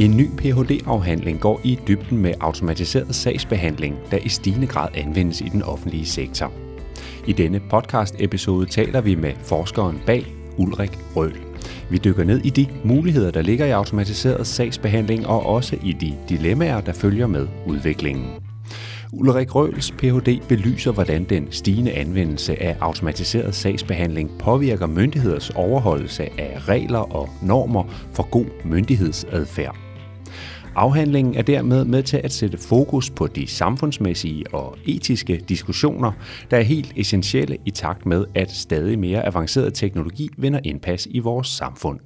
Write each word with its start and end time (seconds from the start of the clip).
En 0.00 0.16
ny 0.16 0.28
Ph.D.-afhandling 0.36 1.40
går 1.40 1.60
i 1.64 1.78
dybden 1.88 2.18
med 2.18 2.34
automatiseret 2.40 3.14
sagsbehandling, 3.14 3.96
der 4.10 4.16
i 4.16 4.28
stigende 4.28 4.66
grad 4.66 4.88
anvendes 4.94 5.40
i 5.40 5.48
den 5.48 5.62
offentlige 5.62 6.06
sektor. 6.06 6.52
I 7.26 7.32
denne 7.32 7.60
podcast-episode 7.70 8.66
taler 8.66 9.00
vi 9.00 9.14
med 9.14 9.32
forskeren 9.44 10.00
bag 10.06 10.26
Ulrik 10.58 10.98
Røhl. 11.16 11.40
Vi 11.90 11.98
dykker 11.98 12.24
ned 12.24 12.40
i 12.44 12.50
de 12.50 12.66
muligheder, 12.84 13.30
der 13.30 13.42
ligger 13.42 13.66
i 13.66 13.70
automatiseret 13.70 14.46
sagsbehandling, 14.46 15.26
og 15.26 15.46
også 15.46 15.76
i 15.82 15.92
de 15.92 16.16
dilemmaer, 16.28 16.80
der 16.80 16.92
følger 16.92 17.26
med 17.26 17.46
udviklingen. 17.66 18.26
Ulrik 19.12 19.54
Røhls 19.54 19.90
Ph.D. 19.90 20.40
belyser, 20.48 20.92
hvordan 20.92 21.24
den 21.24 21.46
stigende 21.50 21.92
anvendelse 21.92 22.62
af 22.62 22.76
automatiseret 22.80 23.54
sagsbehandling 23.54 24.30
påvirker 24.38 24.86
myndigheders 24.86 25.50
overholdelse 25.50 26.22
af 26.22 26.68
regler 26.68 27.14
og 27.14 27.28
normer 27.42 27.84
for 28.12 28.30
god 28.30 28.46
myndighedsadfærd. 28.64 29.89
Afhandlingen 30.74 31.34
er 31.34 31.42
dermed 31.42 31.84
med 31.84 32.02
til 32.02 32.16
at 32.16 32.32
sætte 32.32 32.58
fokus 32.58 33.10
på 33.10 33.26
de 33.26 33.46
samfundsmæssige 33.46 34.54
og 34.54 34.78
etiske 34.84 35.44
diskussioner, 35.48 36.12
der 36.50 36.56
er 36.56 36.62
helt 36.62 36.92
essentielle 36.96 37.58
i 37.66 37.70
takt 37.70 38.06
med, 38.06 38.24
at 38.34 38.50
stadig 38.50 38.98
mere 38.98 39.26
avanceret 39.26 39.74
teknologi 39.74 40.28
vinder 40.36 40.60
indpas 40.64 41.08
i 41.10 41.18
vores 41.18 41.48
samfund. 41.48 42.00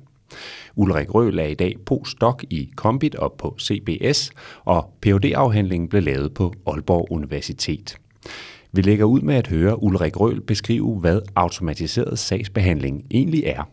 Ulrik 0.77 1.15
Røhl 1.15 1.39
er 1.39 1.47
i 1.47 1.55
dag 1.55 1.77
postdoc 1.87 2.43
i 2.51 2.71
Kombit 2.77 3.15
og 3.15 3.35
på 3.39 3.57
CBS, 3.61 4.31
og 4.65 4.91
phd 5.03 5.33
afhandlingen 5.35 5.89
blev 5.89 6.03
lavet 6.03 6.35
på 6.35 6.53
Aalborg 6.67 7.13
Universitet. 7.13 7.97
Vi 8.73 8.83
lægger 8.83 9.05
ud 9.05 9.21
med 9.21 9.35
at 9.35 9.47
høre 9.47 9.83
Ulrik 9.83 10.21
Røhl 10.21 10.41
beskrive, 10.41 10.99
hvad 11.01 11.21
automatiseret 11.35 12.19
sagsbehandling 12.19 13.05
egentlig 13.11 13.45
er. 13.45 13.69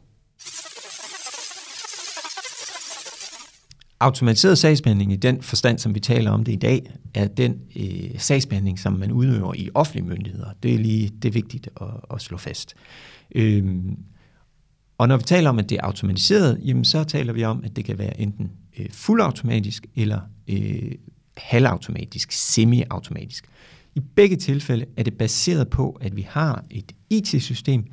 Automatiseret 4.02 4.58
sagsbehandling 4.58 5.14
i 5.14 5.16
den 5.16 5.42
forstand, 5.42 5.80
som 5.80 5.96
vi 5.96 6.00
taler 6.00 6.32
om 6.32 6.44
det 6.44 6.52
i 6.52 6.56
dag, 6.56 6.92
er 7.14 7.28
den 7.28 7.60
øh, 7.76 8.20
sagsbehandling, 8.20 8.80
som 8.80 8.94
man 8.94 9.12
udøver 9.12 9.54
i 9.54 9.70
offentlige 9.74 10.06
myndigheder. 10.06 10.50
Det 10.64 10.74
er 10.74 10.78
lige 10.78 11.10
det 11.10 11.30
er 11.30 11.34
vigtigt 11.34 11.70
at, 11.82 11.88
at 12.14 12.22
slå 12.22 12.38
fast. 12.38 12.76
Øhm, 13.36 13.98
og 14.98 15.08
når 15.08 15.18
vi 15.18 15.24
taler 15.24 15.50
om, 15.50 15.60
at 15.60 15.70
det 15.70 15.78
er 15.78 15.82
automatiseret, 15.84 16.60
jamen 16.66 16.86
så 16.86 17.04
taler 17.04 17.34
vi 17.34 17.44
om, 17.44 17.64
at 17.64 17.76
det 17.76 17.86
kan 17.86 17.98
være 17.98 18.22
enten 18.22 18.52
øh, 18.80 18.86
fuldautomatisk 18.92 19.86
eller 19.96 20.20
øh, 20.48 20.92
halvautomatisk, 21.38 22.32
semi-automatisk. 22.32 23.46
I 23.96 24.00
begge 24.00 24.36
tilfælde 24.36 24.86
er 24.98 25.04
det 25.04 25.18
baseret 25.18 25.70
på, 25.70 25.98
at 26.02 26.16
vi 26.16 26.28
har 26.30 26.64
et 26.70 26.92
IT-system, 27.10 27.86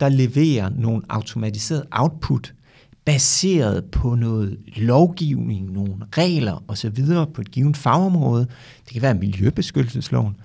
der 0.00 0.08
leverer 0.08 0.68
nogle 0.68 1.02
automatiseret 1.08 1.84
output 1.90 2.54
baseret 3.04 3.84
på 3.84 4.14
noget 4.14 4.58
lovgivning, 4.66 5.72
nogle 5.72 5.94
regler 6.18 6.64
osv. 6.68 7.04
på 7.34 7.40
et 7.40 7.50
givet 7.50 7.76
fagområde. 7.76 8.46
Det 8.84 8.92
kan 8.92 9.02
være 9.02 9.14
miljøbeskyttelsesloven. 9.14 10.36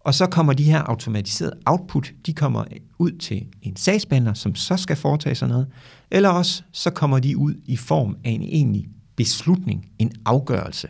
Og 0.00 0.14
så 0.14 0.26
kommer 0.26 0.52
de 0.52 0.64
her 0.64 0.78
automatiserede 0.82 1.54
output, 1.66 2.12
de 2.26 2.32
kommer 2.32 2.64
ud 2.98 3.10
til 3.10 3.46
en 3.62 3.76
sagsbehandler, 3.76 4.34
som 4.34 4.54
så 4.54 4.76
skal 4.76 4.96
foretage 4.96 5.34
sig 5.34 5.48
noget, 5.48 5.66
eller 6.10 6.28
også 6.28 6.62
så 6.72 6.90
kommer 6.90 7.18
de 7.18 7.36
ud 7.36 7.54
i 7.64 7.76
form 7.76 8.16
af 8.24 8.30
en 8.30 8.42
egentlig 8.42 8.88
beslutning, 9.16 9.90
en 9.98 10.12
afgørelse 10.24 10.88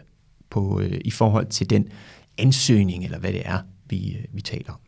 på, 0.51 0.81
øh, 0.81 1.01
i 1.05 1.11
forhold 1.11 1.47
til 1.47 1.71
den 1.71 1.89
ansøgning, 2.39 3.05
eller 3.05 3.19
hvad 3.19 3.33
det 3.33 3.43
er, 3.45 3.59
vi, 3.89 4.17
øh, 4.17 4.25
vi 4.33 4.41
taler 4.41 4.73
om. 4.73 4.79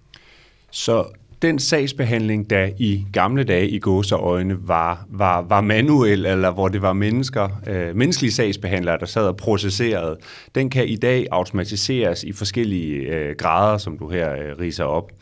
Så 0.70 1.04
den 1.44 1.58
sagsbehandling, 1.58 2.50
der 2.50 2.68
i 2.78 3.06
gamle 3.12 3.44
dage 3.44 3.68
i 3.68 3.78
gåseøjne 3.78 4.68
var, 4.68 5.06
var, 5.08 5.42
var 5.42 5.60
manuel, 5.60 6.26
eller 6.26 6.50
hvor 6.50 6.68
det 6.68 6.82
var 6.82 6.92
mennesker, 6.92 7.48
øh, 7.66 7.96
menneskelige 7.96 8.32
sagsbehandlere, 8.32 8.98
der 8.98 9.06
sad 9.06 9.26
og 9.26 9.36
processerede, 9.36 10.16
den 10.54 10.70
kan 10.70 10.88
i 10.88 10.96
dag 10.96 11.26
automatiseres 11.30 12.22
i 12.22 12.32
forskellige 12.32 12.94
øh, 12.94 13.36
grader, 13.36 13.78
som 13.78 13.98
du 13.98 14.08
her 14.08 14.32
øh, 14.32 14.58
riser 14.60 14.84
op. 14.84 15.12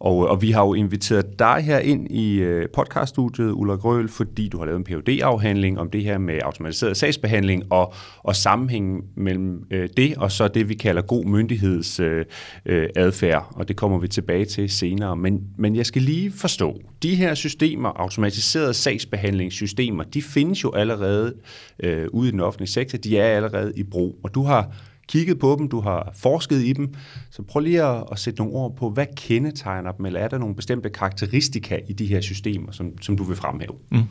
Og, 0.00 0.24
øh, 0.24 0.30
og 0.30 0.42
vi 0.42 0.50
har 0.50 0.62
jo 0.62 0.74
inviteret 0.74 1.38
dig 1.38 1.62
her 1.64 1.78
ind 1.78 2.10
i 2.10 2.34
øh, 2.34 2.68
podcaststudiet, 2.74 3.52
Ulla 3.52 3.74
Grøl, 3.74 4.08
fordi 4.08 4.48
du 4.48 4.58
har 4.58 4.64
lavet 4.64 4.78
en 4.78 4.84
phd 4.84 5.20
afhandling 5.22 5.80
om 5.80 5.90
det 5.90 6.04
her 6.04 6.18
med 6.18 6.38
automatiseret 6.42 6.96
sagsbehandling 6.96 7.72
og, 7.72 7.94
og 8.18 8.36
sammenhængen 8.36 9.02
mellem 9.16 9.66
øh, 9.70 9.88
det 9.96 10.16
og 10.16 10.32
så 10.32 10.48
det, 10.48 10.68
vi 10.68 10.74
kalder 10.74 11.02
god 11.02 11.24
myndighedsadfærd. 11.24 12.26
Øh, 12.66 12.82
øh, 12.82 12.88
adfærd, 12.96 13.52
og 13.54 13.68
det 13.68 13.76
kommer 13.76 13.98
vi 13.98 14.08
tilbage 14.08 14.44
til 14.44 14.70
senere. 14.70 15.16
Men, 15.16 15.42
men 15.58 15.76
jeg 15.76 15.86
skal 15.86 16.02
lige 16.02 16.32
forstå, 16.32 16.80
de 17.02 17.14
her 17.14 17.34
systemer, 17.34 17.88
automatiserede 17.88 18.74
sagsbehandlingssystemer, 18.74 20.04
de 20.04 20.22
findes 20.22 20.64
jo 20.64 20.72
allerede 20.72 21.34
øh, 21.82 22.06
ude 22.12 22.28
i 22.28 22.32
den 22.32 22.40
offentlige 22.40 22.68
sektor. 22.68 22.98
De 22.98 23.18
er 23.18 23.36
allerede 23.36 23.72
i 23.76 23.82
brug, 23.82 24.18
og 24.24 24.34
du 24.34 24.42
har 24.42 24.74
kigget 25.08 25.38
på 25.38 25.56
dem, 25.58 25.68
du 25.68 25.80
har 25.80 26.12
forsket 26.14 26.62
i 26.62 26.72
dem. 26.72 26.94
Så 27.30 27.42
prøv 27.42 27.60
lige 27.60 27.82
at, 27.82 28.04
at 28.12 28.18
sætte 28.18 28.38
nogle 28.38 28.54
ord 28.54 28.76
på, 28.76 28.90
hvad 28.90 29.06
kendetegner 29.16 29.92
dem, 29.92 30.06
eller 30.06 30.20
er 30.20 30.28
der 30.28 30.38
nogle 30.38 30.54
bestemte 30.54 30.90
karakteristika 30.90 31.78
i 31.88 31.92
de 31.92 32.06
her 32.06 32.20
systemer, 32.20 32.72
som, 32.72 33.02
som 33.02 33.16
du 33.16 33.24
vil 33.24 33.36
fremhæve? 33.36 33.74
Mm. 33.90 34.02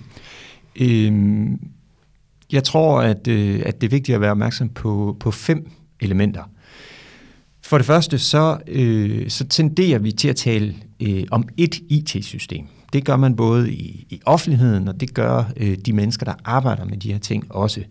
Øhm, 0.82 1.60
jeg 2.52 2.64
tror, 2.64 3.02
at, 3.02 3.28
øh, 3.28 3.62
at 3.66 3.82
det 3.82 3.88
er 3.88 3.92
vigtigt 3.92 4.16
at 4.16 4.22
være 4.22 4.32
opmærksom 4.32 4.70
på, 4.70 5.18
på 5.20 5.32
fem 5.32 5.72
elementer. 6.00 6.44
For 7.62 7.78
det 7.78 7.86
første, 7.86 8.18
så, 8.18 8.58
øh, 8.68 9.30
så 9.30 9.48
tenderer 9.48 10.00
vi 10.00 10.12
til 10.12 10.28
at 10.28 10.36
tale 10.36 10.76
øh, 11.00 11.24
om 11.32 11.48
et 11.58 11.76
IT-system. 11.90 12.68
Det 12.94 13.06
gør 13.06 13.16
man 13.16 13.36
både 13.36 13.72
i, 13.72 14.08
i 14.10 14.22
offentligheden, 14.26 14.88
og 14.88 15.00
det 15.00 15.14
gør 15.14 15.44
øh, 15.58 15.78
de 15.78 15.94
mennesker, 15.94 16.26
der 16.26 16.34
arbejder 16.46 16.86
med 16.86 16.98
de 16.98 17.12
her 17.12 17.20
ting 17.20 17.56
også. 17.56 17.84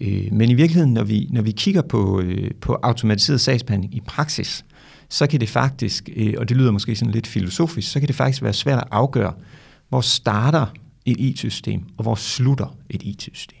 Øh, 0.00 0.32
men 0.32 0.50
i 0.50 0.54
virkeligheden, 0.54 0.94
når 0.94 1.04
vi, 1.04 1.28
når 1.30 1.42
vi 1.42 1.50
kigger 1.50 1.82
på, 1.82 2.20
øh, 2.20 2.50
på 2.60 2.78
automatiseret 2.82 3.40
sagsbehandling 3.40 3.94
i 3.94 4.00
praksis, 4.00 4.64
så 5.08 5.26
kan 5.26 5.40
det 5.40 5.48
faktisk, 5.48 6.08
øh, 6.16 6.34
og 6.38 6.48
det 6.48 6.56
lyder 6.56 6.70
måske 6.70 6.96
sådan 6.96 7.12
lidt 7.12 7.26
filosofisk, 7.26 7.92
så 7.92 8.00
kan 8.00 8.08
det 8.08 8.16
faktisk 8.16 8.42
være 8.42 8.52
svært 8.52 8.78
at 8.78 8.88
afgøre, 8.90 9.32
hvor 9.88 10.00
starter 10.00 10.66
et 11.06 11.16
IT-system, 11.20 11.82
og 11.96 12.02
hvor 12.02 12.14
slutter 12.14 12.76
et 12.90 13.02
IT-system. 13.02 13.58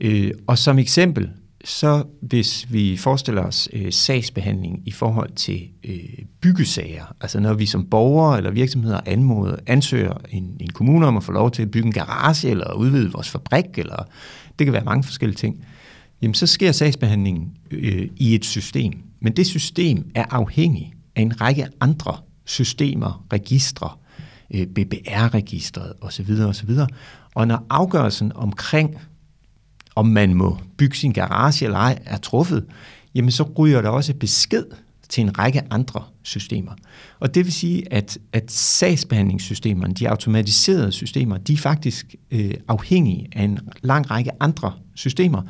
Øh, 0.00 0.30
og 0.46 0.58
som 0.58 0.78
eksempel, 0.78 1.30
så 1.64 2.04
hvis 2.20 2.66
vi 2.72 2.96
forestiller 2.96 3.42
os 3.42 3.68
øh, 3.72 3.92
sagsbehandling 3.92 4.82
i 4.86 4.90
forhold 4.90 5.32
til 5.32 5.68
øh, 5.84 6.24
byggesager, 6.40 7.14
altså 7.20 7.40
når 7.40 7.54
vi 7.54 7.66
som 7.66 7.84
borgere 7.84 8.36
eller 8.36 8.50
virksomheder 8.50 9.00
anmoder, 9.06 9.56
ansøger 9.66 10.14
en, 10.30 10.56
en 10.60 10.68
kommune 10.68 11.06
om 11.06 11.16
at 11.16 11.22
få 11.22 11.32
lov 11.32 11.50
til 11.50 11.62
at 11.62 11.70
bygge 11.70 11.86
en 11.86 11.92
garage 11.92 12.48
eller 12.48 12.72
udvide 12.72 13.12
vores 13.12 13.28
fabrik, 13.28 13.78
eller 13.78 14.04
det 14.58 14.66
kan 14.66 14.72
være 14.72 14.84
mange 14.84 15.04
forskellige 15.04 15.36
ting, 15.36 15.64
jamen 16.22 16.34
så 16.34 16.46
sker 16.46 16.72
sagsbehandlingen 16.72 17.50
øh, 17.70 18.08
i 18.16 18.34
et 18.34 18.44
system. 18.44 18.92
Men 19.20 19.32
det 19.36 19.46
system 19.46 20.10
er 20.14 20.24
afhængig 20.30 20.94
af 21.16 21.22
en 21.22 21.40
række 21.40 21.66
andre 21.80 22.16
systemer, 22.44 23.24
registre, 23.32 23.90
øh, 24.54 24.66
BBR-registret 24.66 25.92
osv. 26.00 26.30
osv. 26.30 26.70
Og 27.34 27.46
når 27.46 27.66
afgørelsen 27.70 28.32
omkring 28.34 28.98
om 29.98 30.06
man 30.06 30.34
må 30.34 30.58
bygge 30.76 30.96
sin 30.96 31.12
garage 31.12 31.64
eller 31.64 31.78
ej, 31.78 31.98
er 32.04 32.16
truffet, 32.16 32.66
jamen 33.14 33.30
så 33.30 33.42
ryger 33.58 33.82
der 33.82 33.88
også 33.88 34.14
besked 34.14 34.64
til 35.08 35.22
en 35.22 35.38
række 35.38 35.62
andre 35.70 36.04
systemer. 36.28 36.72
Og 37.20 37.34
det 37.34 37.44
vil 37.44 37.52
sige, 37.52 37.92
at, 37.92 38.18
at 38.32 38.50
sagsbehandlingssystemerne, 38.50 39.94
de 39.94 40.08
automatiserede 40.08 40.92
systemer, 40.92 41.36
de 41.38 41.52
er 41.52 41.56
faktisk 41.56 42.14
øh, 42.30 42.54
afhængige 42.68 43.28
af 43.32 43.42
en 43.42 43.58
lang 43.82 44.10
række 44.10 44.30
andre 44.40 44.72
systemer. 44.94 45.42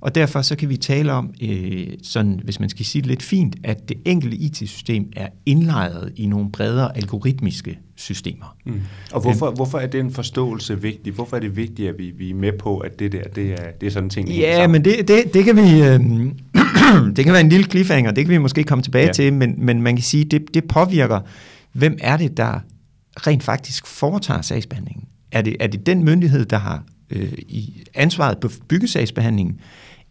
Og 0.00 0.14
derfor 0.14 0.42
så 0.42 0.56
kan 0.56 0.68
vi 0.68 0.76
tale 0.76 1.12
om, 1.12 1.34
øh, 1.42 1.86
sådan, 2.02 2.40
hvis 2.44 2.60
man 2.60 2.68
skal 2.68 2.84
sige 2.84 3.02
det 3.02 3.08
lidt 3.08 3.22
fint, 3.22 3.56
at 3.64 3.88
det 3.88 3.96
enkelte 4.04 4.36
IT-system 4.36 5.12
er 5.16 5.28
indlejret 5.46 6.12
i 6.16 6.26
nogle 6.26 6.50
bredere 6.52 6.96
algoritmiske 6.96 7.78
systemer. 7.96 8.56
Mm. 8.66 8.80
Og 9.12 9.20
hvorfor, 9.20 9.50
hvorfor 9.50 9.78
er 9.78 9.86
den 9.86 10.10
forståelse 10.10 10.82
vigtig? 10.82 11.12
Hvorfor 11.12 11.36
er 11.36 11.40
det 11.40 11.56
vigtigt, 11.56 11.88
at 11.88 11.94
vi, 11.98 12.12
vi 12.18 12.30
er 12.30 12.34
med 12.34 12.52
på, 12.58 12.78
at 12.78 12.98
det 12.98 13.12
der, 13.12 13.22
det 13.22 13.52
er, 13.52 13.70
det 13.80 13.86
er 13.86 13.90
sådan 13.90 14.04
en 14.04 14.10
ting? 14.10 14.28
Ja, 14.28 14.66
men 14.66 14.84
det, 14.84 15.08
det, 15.08 15.34
det 15.34 15.44
kan 15.44 15.56
vi... 15.56 15.82
Øh, 15.82 16.00
det 17.16 17.24
kan 17.24 17.32
være 17.32 17.40
en 17.40 17.48
lille 17.48 17.66
cliffhanger, 17.66 18.10
det 18.10 18.24
kan 18.24 18.32
vi 18.32 18.38
måske 18.38 18.64
komme 18.64 18.82
tilbage 18.82 19.06
ja. 19.06 19.12
til, 19.12 19.32
men, 19.32 19.54
men 19.58 19.82
man 19.82 19.96
kan 19.96 20.02
sige, 20.02 20.24
det, 20.24 20.54
det 20.54 20.64
påvirker, 20.64 21.20
hvem 21.72 21.98
er 22.00 22.16
det, 22.16 22.36
der 22.36 22.60
rent 23.16 23.42
faktisk 23.42 23.86
foretager 23.86 24.42
sagsbehandlingen? 24.42 25.04
Er 25.32 25.42
det, 25.42 25.56
er 25.60 25.66
det 25.66 25.86
den 25.86 26.04
myndighed, 26.04 26.44
der 26.44 26.58
har 26.58 26.84
øh, 27.10 27.32
i 27.38 27.84
ansvaret 27.94 28.38
på 28.38 28.48
byggesagsbehandlingen, 28.68 29.60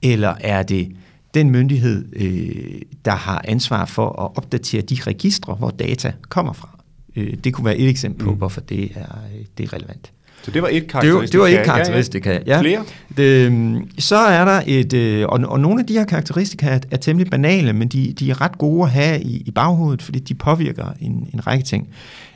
eller 0.02 0.34
er 0.40 0.64
det 0.64 0.92
den 1.34 1.50
myndighed, 1.50 2.06
øh, 2.16 2.82
der 3.06 3.16
har 3.16 3.46
ansvar 3.48 3.86
for 3.86 4.08
at 4.08 4.38
opdatere 4.38 4.82
de 4.82 4.98
registre, 5.08 5.54
hvor 5.54 5.70
data 5.70 6.14
kommer 6.30 6.54
fra. 6.54 6.70
Øh, 7.16 7.34
det 7.44 7.54
kunne 7.54 7.66
være 7.66 7.78
et 7.78 7.90
eksempel 7.90 8.26
på, 8.26 8.32
mm. 8.32 8.38
hvorfor 8.38 8.62
det 8.62 8.92
er, 8.96 9.20
øh, 9.36 9.46
det 9.58 9.64
er 9.64 9.74
relevant. 9.74 10.12
Så 10.46 10.52
det 10.52 10.62
var 10.62 10.68
et 10.68 10.88
karakteristika. 10.88 11.32
Det 11.32 11.40
var, 11.40 11.46
det 11.46 11.56
var 11.56 11.60
et 11.62 11.66
karakteristika, 11.66 12.32
ja. 12.32 12.40
ja. 12.48 12.62
Flere? 12.62 12.84
Det, 13.18 14.04
så 14.04 14.16
er 14.16 14.46
der 14.46 14.62
et, 14.68 14.94
øh, 14.94 15.26
og, 15.30 15.40
og 15.48 15.60
nogle 15.60 15.80
af 15.80 15.86
de 15.86 15.94
her 15.94 16.06
karakteristika 16.06 16.68
er, 16.68 16.80
er 16.92 16.98
temmelig 16.98 17.32
banale, 17.32 17.74
men 17.74 17.88
de, 17.88 18.14
de 18.20 18.30
er 18.30 18.42
ret 18.42 18.58
gode 18.58 18.84
at 18.84 18.92
have 18.92 19.22
i, 19.22 19.44
i 19.46 19.52
baghovedet, 19.52 20.02
fordi 20.02 20.20
de 20.20 20.34
påvirker 20.34 20.86
en, 21.02 21.30
en 21.34 21.48
række 21.48 21.66
ting. 21.66 21.90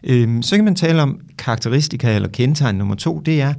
Øhm, 0.04 0.42
så 0.42 0.56
kan 0.56 0.66
man 0.66 0.76
tale 0.76 1.02
om 1.02 1.20
karakteristika 1.38 2.16
eller 2.16 2.30
kendetegn 2.30 2.76
nummer 2.76 2.96
to, 2.96 3.20
det 3.20 3.42
er, 3.42 3.54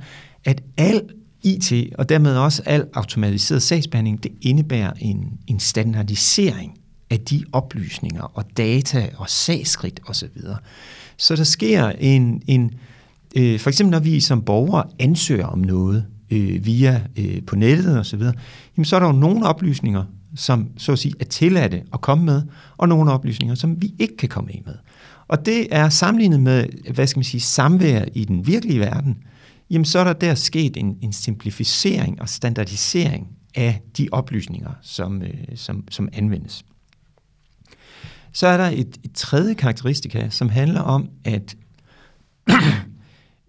at 0.45 0.63
al 0.77 1.03
IT 1.43 1.73
og 1.99 2.09
dermed 2.09 2.37
også 2.37 2.63
al 2.67 2.87
automatiseret 2.95 3.63
sagsbehandling, 3.63 4.23
det 4.23 4.33
indebærer 4.43 4.93
en, 4.99 5.33
en 5.47 5.61
standardisering 5.61 6.79
af 7.11 7.21
de 7.21 7.45
oplysninger 7.53 8.23
og 8.23 8.45
data 8.57 9.09
og 9.17 9.31
sagskridt 9.31 10.01
osv. 10.07 10.29
Så 11.17 11.37
der 11.37 11.45
sker 11.45 11.89
en, 11.89 12.43
en 12.47 12.75
øh, 13.37 13.61
for 13.61 13.71
eksempel 13.71 13.91
når 13.91 13.99
vi 13.99 14.21
som 14.21 14.43
borgere 14.43 14.85
ansøger 14.99 15.47
om 15.47 15.59
noget 15.59 16.07
øh, 16.31 16.67
via 16.67 17.03
øh, 17.17 17.43
på 17.47 17.57
nettet 17.57 17.99
osv., 17.99 18.23
jamen 18.77 18.85
så 18.85 18.97
er 18.97 19.01
der 19.01 19.07
jo 19.07 19.13
nogle 19.13 19.47
oplysninger, 19.47 20.05
som 20.37 20.69
så 20.77 20.93
at 20.93 20.99
sige 20.99 21.15
er 21.21 21.25
tilladte 21.25 21.83
at 21.93 22.01
komme 22.01 22.25
med, 22.25 22.43
og 22.77 22.89
nogle 22.89 23.13
oplysninger, 23.13 23.55
som 23.55 23.83
vi 23.83 23.95
ikke 23.99 24.17
kan 24.17 24.29
komme 24.29 24.51
med. 24.67 24.75
Og 25.29 25.47
det 25.47 25.67
er 25.71 25.89
sammenlignet 25.89 26.41
med, 26.41 26.67
hvad 26.95 27.07
skal 27.07 27.19
man 27.19 27.25
sige, 27.25 27.41
samvær 27.41 28.05
i 28.15 28.25
den 28.25 28.47
virkelige 28.47 28.81
verden, 28.81 29.17
jamen 29.71 29.85
så 29.85 29.99
er 29.99 30.05
der 30.05 30.13
der 30.13 30.35
sket 30.35 30.77
en, 30.77 30.99
en 31.03 31.13
simplificering 31.13 32.21
og 32.21 32.29
standardisering 32.29 33.29
af 33.55 33.83
de 33.99 34.09
oplysninger, 34.13 34.71
som, 34.83 35.23
øh, 35.23 35.35
som, 35.55 35.85
som 35.91 36.09
anvendes. 36.13 36.65
Så 38.33 38.47
er 38.47 38.57
der 38.57 38.65
et, 38.65 38.99
et 39.05 39.13
tredje 39.15 39.55
karakteristika, 39.55 40.31
som 40.31 40.49
handler 40.49 40.81
om, 40.81 41.11
at, 41.25 41.57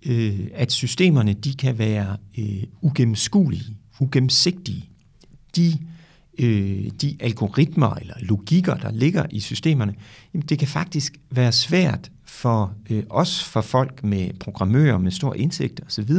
øh, 0.06 0.47
at 0.53 0.71
systemerne 0.71 1.33
de 1.33 1.53
kan 1.53 1.77
være 1.77 2.18
øh, 2.38 2.63
ugennemskuelige, 2.81 3.77
ugennemsigtige. 4.00 4.89
De, 5.56 5.77
øh, 6.39 6.91
de 7.01 7.17
algoritmer 7.19 7.95
eller 7.95 8.15
logikker, 8.19 8.75
der 8.75 8.91
ligger 8.91 9.25
i 9.29 9.39
systemerne, 9.39 9.95
jamen 10.33 10.47
det 10.47 10.59
kan 10.59 10.67
faktisk 10.67 11.17
være 11.29 11.51
svært 11.51 12.12
for 12.31 12.73
øh, 12.89 13.03
os, 13.09 13.43
for 13.43 13.61
folk 13.61 14.03
med 14.03 14.29
programmører 14.39 14.97
med 14.97 15.11
stor 15.11 15.33
indsigt 15.33 15.81
osv., 15.87 16.11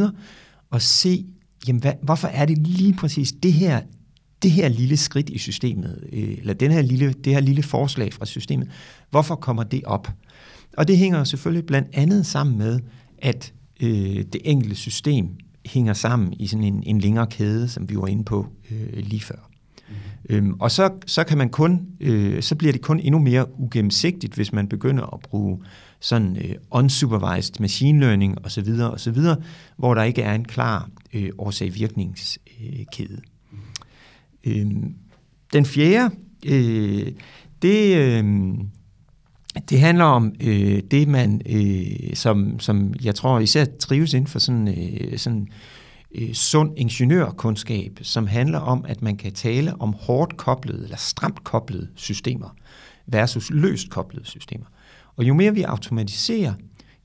at 0.72 0.82
se, 0.82 1.26
jamen 1.68 1.80
hvad, 1.80 1.92
hvorfor 2.02 2.28
er 2.28 2.46
det 2.46 2.58
lige 2.58 2.94
præcis 2.94 3.32
det 3.32 3.52
her, 3.52 3.80
det 4.42 4.50
her 4.50 4.68
lille 4.68 4.96
skridt 4.96 5.30
i 5.30 5.38
systemet, 5.38 6.08
øh, 6.12 6.38
eller 6.38 6.54
den 6.54 6.70
her 6.70 6.82
lille, 6.82 7.12
det 7.12 7.32
her 7.32 7.40
lille 7.40 7.62
forslag 7.62 8.12
fra 8.12 8.26
systemet, 8.26 8.68
hvorfor 9.10 9.34
kommer 9.34 9.62
det 9.62 9.84
op? 9.84 10.08
Og 10.76 10.88
det 10.88 10.98
hænger 10.98 11.24
selvfølgelig 11.24 11.66
blandt 11.66 11.88
andet 11.92 12.26
sammen 12.26 12.58
med, 12.58 12.80
at 13.18 13.52
øh, 13.82 14.16
det 14.16 14.38
enkelte 14.44 14.76
system 14.76 15.28
hænger 15.66 15.92
sammen 15.92 16.32
i 16.32 16.46
sådan 16.46 16.64
en, 16.64 16.82
en 16.86 17.00
længere 17.00 17.26
kæde, 17.26 17.68
som 17.68 17.90
vi 17.90 17.96
var 17.96 18.06
inde 18.06 18.24
på 18.24 18.46
øh, 18.70 18.96
lige 18.96 19.20
før. 19.20 19.51
Øhm, 20.30 20.52
og 20.60 20.70
så, 20.70 20.90
så 21.06 21.24
kan 21.24 21.38
man 21.38 21.48
kun, 21.48 21.86
øh, 22.00 22.42
så 22.42 22.54
bliver 22.54 22.72
det 22.72 22.82
kun 22.82 23.00
endnu 23.00 23.18
mere 23.18 23.60
ugennemsigtigt, 23.60 24.34
hvis 24.34 24.52
man 24.52 24.68
begynder 24.68 25.14
at 25.14 25.20
bruge 25.20 25.58
sådan 26.00 26.36
øh, 26.36 26.54
unsupervised 26.70 27.60
machine 27.60 28.00
learning 28.00 28.44
osv., 28.44 28.68
osv., 28.92 29.18
hvor 29.76 29.94
der 29.94 30.02
ikke 30.02 30.22
er 30.22 30.34
en 30.34 30.44
klar 30.44 30.90
øh, 31.12 31.30
årsag-virkningskæde. 31.38 33.20
Øh, 34.44 34.60
øhm, 34.60 34.94
den 35.52 35.66
fjerde, 35.66 36.14
øh, 36.46 37.12
det, 37.62 37.96
øh, 37.96 38.24
det 39.70 39.80
handler 39.80 40.04
om 40.04 40.34
øh, 40.40 40.82
det, 40.90 41.08
man, 41.08 41.40
øh, 41.46 42.14
som, 42.14 42.60
som 42.60 42.94
jeg 43.04 43.14
tror 43.14 43.38
især 43.38 43.64
trives 43.64 44.14
inden 44.14 44.26
for 44.26 44.38
sådan, 44.38 44.68
øh, 44.68 45.18
sådan 45.18 45.48
øh, 46.14 46.32
sund 46.32 46.78
ingeniørkundskab, 46.78 47.98
som 48.02 48.26
handler 48.26 48.58
om, 48.58 48.84
at 48.88 49.02
man 49.02 49.16
kan 49.16 49.32
tale 49.32 49.80
om 49.80 49.94
hårdt 50.00 50.36
koblede 50.36 50.84
eller 50.84 50.96
stramt 50.96 51.44
koblede 51.44 51.88
systemer 51.94 52.56
versus 53.06 53.50
løst 53.50 53.90
koblede 53.90 54.26
systemer. 54.26 54.66
Og 55.16 55.24
jo 55.24 55.34
mere 55.34 55.54
vi 55.54 55.62
automatiserer, 55.62 56.54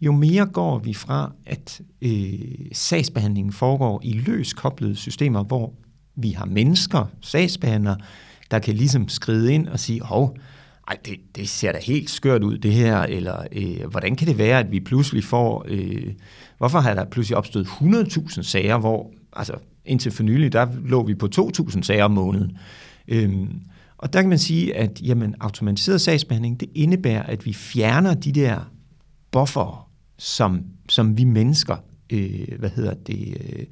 jo 0.02 0.12
mere 0.12 0.46
går 0.46 0.80
vi 0.80 0.94
fra, 0.94 1.32
at 1.46 1.82
øh, 2.02 2.40
sagsbehandlingen 2.74 3.54
foregår 3.54 4.02
i 4.04 4.14
løst 4.14 4.56
koblede 4.56 4.96
systemer, 4.96 5.44
hvor 5.44 5.74
vi 6.16 6.30
har 6.30 6.46
mennesker, 6.46 7.06
sagsbehandlere, 7.22 7.98
der 8.52 8.60
kan 8.60 8.76
ligesom 8.76 9.08
skride 9.08 9.54
ind 9.54 9.68
og 9.68 9.80
sige, 9.80 10.02
hov, 10.02 10.38
ej, 10.88 10.98
det, 11.06 11.16
det 11.36 11.50
ser 11.50 11.72
da 11.72 11.80
helt 11.82 12.10
skørt 12.10 12.44
ud, 12.44 12.58
det 12.58 12.74
her, 12.74 12.98
eller 12.98 13.48
øh, 13.52 13.90
hvordan 13.90 14.16
kan 14.16 14.28
det 14.28 14.38
være, 14.38 14.60
at 14.60 14.72
vi 14.72 14.80
pludselig 14.80 15.24
får, 15.24 15.66
øh, 15.68 16.14
hvorfor 16.58 16.80
har 16.80 16.94
der 16.94 17.06
pludselig 17.06 17.38
opstået 17.38 17.66
100.000 17.66 18.42
sager, 18.42 18.78
hvor, 18.78 19.12
altså 19.34 19.54
indtil 19.86 20.12
for 20.12 20.24
nylig, 20.24 20.54
der 20.54 20.68
lå 20.86 21.04
vi 21.04 21.16
på 21.16 21.30
2.000 21.36 21.82
sager 21.82 22.04
om 22.04 22.12
måneden. 22.12 22.58
Øhm, 23.08 23.62
og 23.98 24.14
der 24.14 24.22
kan 24.22 24.30
man 24.30 24.40
sige, 24.40 24.76
at 24.76 25.02
jamen, 25.02 25.36
automatiseret 25.40 26.02
sagsbehandling, 26.02 26.60
det 26.60 26.70
indebærer, 26.76 27.24
at 27.24 27.46
vi 27.46 27.54
fjerner 27.54 28.14
de 28.14 28.32
der 28.32 28.72
buffer, 29.32 29.90
som, 30.18 30.64
som 30.90 31.18
vi 31.18 31.24
mennesker, 31.24 31.76
øh, 32.10 32.60
hvad 32.60 32.70
hedder 32.70 32.94
det, 32.94 33.38
øh, 33.40 33.66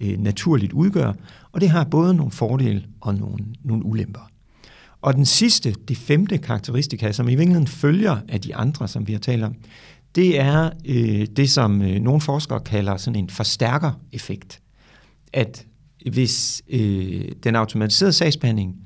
øh, 0.00 0.18
naturligt 0.18 0.72
udgør. 0.72 1.12
Og 1.52 1.60
det 1.60 1.70
har 1.70 1.84
både 1.84 2.14
nogle 2.14 2.32
fordele 2.32 2.84
og 3.00 3.14
nogle, 3.14 3.44
nogle 3.64 3.84
ulemper. 3.84 4.30
Og 5.00 5.14
den 5.14 5.26
sidste, 5.26 5.74
det 5.88 5.96
femte 5.96 6.38
karakteristika, 6.38 7.12
som 7.12 7.28
i 7.28 7.34
virkeligheden 7.34 7.66
følger 7.66 8.16
af 8.28 8.40
de 8.40 8.56
andre, 8.56 8.88
som 8.88 9.06
vi 9.06 9.12
har 9.12 9.20
talt 9.20 9.44
om, 9.44 9.54
det 10.14 10.40
er 10.40 10.70
øh, 10.84 11.26
det, 11.36 11.50
som 11.50 11.82
øh, 11.82 12.00
nogle 12.00 12.20
forskere 12.20 12.60
kalder 12.60 12.96
sådan 12.96 13.18
en 13.18 13.30
forstærker-effekt. 13.30 14.60
At 15.32 15.66
hvis 16.10 16.62
øh, 16.68 17.32
den 17.44 17.56
automatiserede 17.56 18.12
sagsbehandling 18.12 18.76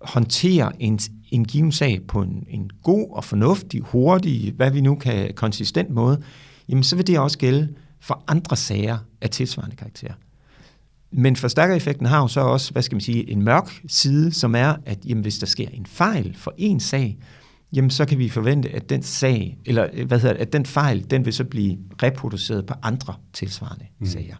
håndterer 0.00 0.70
en, 0.80 0.98
en 1.30 1.44
given 1.44 1.72
sag 1.72 2.00
på 2.08 2.22
en, 2.22 2.46
en 2.48 2.70
god 2.82 3.10
og 3.10 3.24
fornuftig, 3.24 3.80
hurtig, 3.80 4.52
hvad 4.56 4.70
vi 4.70 4.80
nu 4.80 4.94
kan, 4.94 5.34
konsistent 5.34 5.90
måde, 5.90 6.22
jamen 6.68 6.84
så 6.84 6.96
vil 6.96 7.06
det 7.06 7.18
også 7.18 7.38
gælde 7.38 7.68
for 8.00 8.24
andre 8.26 8.56
sager 8.56 8.98
af 9.20 9.30
tilsvarende 9.30 9.76
karakter. 9.76 10.12
Men 11.16 11.36
forstærkereffekten 11.36 12.06
har 12.06 12.20
jo 12.20 12.28
så 12.28 12.40
også, 12.40 12.72
hvad 12.72 12.82
skal 12.82 12.96
man 12.96 13.00
sige, 13.00 13.30
en 13.30 13.42
mørk 13.42 13.80
side, 13.86 14.32
som 14.32 14.54
er, 14.54 14.74
at 14.86 14.98
jamen, 15.06 15.22
hvis 15.22 15.38
der 15.38 15.46
sker 15.46 15.68
en 15.72 15.86
fejl 15.86 16.36
for 16.38 16.54
en 16.56 16.80
sag, 16.80 17.18
jamen 17.72 17.90
så 17.90 18.04
kan 18.04 18.18
vi 18.18 18.28
forvente, 18.28 18.68
at 18.68 18.90
den 18.90 19.02
sag, 19.02 19.58
eller 19.64 20.04
hvad 20.04 20.18
hedder 20.20 20.34
det, 20.34 20.40
at 20.40 20.52
den 20.52 20.66
fejl, 20.66 21.10
den 21.10 21.24
vil 21.24 21.32
så 21.32 21.44
blive 21.44 21.78
reproduceret 22.02 22.66
på 22.66 22.74
andre 22.82 23.14
tilsvarende 23.32 23.86
mm. 23.98 24.06
sager. 24.06 24.36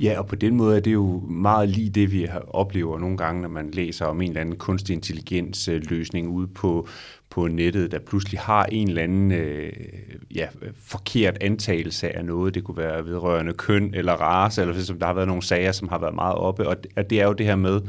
Ja, 0.00 0.18
og 0.18 0.26
på 0.26 0.36
den 0.36 0.56
måde 0.56 0.76
er 0.76 0.80
det 0.80 0.92
jo 0.92 1.20
meget 1.20 1.68
lige 1.68 1.90
det, 1.90 2.12
vi 2.12 2.28
oplever 2.48 2.98
nogle 2.98 3.16
gange, 3.16 3.42
når 3.42 3.48
man 3.48 3.70
læser 3.70 4.06
om 4.06 4.20
en 4.20 4.28
eller 4.28 4.40
anden 4.40 4.56
kunstig 4.56 4.94
intelligens 4.94 5.68
løsning 5.72 6.28
ude 6.28 6.46
på, 6.46 6.88
på 7.36 7.48
nettet, 7.48 7.92
der 7.92 7.98
pludselig 7.98 8.40
har 8.40 8.64
en 8.64 8.88
eller 8.88 9.02
anden 9.02 9.32
øh, 9.32 9.72
ja, 10.34 10.46
forkert 10.84 11.38
antagelse 11.40 12.16
af 12.16 12.24
noget. 12.24 12.54
Det 12.54 12.64
kunne 12.64 12.76
være 12.76 13.06
vedrørende 13.06 13.52
køn 13.52 13.94
eller 13.94 14.12
race, 14.12 14.62
eller 14.62 14.80
som 14.80 14.98
der 14.98 15.06
har 15.06 15.14
været 15.14 15.28
nogle 15.28 15.42
sager, 15.42 15.72
som 15.72 15.88
har 15.88 15.98
været 15.98 16.14
meget 16.14 16.34
oppe. 16.34 16.68
Og 16.68 16.76
det 17.10 17.20
er 17.20 17.26
jo 17.26 17.32
det 17.32 17.46
her 17.46 17.56
med, 17.56 17.80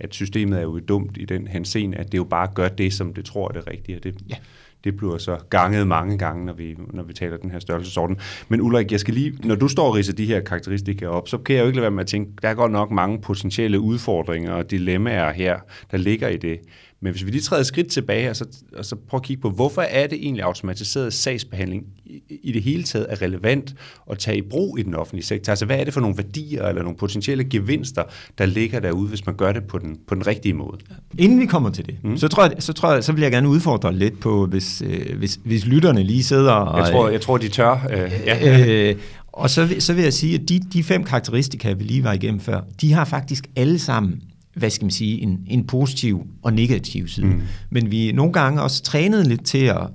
at 0.00 0.14
systemet 0.14 0.58
er 0.58 0.62
jo 0.62 0.78
dumt 0.78 1.16
i 1.16 1.24
den 1.24 1.46
henseende, 1.46 1.96
at 1.96 2.12
det 2.12 2.18
jo 2.18 2.24
bare 2.24 2.48
gør 2.54 2.68
det, 2.68 2.92
som 2.92 3.14
det 3.14 3.24
tror 3.24 3.48
er 3.48 3.52
det 3.52 3.66
rigtige. 3.70 3.98
Det, 3.98 4.14
ja 4.30 4.36
det 4.84 4.96
bliver 4.96 5.18
så 5.18 5.36
ganget 5.50 5.86
mange 5.86 6.18
gange, 6.18 6.46
når 6.46 6.52
vi, 6.52 6.76
når 6.92 7.02
vi 7.02 7.12
taler 7.12 7.36
den 7.36 7.50
her 7.50 7.58
størrelsesorden. 7.58 8.18
Men 8.48 8.60
Ulrik, 8.60 8.92
jeg 8.92 9.00
skal 9.00 9.14
lige, 9.14 9.38
når 9.44 9.54
du 9.54 9.68
står 9.68 9.86
og 9.86 9.94
ridser 9.94 10.12
de 10.12 10.26
her 10.26 10.40
karakteristika 10.40 11.06
op, 11.06 11.28
så 11.28 11.38
kan 11.38 11.56
jeg 11.56 11.62
jo 11.62 11.66
ikke 11.66 11.76
lade 11.76 11.82
være 11.82 11.90
med 11.90 12.00
at 12.00 12.06
tænke, 12.06 12.32
der 12.42 12.48
er 12.48 12.54
godt 12.54 12.72
nok 12.72 12.90
mange 12.90 13.20
potentielle 13.20 13.80
udfordringer 13.80 14.52
og 14.52 14.70
dilemmaer 14.70 15.32
her, 15.32 15.58
der 15.90 15.96
ligger 15.96 16.28
i 16.28 16.36
det. 16.36 16.60
Men 17.00 17.12
hvis 17.12 17.26
vi 17.26 17.30
lige 17.30 17.42
træder 17.42 17.60
et 17.60 17.66
skridt 17.66 17.88
tilbage 17.88 18.30
og 18.30 18.36
så, 18.36 18.44
og 18.76 18.84
så 18.84 18.96
prøver 18.96 19.20
at 19.20 19.26
kigge 19.26 19.40
på, 19.40 19.50
hvorfor 19.50 19.82
er 19.82 20.06
det 20.06 20.18
egentlig 20.22 20.44
automatiseret 20.44 21.12
sagsbehandling 21.12 21.84
i, 22.06 22.22
i 22.42 22.52
det 22.52 22.62
hele 22.62 22.82
taget 22.82 23.06
er 23.08 23.22
relevant 23.22 23.74
at 24.10 24.18
tage 24.18 24.38
i 24.38 24.42
brug 24.42 24.78
i 24.78 24.82
den 24.82 24.94
offentlige 24.94 25.24
sektor? 25.24 25.50
Altså 25.50 25.66
hvad 25.66 25.78
er 25.78 25.84
det 25.84 25.94
for 25.94 26.00
nogle 26.00 26.16
værdier 26.16 26.66
eller 26.66 26.82
nogle 26.82 26.96
potentielle 26.96 27.44
gevinster, 27.44 28.02
der 28.38 28.46
ligger 28.46 28.80
derude, 28.80 29.08
hvis 29.08 29.26
man 29.26 29.34
gør 29.34 29.52
det 29.52 29.64
på 29.64 29.78
den, 29.78 29.98
på 30.06 30.14
den 30.14 30.26
rigtige 30.26 30.54
måde? 30.54 30.78
Inden 31.18 31.40
vi 31.40 31.46
kommer 31.46 31.70
til 31.70 31.86
det, 31.86 31.96
mm. 32.04 32.16
så, 32.16 32.28
tror 32.28 32.42
jeg, 32.42 32.54
så, 32.58 32.72
tror 32.72 32.92
jeg, 32.92 33.04
så 33.04 33.12
vil 33.12 33.22
jeg 33.22 33.30
gerne 33.30 33.48
udfordre 33.48 33.94
lidt 33.94 34.20
på, 34.20 34.46
hvis, 34.46 34.82
øh, 34.86 35.18
hvis, 35.18 35.40
hvis 35.44 35.66
lytterne 35.66 36.02
lige 36.02 36.22
sidder 36.22 36.52
og... 36.52 36.78
Jeg 36.78 36.92
tror, 36.92 37.08
jeg 37.08 37.20
tror 37.20 37.38
de 37.38 37.48
tør. 37.48 37.86
Øh, 37.90 38.12
ja. 38.26 38.66
øh, 38.90 38.96
og 39.32 39.50
så, 39.50 39.74
så 39.78 39.94
vil 39.94 40.02
jeg 40.02 40.12
sige, 40.12 40.34
at 40.34 40.48
de, 40.48 40.60
de 40.72 40.84
fem 40.84 41.04
karakteristika, 41.04 41.72
vi 41.72 41.84
lige 41.84 42.04
var 42.04 42.12
igennem 42.12 42.40
før, 42.40 42.60
de 42.80 42.92
har 42.92 43.04
faktisk 43.04 43.46
alle 43.56 43.78
sammen 43.78 44.22
hvad 44.58 44.70
skal 44.70 44.84
man 44.84 44.90
sige, 44.90 45.20
en, 45.20 45.38
en 45.46 45.66
positiv 45.66 46.26
og 46.42 46.52
negativ 46.52 47.08
side. 47.08 47.26
Mm. 47.26 47.42
Men 47.70 47.90
vi 47.90 48.08
er 48.08 48.12
nogle 48.12 48.32
gange 48.32 48.62
også 48.62 48.82
trænet 48.82 49.26
lidt 49.26 49.44
til 49.44 49.64
at, 49.64 49.88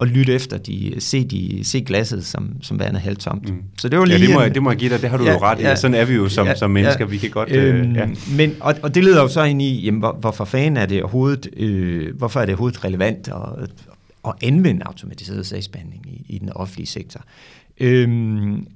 at 0.00 0.08
lytte 0.08 0.32
efter, 0.32 0.58
de, 0.58 0.94
se, 0.98 1.24
de, 1.24 1.60
se 1.62 1.80
glasset 1.80 2.24
som, 2.24 2.62
som 2.62 2.78
værende 2.78 3.00
halvt 3.00 3.18
tomt. 3.18 3.50
Mm. 3.50 3.62
Så 3.78 3.88
det 3.88 3.98
var 3.98 4.04
lige 4.04 4.18
ja, 4.18 4.26
det 4.26 4.34
må, 4.34 4.40
jeg, 4.40 4.54
det 4.54 4.62
må 4.62 4.70
jeg 4.70 4.78
give 4.78 4.90
dig, 4.90 5.02
det 5.02 5.10
har 5.10 5.16
du 5.16 5.24
ja, 5.24 5.32
jo 5.32 5.38
ret 5.38 5.60
i. 5.60 5.62
Ja, 5.62 5.76
Sådan 5.76 5.94
er 5.94 6.04
vi 6.04 6.14
jo 6.14 6.28
som, 6.28 6.46
ja, 6.46 6.54
som 6.54 6.70
mennesker, 6.70 7.04
ja, 7.04 7.10
vi 7.10 7.18
kan 7.18 7.30
godt... 7.30 7.50
Øh, 7.50 7.78
øhm, 7.78 7.94
ja. 7.94 8.08
men, 8.36 8.54
og, 8.60 8.74
og 8.82 8.94
det 8.94 9.04
leder 9.04 9.22
jo 9.22 9.28
så 9.28 9.42
ind 9.42 9.62
i, 9.62 9.84
jamen, 9.84 10.00
hvor, 10.00 10.16
hvorfor 10.20 10.44
fanden 10.44 10.76
er 10.76 10.86
det 10.86 11.02
overhovedet, 11.02 11.48
øh, 11.56 12.16
hvorfor 12.16 12.40
er 12.40 12.46
det 12.46 12.52
overhovedet 12.52 12.84
relevant 12.84 13.28
at, 13.28 13.70
at 14.28 14.34
anvende 14.42 14.82
automatiseret 14.86 15.46
sagsbehandling 15.46 16.06
i, 16.06 16.26
i 16.28 16.38
den 16.38 16.52
offentlige 16.52 16.86
sektor? 16.86 17.20
Øhm, 17.80 18.66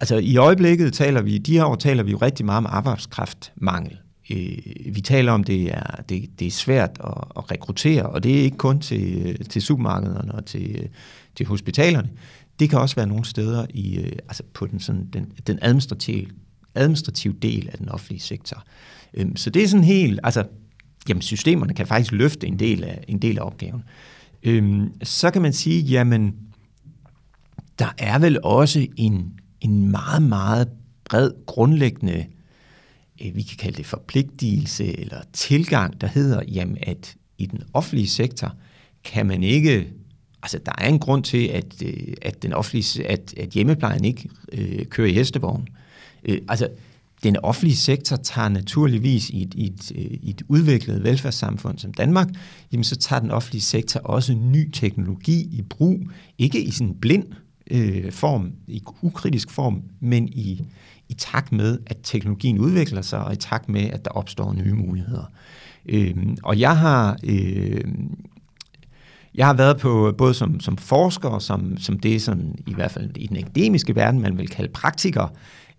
altså 0.00 0.16
i 0.16 0.36
øjeblikket 0.36 0.92
taler 0.92 1.22
vi, 1.22 1.38
de 1.38 1.52
her 1.52 1.64
år 1.64 1.74
taler 1.74 2.02
vi 2.02 2.10
jo 2.10 2.16
rigtig 2.16 2.46
meget 2.46 2.58
om 2.58 2.66
arbejdskraftmangel. 2.68 3.96
Øh, 4.30 4.94
vi 4.94 5.00
taler 5.00 5.32
om, 5.32 5.44
det 5.44 5.74
er, 5.74 6.02
det, 6.08 6.30
det 6.38 6.46
er 6.46 6.50
svært 6.50 6.90
at, 7.04 7.24
at 7.36 7.50
rekruttere, 7.50 8.06
og 8.06 8.22
det 8.22 8.38
er 8.38 8.42
ikke 8.42 8.56
kun 8.56 8.80
til, 8.80 9.36
til 9.48 9.62
supermarkederne 9.62 10.34
og 10.34 10.46
til, 10.46 10.88
til 11.36 11.46
hospitalerne. 11.46 12.10
Det 12.60 12.70
kan 12.70 12.78
også 12.78 12.96
være 12.96 13.06
nogle 13.06 13.24
steder 13.24 13.66
i, 13.70 13.98
øh, 13.98 14.12
altså 14.28 14.42
på 14.54 14.66
den, 14.66 14.80
sådan, 14.80 15.08
den, 15.12 15.32
den 15.46 15.58
administrative, 15.62 16.26
administrative 16.74 17.34
del 17.42 17.68
af 17.72 17.78
den 17.78 17.88
offentlige 17.88 18.20
sektor. 18.20 18.64
Øhm, 19.14 19.36
så 19.36 19.50
det 19.50 19.64
er 19.64 19.68
sådan 19.68 19.84
helt, 19.84 20.20
altså, 20.22 20.44
jamen 21.08 21.22
systemerne 21.22 21.74
kan 21.74 21.86
faktisk 21.86 22.12
løfte 22.12 22.46
en 22.46 22.58
del 22.58 22.84
af, 22.84 23.04
en 23.08 23.18
del 23.18 23.38
af 23.38 23.42
opgaven. 23.42 23.82
Øhm, 24.42 24.90
så 25.02 25.30
kan 25.30 25.42
man 25.42 25.52
sige, 25.52 25.82
jamen, 25.82 26.34
der 27.78 27.94
er 27.98 28.18
vel 28.18 28.38
også 28.42 28.86
en, 28.96 29.32
en 29.60 29.90
meget, 29.90 30.22
meget 30.22 30.68
bred, 31.04 31.30
grundlæggende 31.46 32.14
Øh, 32.14 32.37
Øh, 33.24 33.36
vi 33.36 33.42
kan 33.42 33.56
kalde 33.56 33.76
det 33.76 33.86
forpligtelse 33.86 35.00
eller 35.00 35.20
tilgang, 35.32 36.00
der 36.00 36.06
hedder, 36.06 36.42
jamen, 36.48 36.78
at 36.82 37.16
i 37.38 37.46
den 37.46 37.62
offentlige 37.72 38.08
sektor 38.08 38.54
kan 39.04 39.26
man 39.26 39.42
ikke, 39.42 39.88
altså 40.42 40.58
der 40.66 40.72
er 40.78 40.88
en 40.88 40.98
grund 40.98 41.24
til, 41.24 41.46
at, 41.46 41.82
øh, 41.84 42.14
at, 42.22 42.42
den 42.42 42.52
offentlige, 42.52 43.06
at, 43.06 43.34
at 43.36 43.48
hjemmeplejen 43.48 44.04
ikke 44.04 44.30
øh, 44.52 44.86
kører 44.86 45.08
i 45.08 45.12
hestevogn. 45.12 45.68
Øh, 46.24 46.38
altså, 46.48 46.68
den 47.22 47.36
offentlige 47.36 47.76
sektor 47.76 48.16
tager 48.16 48.48
naturligvis 48.48 49.30
i 49.30 49.42
et, 49.42 49.54
i 49.54 49.66
et, 49.66 49.92
øh, 49.94 50.18
i 50.22 50.30
et 50.30 50.42
udviklet 50.48 51.04
velfærdssamfund 51.04 51.78
som 51.78 51.92
Danmark, 51.92 52.28
jamen 52.72 52.84
så 52.84 52.96
tager 52.96 53.20
den 53.20 53.30
offentlige 53.30 53.62
sektor 53.62 54.00
også 54.00 54.34
ny 54.34 54.70
teknologi 54.70 55.40
i 55.52 55.62
brug, 55.62 56.00
ikke 56.38 56.62
i 56.62 56.70
sådan 56.70 56.94
blind 56.94 57.24
øh, 57.70 58.12
form, 58.12 58.52
i 58.66 58.82
ukritisk 59.02 59.50
form, 59.50 59.82
men 60.00 60.28
i, 60.28 60.62
i 61.08 61.14
takt 61.14 61.52
med, 61.52 61.78
at 61.86 61.96
teknologien 62.02 62.58
udvikler 62.58 63.02
sig, 63.02 63.24
og 63.24 63.32
i 63.32 63.36
takt 63.36 63.68
med, 63.68 63.90
at 63.90 64.04
der 64.04 64.10
opstår 64.10 64.52
nye 64.52 64.74
muligheder. 64.74 65.30
Øhm, 65.86 66.36
og 66.42 66.60
jeg 66.60 66.78
har... 66.78 67.16
Øh, 67.24 67.84
jeg 69.34 69.46
har 69.46 69.54
været 69.54 69.78
på 69.78 70.14
både 70.18 70.34
som, 70.34 70.60
som 70.60 70.76
forsker 70.76 71.28
og 71.28 71.42
som, 71.42 71.78
som 71.78 71.98
det, 71.98 72.22
som 72.22 72.54
i 72.66 72.74
hvert 72.74 72.90
fald 72.90 73.16
i 73.16 73.26
den 73.26 73.36
akademiske 73.36 73.96
verden, 73.96 74.20
man 74.20 74.38
vil 74.38 74.48
kalde 74.48 74.72
praktiker 74.72 75.32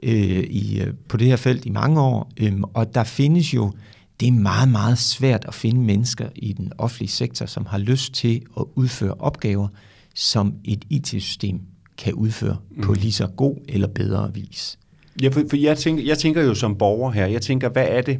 øh, 0.04 0.44
i, 0.44 0.82
øh, 0.82 0.94
på 1.10 1.18
det 1.18 1.28
her 1.28 1.36
felt 1.36 1.66
i 1.66 1.70
mange 1.70 2.02
år. 2.02 2.32
Øhm, 2.40 2.64
og 2.64 2.96
der 2.96 3.04
findes 3.04 3.54
jo, 3.54 3.72
det 4.20 4.28
er 4.28 4.32
meget, 4.32 4.70
meget 4.70 4.98
svært 4.98 5.46
at 5.48 5.54
finde 5.54 5.82
mennesker 5.82 6.30
i 6.36 6.54
den 6.54 6.72
offentlige 6.78 7.10
sektor, 7.10 7.46
som 7.46 7.66
har 7.66 7.78
lyst 7.78 8.14
til 8.14 8.42
at 8.58 8.66
udføre 8.76 9.14
opgaver, 9.14 9.68
som 10.16 10.54
et 10.66 10.86
IT-system 10.90 11.62
kan 11.98 12.14
udføre 12.14 12.58
mm. 12.72 12.84
på 12.84 12.94
lige 12.94 13.12
så 13.12 13.28
god 13.28 13.56
eller 13.68 13.88
bedre 13.88 14.34
vis. 14.34 14.80
Ja, 15.22 15.30
for, 15.30 15.42
for 15.50 15.58
jeg, 15.58 15.78
tænker, 15.78 16.04
jeg 16.04 16.18
tænker 16.18 16.44
jo 16.44 16.54
som 16.54 16.78
borger 16.78 17.12
her, 17.12 17.26
jeg 17.26 17.42
tænker, 17.42 17.70
hvad 17.70 17.88
er 17.90 18.02
det, 18.02 18.20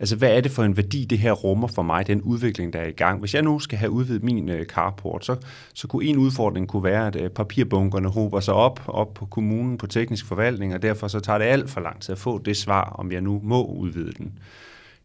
altså 0.00 0.16
hvad 0.16 0.36
er 0.36 0.40
det 0.40 0.50
for 0.50 0.62
en 0.62 0.76
værdi, 0.76 1.04
det 1.04 1.18
her 1.18 1.32
rummer 1.32 1.68
for 1.68 1.82
mig, 1.82 2.06
den 2.06 2.22
udvikling, 2.22 2.72
der 2.72 2.78
er 2.78 2.88
i 2.88 2.92
gang? 2.92 3.20
Hvis 3.20 3.34
jeg 3.34 3.42
nu 3.42 3.58
skal 3.58 3.78
have 3.78 3.90
udvidet 3.90 4.22
min 4.22 4.48
øh, 4.48 4.66
carport, 4.66 5.24
så, 5.24 5.36
så 5.74 5.88
kunne 5.88 6.04
en 6.04 6.16
udfordring 6.16 6.68
kunne 6.68 6.84
være, 6.84 7.06
at 7.06 7.16
øh, 7.16 7.30
papirbunkerne 7.30 8.08
hober 8.08 8.40
sig 8.40 8.54
op, 8.54 8.80
op 8.86 9.14
på 9.14 9.26
kommunen 9.26 9.78
på 9.78 9.86
teknisk 9.86 10.26
forvaltning, 10.26 10.74
og 10.74 10.82
derfor 10.82 11.08
så 11.08 11.20
tager 11.20 11.38
det 11.38 11.44
alt 11.44 11.70
for 11.70 11.80
lang 11.80 12.00
tid 12.00 12.12
at 12.12 12.18
få 12.18 12.38
det 12.38 12.56
svar, 12.56 12.84
om 12.84 13.12
jeg 13.12 13.20
nu 13.20 13.40
må 13.44 13.64
udvide 13.66 14.12
den. 14.12 14.32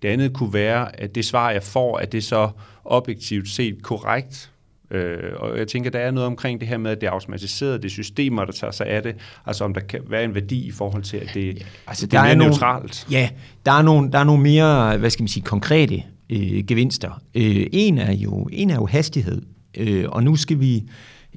Det 0.01 0.08
andet 0.08 0.34
kunne 0.34 0.54
være, 0.54 1.00
at 1.00 1.15
det 1.15 1.25
svar, 1.25 1.51
jeg 1.51 1.63
får, 1.63 1.98
at 1.98 2.12
det 2.12 2.24
så 2.24 2.50
objektivt 2.86 3.50
set 3.50 3.84
korrekt, 3.84 4.51
Øh, 4.92 5.34
og 5.36 5.58
jeg 5.58 5.68
tænker, 5.68 5.89
der 5.89 6.00
er 6.00 6.12
noget 6.12 6.27
omkring 6.27 6.60
det 6.60 6.68
her 6.68 6.77
med, 6.77 6.92
at 6.92 7.01
det 7.01 7.08
er 7.08 7.12
automatiseret, 7.12 7.84
det 7.84 7.89
er 7.89 7.92
systemer, 7.92 8.46
der 8.46 8.51
tager 8.51 8.72
sig 8.72 8.88
af 8.88 9.04
det, 9.04 9.15
altså 9.46 9.63
om 9.63 9.74
der 9.74 9.82
kan 9.82 10.00
være 10.10 10.24
en 10.24 10.36
værdi 10.36 10.68
i 10.68 10.72
forhold 10.72 11.04
til, 11.04 11.18
at 11.18 11.30
det, 11.34 11.46
ja, 11.46 11.65
altså, 11.88 12.06
det 12.06 12.12
der 12.12 12.20
er, 12.20 12.24
er 12.24 12.36
neutralt. 12.36 13.08
Ja, 13.12 13.30
der 13.65 13.72
er, 13.72 13.82
nogle, 13.82 14.12
der 14.12 14.20
er 14.20 14.24
nogle 14.24 14.44
mere, 14.44 14.98
hvad 14.98 15.10
skal 15.10 15.24
man 15.24 15.27
sige, 15.27 15.44
konkrete 15.44 16.04
øh, 16.30 16.63
gevinster. 16.68 17.22
Øh, 17.36 17.68
en, 17.72 17.98
er 17.98 18.13
jo, 18.13 18.50
en 18.51 18.70
er 18.70 18.75
jo 18.75 18.86
hastighed, 18.86 19.42
øh, 19.77 20.06
og 20.10 20.24
nu 20.24 20.36
skal 20.36 20.60
vi, 20.60 20.84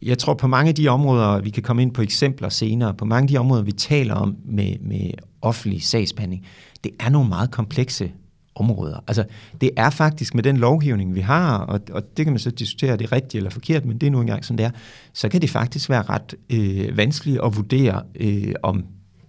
jeg 0.02 0.18
tror 0.18 0.34
på 0.34 0.46
mange 0.46 0.68
af 0.68 0.74
de 0.74 0.88
områder, 0.88 1.40
vi 1.40 1.50
kan 1.50 1.62
komme 1.62 1.82
ind 1.82 1.94
på 1.94 2.02
eksempler 2.02 2.48
senere, 2.48 2.94
på 2.94 3.04
mange 3.04 3.22
af 3.22 3.28
de 3.28 3.36
områder, 3.36 3.62
vi 3.62 3.72
taler 3.72 4.14
om 4.14 4.36
med, 4.44 4.74
med 4.80 5.10
offentlig 5.42 5.82
sagsbehandling, 5.82 6.46
det 6.84 6.92
er 7.00 7.08
nogle 7.08 7.28
meget 7.28 7.50
komplekse 7.50 8.12
områder. 8.60 9.04
Altså, 9.06 9.24
det 9.60 9.70
er 9.76 9.90
faktisk 9.90 10.34
med 10.34 10.42
den 10.42 10.56
lovgivning, 10.56 11.14
vi 11.14 11.20
har, 11.20 11.58
og, 11.58 11.80
og 11.92 12.02
det 12.16 12.26
kan 12.26 12.32
man 12.32 12.38
så 12.38 12.50
diskutere, 12.50 12.90
er 12.90 12.96
det 12.96 13.12
rigtigt 13.12 13.34
eller 13.34 13.50
forkert, 13.50 13.84
men 13.84 13.98
det 13.98 14.06
er 14.06 14.10
nu 14.10 14.20
engang 14.20 14.44
sådan, 14.44 14.58
det 14.58 14.66
er, 14.66 14.70
så 15.12 15.28
kan 15.28 15.40
det 15.40 15.50
faktisk 15.50 15.90
være 15.90 16.02
ret 16.02 16.34
øh, 16.50 16.96
vanskeligt 16.96 17.40
at 17.44 17.56
vurdere, 17.56 18.02
øh, 18.14 18.54
om 18.62 18.84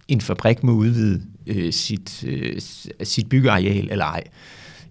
en 0.08 0.20
fabrik 0.20 0.62
må 0.62 0.72
udvide 0.72 1.22
øh, 1.46 1.72
sit, 1.72 2.24
øh, 2.24 2.60
sit 3.02 3.28
byggeareal 3.28 3.88
eller 3.90 4.04
ej. 4.04 4.22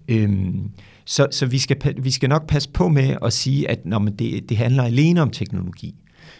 Øhm, 0.07 0.71
så 1.05 1.27
så 1.31 1.45
vi, 1.45 1.57
skal, 1.57 1.77
vi 1.97 2.11
skal 2.11 2.29
nok 2.29 2.47
passe 2.47 2.69
på 2.69 2.87
med 2.87 3.15
at 3.25 3.33
sige, 3.33 3.69
at 3.69 3.85
når 3.85 3.99
man 3.99 4.15
det, 4.15 4.49
det 4.49 4.57
handler 4.57 4.83
alene 4.83 5.21
om 5.21 5.29
teknologi. 5.29 5.95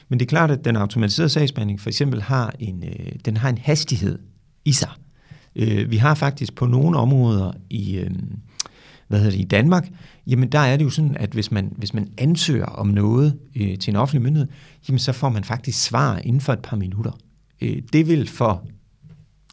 Men 0.09 0.19
det 0.19 0.25
er 0.25 0.29
klart, 0.29 0.51
at 0.51 0.65
den 0.65 0.75
automatiserede 0.75 1.29
sagsbehandling 1.29 1.81
for 1.81 1.89
eksempel 1.89 2.21
har 2.21 2.53
en, 2.59 2.83
øh, 2.83 3.11
den 3.25 3.37
har 3.37 3.49
en 3.49 3.57
hastighed 3.57 4.19
i 4.65 4.71
sig. 4.71 4.89
Øh, 5.55 5.91
vi 5.91 5.97
har 5.97 6.15
faktisk 6.15 6.55
på 6.55 6.65
nogle 6.65 6.97
områder 6.97 7.51
i, 7.69 7.97
øh, 7.97 8.11
hvad 9.07 9.19
hedder 9.19 9.31
det, 9.31 9.39
i 9.39 9.47
Danmark, 9.47 9.89
jamen 10.27 10.49
der 10.49 10.59
er 10.59 10.77
det 10.77 10.85
jo 10.85 10.89
sådan, 10.89 11.17
at 11.17 11.29
hvis 11.29 11.51
man, 11.51 11.73
hvis 11.77 11.93
man 11.93 12.07
ansøger 12.17 12.65
om 12.65 12.87
noget 12.87 13.37
øh, 13.55 13.77
til 13.77 13.91
en 13.91 13.95
offentlig 13.95 14.21
myndighed, 14.21 14.47
jamen 14.87 14.99
så 14.99 15.11
får 15.11 15.29
man 15.29 15.43
faktisk 15.43 15.83
svar 15.83 16.17
inden 16.17 16.41
for 16.41 16.53
et 16.53 16.59
par 16.59 16.77
minutter. 16.77 17.11
Øh, 17.61 17.81
det 17.93 18.07
vil 18.07 18.27
for 18.27 18.63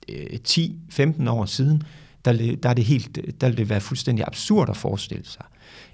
øh, 0.09 0.39
10-15 0.49 1.31
år 1.31 1.45
siden, 1.45 1.83
der, 2.25 2.57
der, 2.63 2.69
er 2.69 2.75
det 2.75 2.85
helt, 2.85 3.19
der 3.41 3.49
vil 3.49 3.57
det 3.57 3.69
være 3.69 3.81
fuldstændig 3.81 4.25
absurd 4.27 4.71
at 4.71 4.77
forestille 4.77 5.25
sig. 5.25 5.45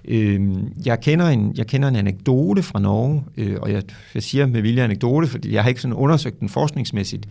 Øh, 0.05 0.53
jeg, 0.85 1.01
kender 1.01 1.27
en, 1.27 1.53
jeg 1.57 1.67
kender 1.67 1.87
en 1.87 1.95
anekdote 1.95 2.63
fra 2.63 2.79
Norge, 2.79 3.23
øh, 3.37 3.57
og 3.61 3.71
jeg, 3.71 3.83
jeg 4.13 4.23
siger 4.23 4.45
med 4.45 4.61
vilje 4.61 4.83
anekdote, 4.83 5.27
fordi 5.27 5.53
jeg 5.53 5.63
har 5.63 5.69
ikke 5.69 5.81
sådan 5.81 5.95
undersøgt 5.95 6.39
den 6.39 6.49
forskningsmæssigt, 6.49 7.27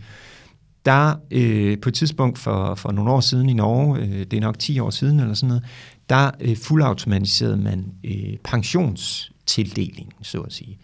der 0.85 1.15
øh, 1.31 1.79
på 1.81 1.89
et 1.89 1.95
tidspunkt 1.95 2.39
for, 2.39 2.75
for 2.75 2.91
nogle 2.91 3.11
år 3.11 3.19
siden 3.19 3.49
i 3.49 3.53
Norge, 3.53 3.99
øh, 3.99 4.19
det 4.19 4.33
er 4.33 4.41
nok 4.41 4.59
10 4.59 4.79
år 4.79 4.89
siden 4.89 5.19
eller 5.19 5.33
sådan 5.33 5.47
noget, 5.47 5.63
der 6.09 6.31
øh, 6.39 6.57
fuldautomatiserede 6.57 7.57
man 7.57 7.85
øh, 8.03 8.37
pensionstildelingen, 8.43 10.13
så 10.21 10.41
at 10.41 10.53
sige. 10.53 10.77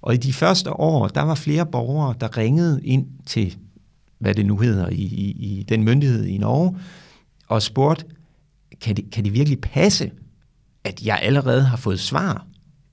Og 0.00 0.14
i 0.14 0.16
de 0.16 0.32
første 0.32 0.72
år, 0.72 1.08
der 1.08 1.22
var 1.22 1.34
flere 1.34 1.66
borgere, 1.66 2.14
der 2.20 2.36
ringede 2.36 2.80
ind 2.84 3.06
til, 3.26 3.56
hvad 4.18 4.34
det 4.34 4.46
nu 4.46 4.56
hedder, 4.56 4.88
i, 4.88 4.94
i, 4.94 5.30
i 5.30 5.62
den 5.62 5.82
myndighed 5.82 6.24
i 6.24 6.38
Norge, 6.38 6.76
og 7.48 7.62
spurgte, 7.62 8.04
kan 8.80 8.96
det, 8.96 9.10
kan 9.10 9.24
det 9.24 9.32
virkelig 9.32 9.60
passe, 9.60 10.10
at 10.84 11.02
jeg 11.02 11.18
allerede 11.22 11.62
har 11.62 11.76
fået 11.76 12.00
svar? 12.00 12.46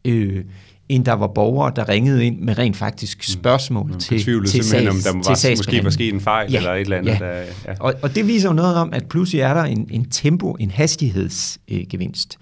Øh, 0.06 0.46
end 0.90 1.06
der 1.06 1.14
var 1.14 1.28
borgere, 1.28 1.72
der 1.76 1.90
ringede 1.90 2.26
ind 2.26 2.40
med 2.40 2.58
rent 2.58 2.78
faktisk 2.78 3.18
mm. 3.18 3.22
spørgsmål 3.22 3.92
mm. 3.92 4.00
til, 4.00 4.24
til, 4.24 4.46
til, 4.46 4.64
sags, 4.64 4.90
om 4.90 4.96
der 5.04 5.30
var, 5.30 5.36
til 5.36 5.58
måske 5.58 5.84
var 5.84 5.90
sket 5.90 6.14
en 6.14 6.22
fejl 6.22 6.52
ja, 6.52 6.58
eller 6.58 6.74
et 6.74 6.82
eller 6.82 6.98
andet. 6.98 7.12
Ja. 7.12 7.18
Der, 7.20 7.32
ja. 7.66 7.74
Og, 7.80 7.94
og 8.02 8.16
det 8.16 8.28
viser 8.28 8.50
jo 8.50 8.54
noget 8.54 8.76
om, 8.76 8.94
at 8.94 9.06
pludselig 9.06 9.42
er 9.42 9.54
der 9.54 9.64
en, 9.64 9.88
en 9.92 10.06
tempo, 10.10 10.52
en 10.52 10.72
hastighedsgevinst. 10.72 12.38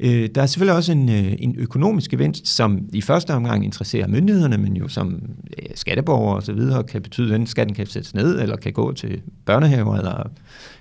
Øh, 0.00 0.28
der 0.34 0.42
er 0.42 0.46
selvfølgelig 0.46 0.76
også 0.76 0.92
en, 0.92 1.08
øh, 1.08 1.32
en 1.38 1.54
økonomisk 1.58 2.10
gevinst, 2.10 2.48
som 2.48 2.78
i 2.92 3.00
første 3.00 3.34
omgang 3.34 3.64
interesserer 3.64 4.08
myndighederne, 4.08 4.58
men 4.58 4.76
jo 4.76 4.88
som 4.88 5.22
øh, 5.58 5.66
skatteborgere 5.74 6.36
osv. 6.36 6.60
kan 6.88 7.02
betyde, 7.02 7.34
at 7.34 7.48
skatten 7.48 7.74
kan 7.74 7.86
sættes 7.86 8.14
ned, 8.14 8.40
eller 8.40 8.56
kan 8.56 8.72
gå 8.72 8.92
til 8.92 9.20
børnehaver, 9.46 9.96
eller 9.96 10.30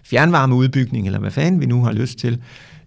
fjernvarmeudbygning, 0.04 1.06
eller 1.06 1.20
hvad 1.20 1.32
fanden 1.32 1.62
vi 1.62 1.66
nu 1.66 1.84
har 1.84 1.92
lyst 1.92 2.20
til. 2.20 2.42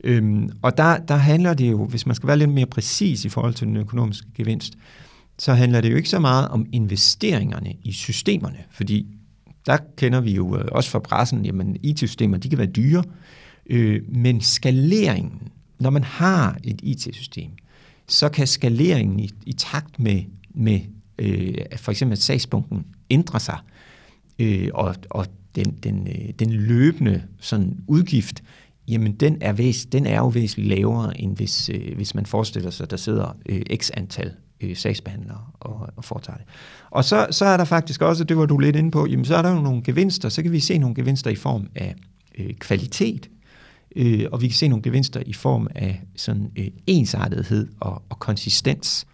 Øhm, 0.07 0.51
og 0.63 0.77
der, 0.77 0.99
der 0.99 1.17
handler 1.17 1.55
det 1.55 1.71
jo, 1.71 1.85
hvis 1.85 2.07
man 2.07 2.17
skal 2.17 2.27
være 2.27 2.37
lidt 2.37 2.51
mere 2.51 2.67
præcis 2.67 3.25
i 3.25 3.29
forhold 3.29 3.55
til 3.55 3.67
den 3.67 3.77
økonomiske 3.77 4.27
gevinst, 4.35 4.79
så 5.39 5.55
handler 5.55 5.81
det 5.81 5.91
jo 5.91 5.97
ikke 5.97 6.09
så 6.09 6.19
meget 6.19 6.49
om 6.49 6.67
investeringerne 6.73 7.75
i 7.83 7.93
systemerne, 7.93 8.59
fordi 8.71 9.07
der 9.67 9.77
kender 9.97 10.21
vi 10.21 10.35
jo 10.35 10.59
øh, 10.59 10.65
også 10.73 10.91
fra 10.91 10.99
pressen, 10.99 11.45
jamen 11.45 11.77
IT-systemer, 11.83 12.37
de 12.37 12.49
kan 12.49 12.59
være 12.59 12.67
dyre, 12.67 13.05
øh, 13.67 14.03
men 14.09 14.41
skaleringen, 14.41 15.49
når 15.81 15.91
man 15.91 16.05
har 16.05 16.59
et 16.65 16.81
IT-system, 16.83 17.51
så 18.07 18.29
kan 18.29 18.47
skaleringen 18.47 19.21
i, 19.21 19.31
i 19.47 19.53
takt 19.53 19.99
med, 19.99 20.23
med 20.55 20.81
øh, 21.19 21.55
for 21.77 21.91
eksempel 21.91 22.13
at 22.13 22.23
sagspunkten 22.23 22.87
ændre 23.11 23.41
sig, 23.41 23.59
øh, 24.39 24.69
og, 24.75 24.95
og 25.11 25.27
den, 25.57 25.79
den, 25.83 26.09
øh, 26.09 26.29
den 26.39 26.53
løbende 26.53 27.23
sådan 27.41 27.79
udgift 27.87 28.43
jamen 28.89 29.13
den 29.13 29.39
er, 29.41 29.53
væs, 29.53 29.87
den 29.87 30.07
er 30.07 30.17
jo 30.17 30.29
væsentligt 30.29 30.69
lavere, 30.69 31.21
end 31.21 31.37
hvis, 31.37 31.71
øh, 31.75 31.97
hvis 31.97 32.15
man 32.15 32.27
forestiller 32.27 32.71
sig, 32.71 32.85
at 32.85 32.91
der 32.91 32.97
sidder 32.97 33.37
øh, 33.49 33.63
x 33.77 33.91
antal 33.95 34.33
øh, 34.61 34.77
sagsbehandlere 34.77 35.41
og, 35.61 35.89
og 35.97 36.05
foretager 36.05 36.37
det. 36.37 36.47
Og 36.91 37.05
så, 37.05 37.27
så 37.31 37.45
er 37.45 37.57
der 37.57 37.65
faktisk 37.65 38.03
også, 38.03 38.25
det 38.25 38.37
var 38.37 38.47
du 38.47 38.59
lidt 38.59 38.77
inde 38.77 38.91
på, 38.91 39.07
jamen 39.07 39.25
så 39.25 39.37
er 39.37 39.43
der 39.43 39.51
jo 39.51 39.61
nogle 39.61 39.83
gevinster, 39.83 40.29
så 40.29 40.43
kan 40.43 40.53
vi 40.53 40.61
se 40.61 40.79
nogle 40.79 40.95
gevinster 40.95 41.31
i 41.31 41.37
form 41.37 41.69
af 41.75 41.95
øh, 42.39 42.55
kvalitet, 42.55 43.31
øh, 43.97 44.27
og 44.33 44.43
vi 44.43 44.49
kan 44.49 44.55
se 44.55 44.69
nogle 44.69 44.83
gevinster 44.83 45.23
i 45.27 45.33
form 45.33 45.69
af 45.75 46.03
sådan 46.17 46.51
øh, 46.59 46.69
ensartethed 46.87 47.69
og, 47.81 48.03
og 48.09 48.19
konsistens. 48.19 49.07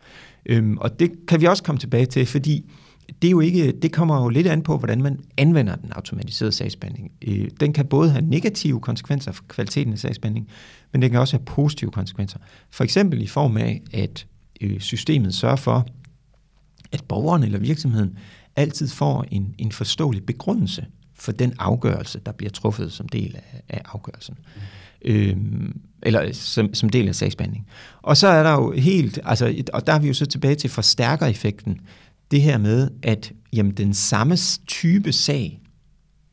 Øhm, 0.47 0.79
og 0.79 1.01
det 1.01 1.13
kan 1.29 1.41
vi 1.41 1.47
også 1.47 1.63
komme 1.63 1.79
tilbage 1.79 2.07
til, 2.07 2.27
fordi 2.27 2.71
det, 3.23 3.29
er 3.29 3.31
jo 3.31 3.41
ikke, 3.41 3.73
det 3.73 3.93
kommer 3.93 4.23
jo 4.23 4.29
lidt 4.29 4.47
an 4.47 4.63
på, 4.63 4.79
hvordan 4.79 5.03
man 5.03 5.21
anvender 5.37 5.77
den 5.77 5.93
automatiserede 5.93 6.53
sagsbehandling. 6.53 7.13
Øh, 7.23 7.49
den 7.61 7.73
kan 7.73 7.87
både 7.87 8.11
have 8.11 8.25
negative 8.25 8.81
konsekvenser 8.81 9.33
for 9.33 9.45
kvaliteten 9.49 9.93
af 9.93 9.99
sagsbehandling, 9.99 10.49
men 10.93 11.03
den 11.03 11.11
kan 11.11 11.21
også 11.21 11.37
have 11.37 11.45
positive 11.45 11.91
konsekvenser. 11.91 12.39
For 12.71 12.85
eksempel 12.85 13.23
i 13.23 13.27
form 13.27 13.57
af, 13.57 13.83
at 13.93 14.27
øh, 14.61 14.81
systemet 14.81 15.35
sørger 15.35 15.57
for, 15.57 15.87
at 16.93 17.05
borgeren 17.09 17.43
eller 17.43 17.59
virksomheden 17.59 18.19
altid 18.57 18.89
får 18.89 19.25
en, 19.31 19.55
en 19.59 19.73
forståelig 19.73 20.27
begrundelse 20.27 20.87
for 21.15 21.33
den 21.33 21.55
afgørelse, 21.59 22.21
der 22.27 22.33
bliver 22.33 22.51
truffet 22.51 22.93
som 22.93 23.09
del 23.09 23.37
af, 23.37 23.63
af 23.69 23.83
afgørelsen. 23.85 24.35
Mm. 24.57 24.63
Øhm, 25.05 25.81
eller 26.03 26.33
som, 26.33 26.75
som 26.75 26.89
del 26.89 27.09
af 27.09 27.15
sagsbehandling. 27.15 27.67
Og 28.03 28.17
så 28.17 28.29
er 28.29 28.43
der 28.43 28.53
jo 28.53 28.73
helt, 28.73 29.19
altså, 29.25 29.63
og 29.73 29.87
der 29.87 29.93
er 29.93 29.99
vi 29.99 30.09
jo 30.09 30.15
så 30.15 30.27
tilbage 30.27 30.55
til 30.55 30.71
forstærkereffekten, 30.71 31.81
det 32.33 32.43
her 32.43 32.59
med, 32.59 32.91
at 33.03 33.33
jamen, 33.53 33.73
den 33.73 33.95
samme 33.95 34.37
type 34.67 35.13
sag, 35.13 35.61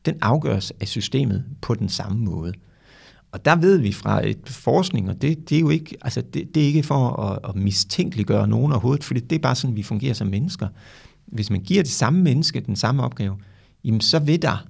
den 0.04 0.14
afgøres 0.22 0.72
af 0.80 0.88
systemet 0.88 1.44
på 1.60 1.74
den 1.74 1.88
samme 1.88 2.24
måde. 2.24 2.52
Og 3.32 3.44
der 3.44 3.56
ved 3.56 3.78
vi 3.78 3.92
fra 3.92 4.26
et 4.26 4.48
forskning, 4.48 5.08
og 5.10 5.22
det, 5.22 5.50
det 5.50 5.56
er 5.56 5.60
jo 5.60 5.70
ikke, 5.70 5.96
altså 6.02 6.20
det, 6.20 6.54
det 6.54 6.62
er 6.62 6.66
ikke 6.66 6.82
for 6.82 7.22
at, 7.22 7.38
at 7.48 7.56
mistænkeliggøre 7.56 8.48
nogen 8.48 8.72
overhovedet, 8.72 9.04
for 9.04 9.14
det 9.14 9.32
er 9.32 9.38
bare 9.38 9.54
sådan, 9.54 9.76
vi 9.76 9.82
fungerer 9.82 10.14
som 10.14 10.26
mennesker. 10.26 10.68
Hvis 11.26 11.50
man 11.50 11.60
giver 11.60 11.82
det 11.82 11.92
samme 11.92 12.22
menneske 12.22 12.60
den 12.60 12.76
samme 12.76 13.02
opgave, 13.02 13.36
jamen 13.84 14.00
så 14.00 14.18
vil 14.18 14.42
der 14.42 14.66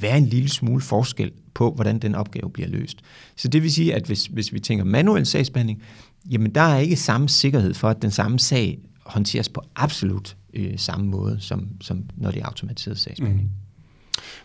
være 0.00 0.18
en 0.18 0.26
lille 0.26 0.48
smule 0.48 0.80
forskel 0.80 1.32
på, 1.54 1.72
hvordan 1.72 1.98
den 1.98 2.14
opgave 2.14 2.50
bliver 2.50 2.68
løst. 2.68 2.98
Så 3.36 3.48
det 3.48 3.62
vil 3.62 3.72
sige, 3.72 3.94
at 3.94 4.06
hvis, 4.06 4.26
hvis 4.26 4.52
vi 4.52 4.60
tænker 4.60 4.84
manuel 4.84 5.26
sagsbehandling, 5.26 5.82
jamen 6.30 6.54
der 6.54 6.60
er 6.60 6.78
ikke 6.78 6.96
samme 6.96 7.28
sikkerhed 7.28 7.74
for, 7.74 7.88
at 7.88 8.02
den 8.02 8.10
samme 8.10 8.38
sag 8.38 8.78
håndteres 9.06 9.48
på 9.48 9.62
absolut 9.76 10.36
øh, 10.56 10.72
samme 10.76 11.06
måde, 11.06 11.36
som, 11.40 11.68
som 11.80 12.04
når 12.16 12.30
det 12.30 12.42
er 12.42 12.46
automatiseret 12.46 12.98
sagsbehandling. 12.98 13.48
Mm. 13.48 13.66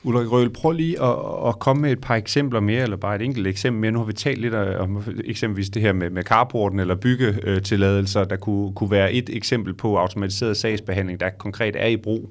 Ulrik 0.04 0.32
Røhl, 0.32 0.50
prøv 0.50 0.72
lige 0.72 1.04
at, 1.04 1.16
at 1.48 1.60
komme 1.60 1.82
med 1.82 1.92
et 1.92 2.02
par 2.02 2.16
eksempler 2.16 2.60
mere, 2.60 2.84
eller 2.84 2.98
bare 2.98 3.16
et 3.16 3.22
enkelt 3.22 3.48
eksempel 3.48 3.82
mere. 3.82 3.92
Nu 3.92 4.00
har 4.00 4.06
vi 4.06 4.14
talt 4.14 4.42
lidt 4.42 4.54
om 4.54 5.04
eksempelvis 5.26 5.70
det 5.70 5.82
her 5.82 5.94
med, 5.94 6.10
med 6.10 6.24
carporten 6.24 6.80
eller 6.80 6.96
byggetilladelser, 6.96 8.24
der 8.24 8.36
kunne, 8.36 8.74
kunne 8.74 8.92
være 8.92 9.14
et 9.14 9.30
eksempel 9.30 9.74
på 9.74 9.98
automatiseret 9.98 10.58
sagsbehandling, 10.58 11.20
der 11.20 11.30
konkret 11.30 11.76
er 11.76 11.88
i 11.88 11.98
brug 11.98 12.30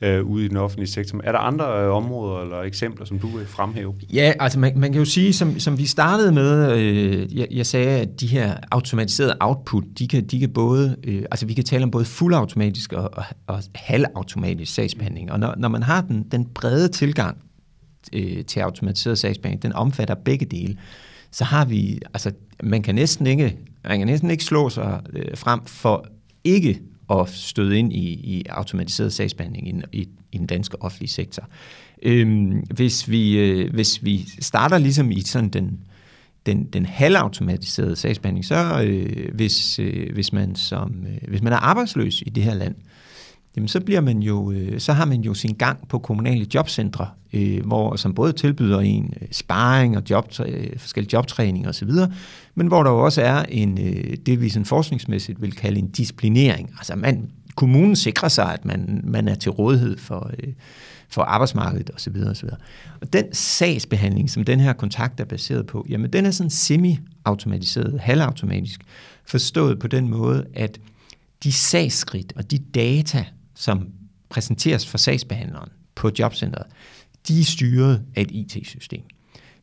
øh, 0.00 0.24
ude 0.24 0.44
i 0.44 0.48
den 0.48 0.56
offentlige 0.56 0.88
sektor. 0.88 1.20
Er 1.24 1.32
der 1.32 1.38
andre 1.38 1.84
øh, 1.84 1.90
områder 1.90 2.42
eller 2.42 2.60
eksempler, 2.60 3.06
som 3.06 3.18
du 3.18 3.26
vil 3.26 3.46
fremhæve? 3.46 3.94
Ja, 4.12 4.32
altså 4.40 4.58
man, 4.58 4.78
man 4.78 4.92
kan 4.92 4.98
jo 4.98 5.04
sige, 5.04 5.32
som, 5.32 5.58
som 5.58 5.78
vi 5.78 5.86
startede 5.86 6.32
med, 6.32 6.78
øh, 6.78 7.36
jeg, 7.36 7.46
jeg 7.50 7.66
sagde, 7.66 8.00
at 8.00 8.20
de 8.20 8.26
her 8.26 8.56
automatiserede 8.70 9.36
output, 9.40 9.84
de 9.98 10.08
kan, 10.08 10.26
de 10.26 10.40
kan 10.40 10.50
både, 10.50 10.96
øh, 11.04 11.22
altså 11.30 11.46
vi 11.46 11.54
kan 11.54 11.64
tale 11.64 11.84
om 11.84 11.90
både 11.90 12.04
fuldautomatisk 12.04 12.92
og, 12.92 13.10
og, 13.12 13.24
og 13.46 13.62
halvautomatisk 13.74 14.74
sagsbehandling. 14.74 15.32
Og 15.32 15.40
når, 15.40 15.54
når 15.58 15.68
man 15.68 15.82
har 15.82 16.00
den, 16.00 16.22
den 16.32 16.44
brede 16.44 16.88
tilgang 16.88 17.36
øh, 18.12 18.44
til 18.44 18.60
automatiseret 18.60 19.18
sagsbehandling, 19.18 19.62
den 19.62 19.72
omfatter 19.72 20.14
begge 20.14 20.46
dele, 20.46 20.76
så 21.30 21.44
har 21.44 21.64
vi, 21.64 22.00
altså 22.14 22.32
man 22.62 22.82
kan 22.82 22.94
næsten 22.94 23.26
ikke, 23.26 23.56
man 23.84 23.98
kan 23.98 24.06
næsten 24.06 24.30
ikke 24.30 24.44
slå 24.44 24.68
sig 24.68 25.00
øh, 25.12 25.36
frem 25.36 25.60
for 25.66 26.06
ikke 26.44 26.80
at 27.10 27.28
støde 27.28 27.78
ind 27.78 27.92
i, 27.92 28.12
i 28.12 28.44
automatiseret 28.48 29.12
sagsbehandling 29.12 29.68
i, 29.68 30.00
i, 30.00 30.08
i 30.32 30.38
den 30.38 30.46
danske 30.46 30.82
offentlige 30.82 31.10
sektor. 31.10 31.48
Øhm, 32.02 32.50
hvis, 32.74 33.10
vi, 33.10 33.38
øh, 33.38 33.74
hvis 33.74 34.04
vi 34.04 34.28
starter 34.40 34.78
ligesom 34.78 35.10
i 35.10 35.20
sådan 35.20 35.48
den, 35.48 35.78
den, 36.46 36.64
den 36.64 36.86
halvautomatiserede 36.86 37.96
sagsbehandling, 37.96 38.44
så 38.44 38.82
øh, 38.84 39.34
hvis, 39.34 39.78
øh, 39.78 40.12
hvis, 40.12 40.32
man 40.32 40.56
som, 40.56 40.94
øh, 41.06 41.28
hvis 41.28 41.42
man 41.42 41.52
er 41.52 41.56
arbejdsløs 41.56 42.22
i 42.26 42.30
det 42.30 42.42
her 42.42 42.54
land, 42.54 42.74
jamen 43.58 43.68
så 43.68 43.80
bliver 43.80 44.00
man 44.00 44.18
jo, 44.18 44.50
øh, 44.50 44.80
så 44.80 44.92
har 44.92 45.04
man 45.04 45.20
jo 45.20 45.34
sin 45.34 45.54
gang 45.54 45.88
på 45.88 45.98
kommunale 45.98 46.46
jobcentre, 46.54 47.08
øh, 47.32 47.66
hvor, 47.66 47.96
som 47.96 48.14
både 48.14 48.32
tilbyder 48.32 48.80
en 48.80 49.14
øh, 49.22 49.28
sparring 49.30 49.96
og 49.96 50.02
job, 50.10 50.32
øh, 50.46 50.78
forskellige 50.78 51.10
jobtræning 51.12 51.68
osv., 51.68 51.90
men 52.54 52.66
hvor 52.66 52.82
der 52.82 52.90
jo 52.90 53.04
også 53.04 53.22
er 53.22 53.42
en, 53.42 53.78
øh, 53.78 54.16
det 54.26 54.40
vi 54.40 54.48
sådan 54.48 54.64
forskningsmæssigt 54.64 55.42
vil 55.42 55.52
kalde 55.52 55.78
en 55.78 55.88
disciplinering. 55.90 56.70
Altså 56.76 56.96
man, 56.96 57.30
kommunen 57.54 57.96
sikrer 57.96 58.28
sig, 58.28 58.52
at 58.52 58.64
man, 58.64 59.00
man 59.04 59.28
er 59.28 59.34
til 59.34 59.50
rådighed 59.50 59.98
for, 59.98 60.30
øh, 60.38 60.52
for 61.08 61.22
arbejdsmarkedet 61.22 61.90
osv. 61.94 62.16
osv. 62.30 62.48
Og 63.00 63.12
den 63.12 63.24
sagsbehandling, 63.32 64.30
som 64.30 64.44
den 64.44 64.60
her 64.60 64.72
kontakt 64.72 65.20
er 65.20 65.24
baseret 65.24 65.66
på, 65.66 65.86
jamen 65.88 66.12
den 66.12 66.26
er 66.26 66.30
sådan 66.30 66.50
semi-automatiseret, 66.50 68.00
halvautomatisk, 68.00 68.80
forstået 69.26 69.78
på 69.78 69.86
den 69.86 70.08
måde, 70.08 70.46
at 70.54 70.78
de 71.42 71.52
sagsskridt 71.52 72.32
og 72.36 72.50
de 72.50 72.58
data, 72.58 73.24
som 73.58 73.88
præsenteres 74.28 74.86
for 74.86 74.98
sagsbehandleren 74.98 75.68
på 75.94 76.10
jobcentret, 76.18 76.66
de 77.28 77.40
er 77.40 77.44
styret 77.44 78.02
af 78.16 78.22
et 78.22 78.30
IT-system. 78.30 79.02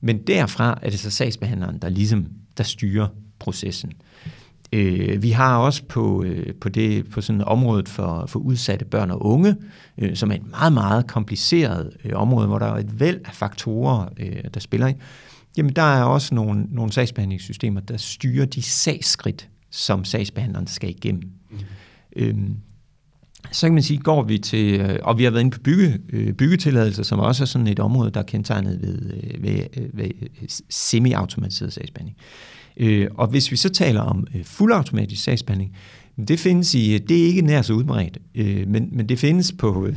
Men 0.02 0.18
derfra 0.28 0.80
er 0.82 0.90
det 0.90 1.00
så 1.00 1.12
sagsbehandleren, 1.12 1.78
der 1.78 1.90
ligesom 1.90 2.28
der 2.58 2.64
styrer 2.64 3.08
processen. 3.40 3.92
Øh, 4.74 5.24
vi 5.24 5.32
har 5.32 5.58
også 5.58 5.84
på, 5.84 6.24
øh, 6.24 6.56
på, 6.56 6.70
det, 6.70 7.10
på 7.10 7.22
sådan 7.22 7.42
et 7.42 7.48
område 7.48 7.84
for, 7.88 8.26
for 8.26 8.40
udsatte 8.40 8.86
børn 8.86 9.12
og 9.12 9.26
unge, 9.26 9.56
øh, 9.98 10.16
som 10.16 10.32
er 10.32 10.36
et 10.36 10.50
meget, 10.50 10.74
meget 10.74 11.08
kompliceret 11.08 11.98
øh, 12.06 12.12
område, 12.16 12.48
hvor 12.48 12.60
der 12.60 12.66
er 12.66 12.78
et 12.78 13.00
væld 13.00 13.22
af 13.26 13.34
faktorer, 13.34 14.10
øh, 14.18 14.44
der 14.54 14.60
spiller 14.60 14.88
ind. 14.88 14.98
Jamen, 15.58 15.74
der 15.74 15.82
er 15.82 16.04
også 16.04 16.36
nogle, 16.36 16.66
nogle 16.70 16.92
sagsbehandlingssystemer, 16.92 17.82
der 17.82 17.98
styrer 17.98 18.46
de 18.46 18.62
sagsskridt, 18.62 19.50
som 19.70 20.06
sagsbehandleren 20.06 20.68
skal 20.68 20.90
igennem. 20.90 21.32
Mm. 21.52 21.58
Øhm, 22.16 22.56
så 23.52 23.68
kan 23.68 23.74
man 23.74 23.84
sige, 23.84 24.00
går 24.00 24.24
vi 24.24 24.38
til, 24.38 24.80
øh, 24.80 25.00
og 25.04 25.18
vi 25.18 25.24
har 25.24 25.32
været 25.32 25.42
inde 25.42 25.52
på 25.52 25.60
bygge, 25.60 26.00
øh, 26.10 26.34
byggetilladelser, 26.34 27.04
som 27.04 27.20
også 27.20 27.44
er 27.44 27.46
sådan 27.46 27.68
et 27.68 27.80
område, 27.80 28.12
der 28.12 28.20
er 28.20 28.24
kendetegnet 28.24 28.82
ved, 28.82 29.12
øh, 29.14 29.44
ved, 29.44 29.60
ved 29.94 30.10
semi-automatiseret 30.70 31.74
sagsbehandling. 31.74 32.18
Og 33.18 33.28
hvis 33.28 33.52
vi 33.52 33.56
så 33.56 33.70
taler 33.70 34.02
om 34.02 34.28
fuldautomatisk 34.44 35.24
sagsbehandling, 35.24 35.78
det 36.28 36.40
findes 36.40 36.76
i, 36.76 36.98
det 36.98 37.22
er 37.22 37.26
ikke 37.26 37.42
nær 37.42 37.62
så 37.62 37.74
udbredt, 37.74 38.18
men, 38.68 38.90
men 38.92 39.10
det 39.10 39.20
findes 39.20 39.52
på, 39.52 39.88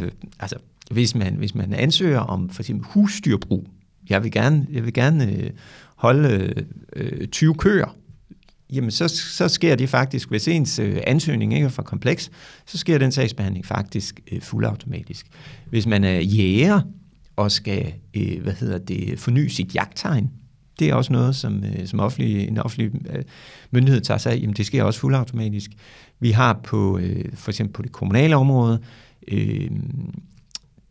altså 0.40 0.56
hvis 0.90 1.14
man, 1.14 1.34
hvis 1.34 1.54
man 1.54 1.72
ansøger 1.72 2.18
om 2.18 2.50
for 2.50 2.62
eksempel 2.62 2.86
husdyrbrug, 2.90 3.68
jeg 4.08 4.24
vil 4.24 4.32
gerne, 4.32 4.66
jeg 4.72 4.84
vil 4.84 4.92
gerne 4.92 5.50
holde 5.96 6.54
20 7.32 7.54
køer, 7.54 7.97
jamen 8.72 8.90
så, 8.90 9.08
så 9.08 9.48
sker 9.48 9.74
det 9.74 9.88
faktisk, 9.88 10.28
hvis 10.28 10.48
ens 10.48 10.78
øh, 10.78 11.00
ansøgning 11.06 11.54
ikke 11.54 11.64
er 11.64 11.70
for 11.70 11.82
kompleks, 11.82 12.30
så 12.66 12.78
sker 12.78 12.98
den 12.98 13.12
sagsbehandling 13.12 13.66
faktisk 13.66 14.20
øh, 14.32 14.40
fuldautomatisk. 14.42 15.26
Hvis 15.70 15.86
man 15.86 16.04
er 16.04 16.20
jæger 16.20 16.80
og 17.36 17.52
skal 17.52 17.92
øh, 18.14 18.42
hvad 18.42 18.52
hedder 18.52 18.78
det, 18.78 19.18
forny 19.18 19.46
sit 19.46 19.74
jagttegn, 19.74 20.30
det 20.78 20.88
er 20.88 20.94
også 20.94 21.12
noget, 21.12 21.36
som, 21.36 21.64
øh, 21.64 21.86
som 21.86 22.00
offentlig, 22.00 22.48
en 22.48 22.58
offentlig 22.58 22.90
øh, 23.10 23.24
myndighed 23.70 24.00
tager 24.00 24.18
sig 24.18 24.32
af. 24.32 24.36
Jamen, 24.40 24.56
det 24.56 24.66
sker 24.66 24.82
også 24.82 25.00
fuldautomatisk. 25.00 25.70
Vi 26.20 26.30
har 26.30 26.60
på, 26.64 26.98
øh, 26.98 27.24
for 27.34 27.50
eksempel 27.50 27.72
på 27.72 27.82
det 27.82 27.92
kommunale 27.92 28.36
område, 28.36 28.80
øh, 29.28 29.70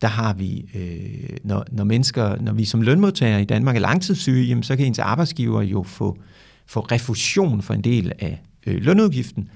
der 0.02 0.08
har 0.08 0.34
vi, 0.34 0.70
øh, 0.74 1.36
når, 1.44 1.64
når 1.72 1.84
mennesker, 1.84 2.36
når 2.40 2.52
vi 2.52 2.64
som 2.64 2.82
lønmodtagere 2.82 3.42
i 3.42 3.44
Danmark 3.44 3.76
er 3.76 3.80
langtidssyge, 3.80 4.44
jamen, 4.44 4.62
så 4.62 4.76
kan 4.76 4.86
ens 4.86 4.98
arbejdsgiver 4.98 5.62
jo 5.62 5.82
få 5.82 6.16
øh, 6.18 6.24
få 6.68 6.80
refusion 6.80 7.62
for 7.62 7.74
en 7.74 7.84
del 7.84 8.12
af 8.18 8.42
øh, 8.66 8.82
lønudgiften. 8.82 9.48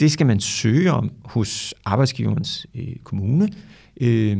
Det 0.00 0.12
skal 0.12 0.26
man 0.26 0.40
søge 0.40 0.92
om 0.92 1.12
hos 1.24 1.74
arbejdsgiverens 1.84 2.66
øh, 2.74 2.96
kommune. 3.04 3.48
Øh, 4.00 4.36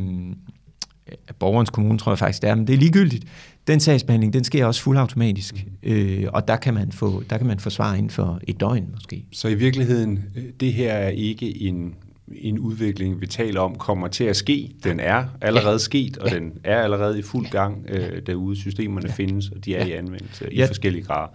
borgerens 1.38 1.70
kommune 1.70 1.98
tror 1.98 2.12
jeg 2.12 2.18
faktisk 2.18 2.42
det 2.42 2.50
er, 2.50 2.54
men 2.54 2.66
det 2.66 2.72
er 2.72 2.78
ligegyldigt. 2.78 3.24
Den 3.66 3.80
sagsbehandling, 3.80 4.32
den 4.32 4.44
sker 4.44 4.66
også 4.66 4.82
fuldautomatisk, 4.82 5.66
øh, 5.82 6.26
og 6.32 6.48
der 6.48 6.56
kan, 6.56 6.74
man 6.74 6.92
få, 6.92 7.22
der 7.30 7.38
kan 7.38 7.46
man 7.46 7.60
få 7.60 7.70
svar 7.70 7.94
inden 7.94 8.10
for 8.10 8.40
et 8.48 8.60
døgn 8.60 8.88
måske. 8.92 9.24
Så 9.32 9.48
i 9.48 9.54
virkeligheden, 9.54 10.24
øh, 10.36 10.44
det 10.60 10.72
her 10.72 10.92
er 10.92 11.08
ikke 11.08 11.62
en 11.62 11.94
en 12.32 12.58
udvikling, 12.58 13.20
vi 13.20 13.26
taler 13.26 13.60
om, 13.60 13.74
kommer 13.74 14.08
til 14.08 14.24
at 14.24 14.36
ske. 14.36 14.70
Den 14.84 15.00
er 15.00 15.24
allerede 15.40 15.72
ja. 15.72 15.78
sket, 15.78 16.18
og 16.18 16.28
ja. 16.28 16.34
den 16.34 16.58
er 16.64 16.82
allerede 16.82 17.18
i 17.18 17.22
fuld 17.22 17.46
gang 17.46 17.86
øh, 17.88 18.22
derude. 18.26 18.56
Systemerne 18.56 19.08
ja. 19.08 19.14
findes, 19.14 19.48
og 19.48 19.64
de 19.64 19.74
er 19.74 19.86
ja. 19.86 19.94
i 19.94 19.96
anvendelse 19.96 20.52
i 20.52 20.56
ja. 20.56 20.66
forskellige 20.66 21.04
grader. 21.04 21.28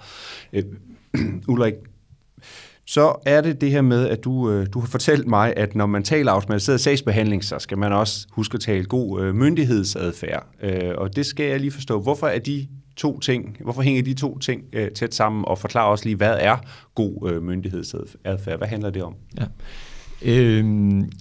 Øh, 0.53 0.63
Ulrik, 1.47 1.73
så 2.87 3.15
er 3.25 3.41
det 3.41 3.61
det 3.61 3.71
her 3.71 3.81
med, 3.81 4.07
at 4.07 4.23
du, 4.23 4.51
øh, 4.51 4.67
du 4.73 4.79
har 4.79 4.87
fortalt 4.87 5.27
mig, 5.27 5.53
at 5.57 5.75
når 5.75 5.85
man 5.85 6.03
taler 6.03 6.31
automatiseret 6.31 6.81
sagsbehandling, 6.81 7.43
så 7.43 7.59
skal 7.59 7.77
man 7.77 7.93
også 7.93 8.27
huske 8.31 8.55
at 8.55 8.61
tale 8.61 8.85
god 8.85 9.21
øh, 9.21 9.35
myndighedsadfærd. 9.35 10.47
Øh, 10.61 10.91
og 10.97 11.15
det 11.15 11.25
skal 11.25 11.45
jeg 11.45 11.59
lige 11.59 11.71
forstå. 11.71 12.01
Hvorfor 12.01 12.27
er 12.27 12.39
de 12.39 12.67
to 12.95 13.19
ting, 13.19 13.57
hvorfor 13.63 13.81
hænger 13.81 14.03
de 14.03 14.13
to 14.13 14.39
ting 14.39 14.63
øh, 14.73 14.91
tæt 14.91 15.15
sammen, 15.15 15.45
og 15.47 15.59
forklar 15.59 15.83
også 15.83 16.05
lige, 16.05 16.15
hvad 16.15 16.37
er 16.39 16.57
god 16.95 17.31
øh, 17.31 17.43
myndighedsadfærd? 17.43 18.57
Hvad 18.57 18.67
handler 18.67 18.89
det 18.89 19.03
om? 19.03 19.15
Ja. 19.39 19.45
Øhm, 20.21 21.11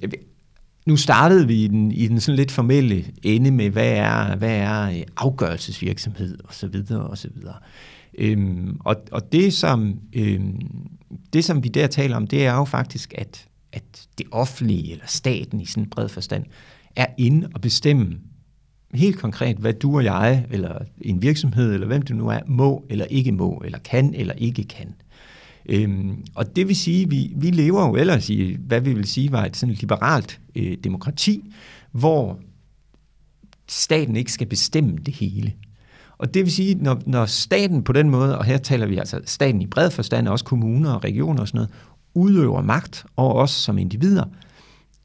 nu 0.87 0.96
startede 0.96 1.46
vi 1.46 1.64
i 1.64 1.68
den, 1.68 1.92
i 1.92 2.08
den 2.08 2.20
sådan 2.20 2.37
lidt 2.37 2.50
formelle 2.50 3.04
ende 3.22 3.50
med, 3.50 3.70
hvad 3.70 3.92
er, 3.92 4.37
hvad 4.37 4.56
er 4.56 4.90
øh, 4.90 5.02
afgørelsesvirksomhed 5.16 6.38
osv. 6.44 6.72
videre. 7.34 7.56
Øhm, 8.18 8.76
og, 8.80 8.96
og 9.12 9.32
det, 9.32 9.52
som, 9.52 10.00
øhm, 10.12 10.61
det, 11.32 11.44
som 11.44 11.64
vi 11.64 11.68
der 11.68 11.87
taler 11.87 12.16
om, 12.16 12.26
det 12.26 12.46
er 12.46 12.54
jo 12.54 12.64
faktisk, 12.64 13.14
at, 13.18 13.46
at 13.72 14.08
det 14.18 14.26
offentlige 14.30 14.92
eller 14.92 15.06
staten 15.06 15.61
i 15.61 15.66
sådan 15.66 15.82
en 15.82 15.90
bred 15.90 16.08
forstand 16.08 16.44
er 16.96 17.06
inde 17.18 17.48
og 17.54 17.61
bestemme 17.61 18.18
helt 18.94 19.18
konkret, 19.18 19.56
hvad 19.56 19.72
du 19.72 19.96
og 19.96 20.04
jeg, 20.04 20.46
eller 20.50 20.78
en 21.00 21.22
virksomhed, 21.22 21.74
eller 21.74 21.87
hvem 21.87 22.02
du 22.02 22.14
nu 22.14 22.28
er, 22.28 22.40
må 22.46 22.87
eller 22.90 23.04
ikke 23.04 23.32
må, 23.32 23.62
eller 23.64 23.78
kan 23.78 24.14
eller 24.14 24.34
ikke 24.34 24.64
kan. 24.64 24.94
Øhm, 25.68 26.24
og 26.35 26.57
det 26.57 26.68
vil 26.68 26.76
sige, 26.76 27.04
at 27.04 27.11
vi, 27.11 27.33
vi 27.37 27.50
lever 27.50 27.87
jo 27.87 27.94
ellers 27.94 28.31
i, 28.31 28.57
hvad 28.61 28.81
vi 28.81 28.92
vil 28.92 29.07
sige 29.07 29.33
var 29.33 29.44
et 29.44 29.57
sådan 29.57 29.74
liberalt 29.74 30.40
øh, 30.57 30.76
demokrati, 30.85 31.44
hvor 31.92 32.38
staten 33.68 34.16
ikke 34.16 34.33
skal 34.33 34.46
bestemme 34.46 34.98
det 35.07 35.14
hele. 35.14 35.52
Og 36.18 36.35
det 36.35 36.44
vil 36.44 36.52
sige, 36.52 36.74
når, 36.74 37.02
når 37.07 37.26
staten 37.26 37.85
på 37.85 37.92
den 37.92 38.11
måde, 38.11 38.38
og 38.38 38.44
her 38.44 38.59
taler 38.59 38.87
vi 38.87 38.96
altså 38.96 39.20
staten 39.24 39.62
i 39.62 39.66
bred 39.66 39.90
forstand, 39.90 40.28
også 40.28 40.44
kommuner 40.44 40.92
og 40.92 41.04
regioner 41.04 41.40
og 41.40 41.48
sådan 41.48 41.59
noget, 41.59 41.70
udøver 42.14 42.62
magt 42.62 43.07
over 43.16 43.35
os 43.35 43.50
som 43.50 43.78
individer, 43.78 44.24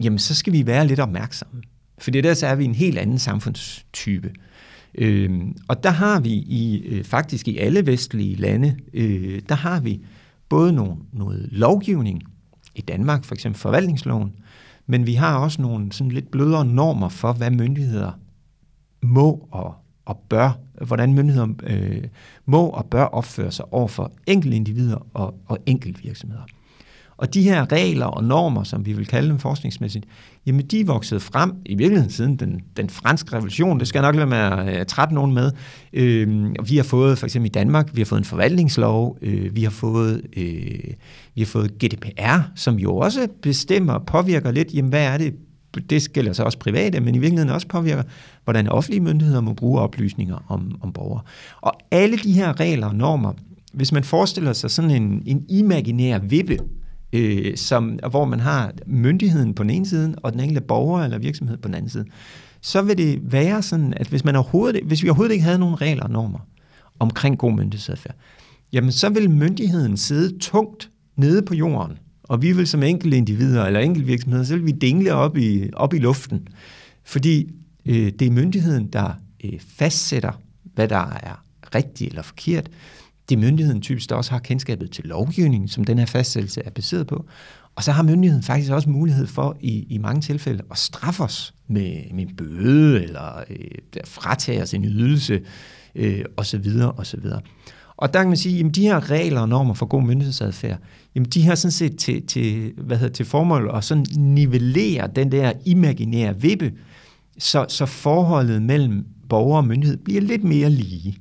jamen 0.03 0.19
så 0.19 0.35
skal 0.35 0.53
vi 0.53 0.65
være 0.65 0.87
lidt 0.87 0.99
opmærksomme. 0.99 1.61
For 1.99 2.11
der 2.11 2.33
så 2.33 2.47
er 2.47 2.55
vi 2.55 2.65
en 2.65 2.75
helt 2.75 2.97
anden 2.97 3.19
samfundstype. 3.19 4.31
Øhm, 4.95 5.57
og 5.67 5.83
der 5.83 5.89
har 5.89 6.19
vi 6.19 6.29
i 6.29 6.83
øh, 6.85 7.03
faktisk 7.03 7.47
i 7.47 7.57
alle 7.57 7.85
vestlige 7.85 8.35
lande, 8.35 8.75
øh, 8.93 9.41
der 9.49 9.55
har 9.55 9.79
vi 9.79 10.01
både 10.53 10.73
nogle, 10.73 10.95
noget 11.11 11.47
lovgivning, 11.51 12.23
i 12.75 12.81
Danmark 12.81 13.23
for 13.23 13.35
eksempel 13.35 13.59
forvaltningsloven, 13.59 14.35
men 14.87 15.05
vi 15.05 15.13
har 15.13 15.37
også 15.37 15.61
nogle 15.61 15.91
sådan 15.91 16.11
lidt 16.11 16.31
blødere 16.31 16.65
normer 16.65 17.09
for, 17.09 17.33
hvad 17.33 17.51
myndigheder 17.51 18.11
må 19.01 19.47
og, 19.51 19.75
og 20.05 20.17
bør, 20.29 20.51
hvordan 20.85 21.13
myndigheder 21.13 21.47
øh, 21.63 22.03
må 22.45 22.67
og 22.67 22.85
bør 22.85 23.03
opføre 23.03 23.51
sig 23.51 23.73
over 23.73 23.87
for 23.87 24.11
enkelte 24.27 24.55
individer 24.55 25.07
og, 25.13 25.35
og 25.45 25.57
enkelte 25.65 26.03
virksomheder. 26.03 26.43
Og 27.17 27.33
de 27.33 27.43
her 27.43 27.71
regler 27.71 28.05
og 28.05 28.23
normer, 28.23 28.63
som 28.63 28.85
vi 28.85 28.93
vil 28.93 29.05
kalde 29.05 29.29
dem 29.29 29.39
forskningsmæssigt, 29.39 30.05
jamen 30.45 30.65
de 30.65 30.79
er 30.79 30.85
vokset 30.85 31.21
frem 31.21 31.53
i 31.65 31.75
virkeligheden 31.75 32.11
siden 32.11 32.35
den, 32.35 32.61
den 32.77 32.89
franske 32.89 33.35
revolution. 33.35 33.79
Det 33.79 33.87
skal 33.87 33.99
jeg 33.99 34.11
nok 34.11 34.15
lade 34.15 34.27
med 34.27 34.37
at 34.73 34.87
trætte 34.87 35.13
nogen 35.13 35.33
med. 35.33 35.51
Øh, 35.93 36.55
vi 36.69 36.77
har 36.77 36.83
fået 36.83 37.17
for 37.17 37.25
eksempel 37.25 37.49
i 37.49 37.51
Danmark, 37.51 37.89
vi 37.93 38.01
har 38.01 38.05
fået 38.05 38.19
en 38.19 38.25
forvaltningslov, 38.25 39.17
øh, 39.21 39.55
vi 39.55 39.63
har 39.63 39.71
fået 39.71 40.21
øh, 40.37 40.93
vi 41.35 41.41
har 41.41 41.45
fået 41.45 41.71
GDPR, 41.71 42.39
som 42.55 42.75
jo 42.75 42.97
også 42.97 43.27
bestemmer 43.41 43.93
og 43.93 44.05
påvirker 44.05 44.51
lidt, 44.51 44.73
jamen 44.73 44.89
hvad 44.89 45.05
er 45.05 45.17
det, 45.17 45.33
det 45.89 46.13
gælder 46.13 46.33
så 46.33 46.43
også 46.43 46.59
private, 46.59 46.99
men 46.99 47.15
i 47.15 47.17
virkeligheden 47.17 47.53
også 47.53 47.67
påvirker, 47.67 48.03
hvordan 48.43 48.67
offentlige 48.67 49.01
myndigheder 49.01 49.41
må 49.41 49.53
bruge 49.53 49.79
oplysninger 49.79 50.45
om, 50.47 50.75
om 50.81 50.93
borgere. 50.93 51.21
Og 51.61 51.73
alle 51.91 52.17
de 52.17 52.31
her 52.31 52.59
regler 52.59 52.87
og 52.87 52.95
normer, 52.95 53.33
hvis 53.73 53.91
man 53.91 54.03
forestiller 54.03 54.53
sig 54.53 54.71
sådan 54.71 54.91
en, 54.91 55.23
en 55.25 55.45
imaginær 55.49 56.19
vippe, 56.19 56.57
øh, 57.13 57.57
som, 57.57 57.99
hvor 58.09 58.25
man 58.25 58.39
har 58.39 58.71
myndigheden 58.85 59.53
på 59.53 59.63
den 59.63 59.69
ene 59.69 59.85
side, 59.85 60.15
og 60.17 60.31
den 60.31 60.39
enkelte 60.39 60.61
borger 60.61 61.03
eller 61.03 61.17
virksomhed 61.17 61.57
på 61.57 61.67
den 61.67 61.75
anden 61.75 61.89
side, 61.89 62.05
så 62.61 62.81
vil 62.81 62.97
det 62.97 63.31
være 63.31 63.61
sådan, 63.61 63.93
at 63.97 64.07
hvis, 64.07 64.25
man 64.25 64.35
overhovedet, 64.35 64.83
hvis 64.83 65.03
vi 65.03 65.09
overhovedet 65.09 65.33
ikke 65.33 65.43
havde 65.43 65.59
nogen 65.59 65.81
regler 65.81 66.03
og 66.03 66.09
normer 66.09 66.39
omkring 66.99 67.37
god 67.37 67.51
myndighedsadfærd, 67.51 68.15
jamen 68.73 68.91
så 68.91 69.09
vil 69.09 69.29
myndigheden 69.29 69.97
sidde 69.97 70.39
tungt 70.39 70.89
nede 71.15 71.41
på 71.41 71.55
jorden, 71.55 71.97
og 72.23 72.41
vi 72.41 72.51
vil 72.51 72.67
som 72.67 72.83
enkelte 72.83 73.17
individer 73.17 73.65
eller 73.65 73.79
enkelte 73.79 74.07
virksomheder, 74.07 74.43
så 74.43 74.55
vil 74.55 74.65
vi 74.65 74.71
dingle 74.71 75.13
op 75.13 75.37
i, 75.37 75.69
op 75.73 75.93
i 75.93 75.97
luften, 75.97 76.47
fordi 77.03 77.49
øh, 77.85 78.11
det 78.19 78.21
er 78.21 78.31
myndigheden, 78.31 78.87
der 78.87 79.13
øh, 79.43 79.59
fastsætter, 79.59 80.41
hvad 80.63 80.87
der 80.87 81.09
er 81.23 81.43
rigtigt 81.75 82.09
eller 82.09 82.21
forkert, 82.21 82.69
det 83.29 83.35
er 83.35 83.39
myndigheden 83.39 83.81
typisk, 83.81 84.09
der 84.09 84.15
også 84.15 84.31
har 84.31 84.39
kendskabet 84.39 84.91
til 84.91 85.03
lovgivningen, 85.03 85.67
som 85.67 85.83
den 85.83 85.99
her 85.99 86.05
fastsættelse 86.05 86.61
er 86.65 86.69
baseret 86.69 87.07
på. 87.07 87.25
Og 87.75 87.83
så 87.83 87.91
har 87.91 88.03
myndigheden 88.03 88.43
faktisk 88.43 88.71
også 88.71 88.89
mulighed 88.89 89.27
for 89.27 89.57
i, 89.61 89.85
i 89.89 89.97
mange 89.97 90.21
tilfælde 90.21 90.63
at 90.71 90.77
straffe 90.77 91.23
os 91.23 91.53
med, 91.67 92.13
med 92.13 92.27
en 92.27 92.35
bøde, 92.35 93.03
eller 93.03 93.43
øh, 93.49 93.57
fratage 94.05 94.61
os 94.61 94.73
en 94.73 94.85
ydelse, 94.85 95.41
øh, 95.95 96.25
osv. 96.37 96.65
osv. 96.97 97.25
Og 97.97 98.13
der 98.13 98.19
kan 98.19 98.27
man 98.27 98.37
sige, 98.37 98.65
at 98.65 98.75
de 98.75 98.81
her 98.81 99.11
regler 99.11 99.41
og 99.41 99.49
normer 99.49 99.73
for 99.73 99.85
god 99.85 100.03
myndighedsadfærd, 100.03 100.79
jamen 101.15 101.29
de 101.29 101.43
har 101.43 101.55
sådan 101.55 101.71
set 101.71 101.97
til, 101.97 102.27
til, 102.27 102.73
hvad 102.77 102.97
hedder, 102.97 103.13
til 103.13 103.25
formål 103.25 103.71
at 103.73 103.83
sådan 103.83 104.05
nivellere 104.17 105.09
den 105.15 105.31
der 105.31 105.51
imaginære 105.65 106.41
vippe, 106.41 106.73
så, 107.37 107.65
så 107.69 107.85
forholdet 107.85 108.61
mellem 108.61 109.05
borger 109.29 109.57
og 109.57 109.67
myndighed 109.67 109.97
bliver 109.97 110.21
lidt 110.21 110.43
mere 110.43 110.69
lige. 110.69 111.17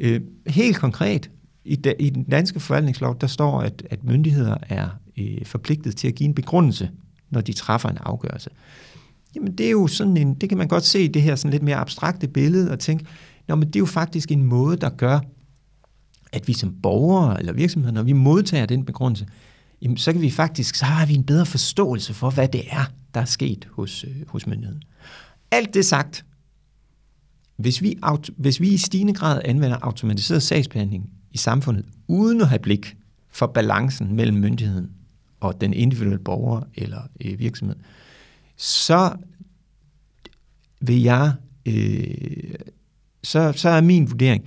Øh, 0.00 0.20
helt 0.46 0.76
konkret, 0.76 1.30
i, 1.68 1.76
da, 1.76 1.92
I 1.98 2.10
den 2.10 2.24
danske 2.24 2.60
forvaltningslov, 2.60 3.20
der 3.20 3.26
står, 3.26 3.60
at, 3.60 3.82
at 3.90 4.04
myndigheder 4.04 4.56
er 4.68 4.88
øh, 5.18 5.44
forpligtet 5.44 5.96
til 5.96 6.08
at 6.08 6.14
give 6.14 6.28
en 6.28 6.34
begrundelse, 6.34 6.90
når 7.30 7.40
de 7.40 7.52
træffer 7.52 7.88
en 7.88 7.98
afgørelse. 8.00 8.50
Jamen 9.34 9.58
det 9.58 9.66
er 9.66 9.70
jo 9.70 9.86
sådan 9.86 10.16
en, 10.16 10.34
det 10.34 10.48
kan 10.48 10.58
man 10.58 10.68
godt 10.68 10.84
se 10.84 11.04
i 11.04 11.08
det 11.08 11.22
her 11.22 11.36
sådan 11.36 11.50
lidt 11.50 11.62
mere 11.62 11.76
abstrakte 11.76 12.28
billede 12.28 12.72
og 12.72 12.78
tænke, 12.78 13.06
Nå, 13.48 13.54
men 13.54 13.66
det 13.66 13.76
er 13.76 13.80
jo 13.80 13.86
faktisk 13.86 14.30
en 14.30 14.42
måde, 14.42 14.76
der 14.76 14.90
gør, 14.90 15.20
at 16.32 16.48
vi 16.48 16.52
som 16.52 16.74
borgere 16.82 17.38
eller 17.38 17.52
virksomheder, 17.52 17.94
når 17.94 18.02
vi 18.02 18.12
modtager 18.12 18.66
den 18.66 18.84
begrundelse, 18.84 19.26
jamen, 19.82 19.96
så 19.96 20.12
kan 20.12 20.20
vi 20.20 20.30
faktisk, 20.30 20.74
så 20.74 20.84
har 20.84 21.06
vi 21.06 21.14
en 21.14 21.24
bedre 21.24 21.46
forståelse 21.46 22.14
for, 22.14 22.30
hvad 22.30 22.48
det 22.48 22.62
er, 22.70 22.92
der 23.14 23.20
er 23.20 23.24
sket 23.24 23.68
hos, 23.72 24.04
øh, 24.04 24.28
hos 24.28 24.46
myndigheden. 24.46 24.82
Alt 25.50 25.74
det 25.74 25.86
sagt, 25.86 26.24
hvis 27.56 27.82
vi, 27.82 27.98
hvis 28.36 28.60
vi 28.60 28.68
i 28.68 28.76
stigende 28.76 29.14
grad 29.14 29.40
anvender 29.44 29.78
automatiseret 29.82 30.42
sagsbehandling 30.42 31.10
i 31.32 31.38
samfundet, 31.38 31.84
uden 32.08 32.40
at 32.40 32.48
have 32.48 32.58
blik 32.58 32.96
for 33.30 33.46
balancen 33.46 34.16
mellem 34.16 34.36
myndigheden 34.36 34.90
og 35.40 35.60
den 35.60 35.72
individuelle 35.72 36.18
borger 36.18 36.62
eller 36.74 37.00
øh, 37.24 37.38
virksomhed, 37.38 37.76
så 38.56 39.12
vil 40.80 41.02
jeg, 41.02 41.32
øh, 41.66 42.54
så, 43.22 43.52
så 43.56 43.68
er 43.68 43.80
min 43.80 44.10
vurdering, 44.10 44.44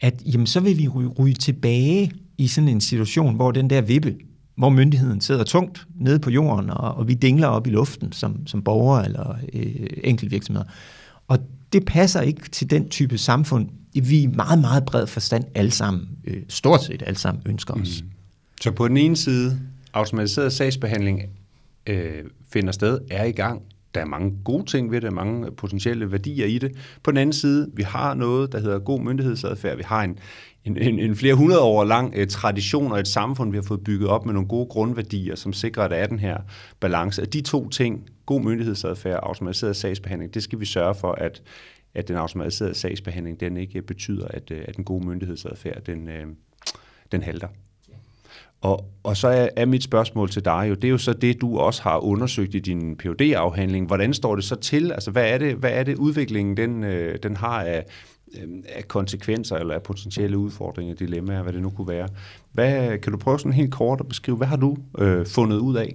at 0.00 0.22
jamen, 0.32 0.46
så 0.46 0.60
vil 0.60 0.78
vi 0.78 0.88
ryge, 0.88 1.08
ryge 1.08 1.34
tilbage 1.34 2.12
i 2.38 2.46
sådan 2.46 2.68
en 2.68 2.80
situation, 2.80 3.34
hvor 3.34 3.50
den 3.50 3.70
der 3.70 3.80
vippe, 3.80 4.16
hvor 4.54 4.70
myndigheden 4.70 5.20
sidder 5.20 5.44
tungt 5.44 5.86
nede 5.94 6.18
på 6.18 6.30
jorden, 6.30 6.70
og, 6.70 6.94
og 6.94 7.08
vi 7.08 7.14
dingler 7.14 7.46
op 7.46 7.66
i 7.66 7.70
luften 7.70 8.12
som, 8.12 8.46
som 8.46 8.62
borgere 8.62 9.04
eller 9.04 9.36
øh, 9.52 9.86
enkelte 10.04 10.30
virksomheder. 10.30 10.68
Og 11.28 11.38
det 11.72 11.84
passer 11.84 12.20
ikke 12.20 12.48
til 12.48 12.70
den 12.70 12.88
type 12.88 13.18
samfund, 13.18 13.68
vi 14.00 14.22
i 14.22 14.26
meget, 14.26 14.58
meget 14.58 14.84
bred 14.84 15.06
forstand 15.06 15.44
alle 15.54 15.70
sammen, 15.70 16.08
øh, 16.24 16.42
stort 16.48 16.84
set 16.84 17.02
alle 17.06 17.18
sammen, 17.18 17.42
ønsker 17.46 17.74
os. 17.74 18.02
Mm. 18.02 18.10
Så 18.60 18.70
på 18.70 18.88
den 18.88 18.96
ene 18.96 19.16
side, 19.16 19.60
automatiseret 19.92 20.52
sagsbehandling 20.52 21.22
øh, 21.86 22.24
finder 22.52 22.72
sted, 22.72 22.98
er 23.10 23.24
i 23.24 23.32
gang. 23.32 23.62
Der 23.94 24.00
er 24.00 24.04
mange 24.04 24.32
gode 24.44 24.66
ting 24.66 24.90
ved 24.90 25.00
det, 25.00 25.12
mange 25.12 25.50
potentielle 25.50 26.12
værdier 26.12 26.46
i 26.46 26.58
det. 26.58 26.72
På 27.02 27.10
den 27.10 27.18
anden 27.18 27.32
side, 27.32 27.70
vi 27.74 27.82
har 27.82 28.14
noget, 28.14 28.52
der 28.52 28.60
hedder 28.60 28.78
god 28.78 29.00
myndighedsadfærd. 29.00 29.76
Vi 29.76 29.82
har 29.86 30.02
en, 30.02 30.18
en, 30.64 30.76
en, 30.76 30.98
en 30.98 31.16
flere 31.16 31.34
hundrede 31.34 31.60
år 31.60 31.84
lang 31.84 32.12
eh, 32.16 32.26
tradition 32.26 32.92
og 32.92 33.00
et 33.00 33.08
samfund, 33.08 33.50
vi 33.50 33.56
har 33.56 33.62
fået 33.62 33.80
bygget 33.84 34.08
op 34.08 34.26
med 34.26 34.34
nogle 34.34 34.48
gode 34.48 34.66
grundværdier, 34.66 35.34
som 35.34 35.52
sikrer, 35.52 35.84
at 35.84 35.90
der 35.90 35.96
er 35.96 36.06
den 36.06 36.18
her 36.18 36.36
balance. 36.80 37.22
Og 37.22 37.32
de 37.32 37.40
to 37.40 37.68
ting, 37.68 38.06
god 38.26 38.40
myndighedsadfærd 38.40 39.20
og 39.20 39.28
automatiseret 39.28 39.76
sagsbehandling, 39.76 40.34
det 40.34 40.42
skal 40.42 40.60
vi 40.60 40.64
sørge 40.64 40.94
for, 40.94 41.12
at, 41.12 41.42
at 41.94 42.08
den 42.08 42.16
automatiserede 42.16 42.74
sagsbehandling, 42.74 43.40
den 43.40 43.56
ikke 43.56 43.82
betyder, 43.82 44.28
at, 44.28 44.50
øh, 44.50 44.64
at 44.68 44.76
den 44.76 44.84
gode 44.84 45.06
myndighedsadfærd, 45.06 45.82
den, 45.82 46.08
øh, 46.08 46.26
den 47.12 47.22
halter. 47.22 47.48
Og, 48.62 48.84
og 49.02 49.16
så 49.16 49.28
er, 49.28 49.48
er 49.56 49.66
mit 49.66 49.82
spørgsmål 49.82 50.30
til 50.30 50.44
dig 50.44 50.66
jo, 50.68 50.74
det 50.74 50.84
er 50.84 50.88
jo 50.88 50.98
så 50.98 51.12
det, 51.12 51.40
du 51.40 51.58
også 51.58 51.82
har 51.82 51.98
undersøgt 51.98 52.54
i 52.54 52.58
din 52.58 52.96
phd 52.96 53.20
afhandling 53.20 53.86
Hvordan 53.86 54.14
står 54.14 54.34
det 54.34 54.44
så 54.44 54.56
til? 54.56 54.92
Altså, 54.92 55.10
hvad 55.10 55.30
er 55.30 55.38
det, 55.38 55.54
hvad 55.54 55.70
er 55.70 55.82
det 55.82 55.96
udviklingen, 55.96 56.56
den, 56.56 56.84
øh, 56.84 57.18
den 57.22 57.36
har 57.36 57.62
af, 57.62 57.84
øh, 58.34 58.48
af 58.68 58.88
konsekvenser 58.88 59.56
eller 59.56 59.74
af 59.74 59.82
potentielle 59.82 60.38
udfordringer, 60.38 60.94
dilemmaer, 60.94 61.42
hvad 61.42 61.52
det 61.52 61.62
nu 61.62 61.70
kunne 61.70 61.88
være. 61.88 62.08
Hvad, 62.52 62.98
kan 62.98 63.12
du 63.12 63.18
prøve 63.18 63.38
sådan 63.38 63.52
helt 63.52 63.72
kort 63.72 64.00
at 64.00 64.08
beskrive, 64.08 64.36
hvad 64.36 64.46
har 64.46 64.56
du 64.56 64.76
øh, 64.98 65.26
fundet 65.26 65.58
ud 65.58 65.76
af? 65.76 65.92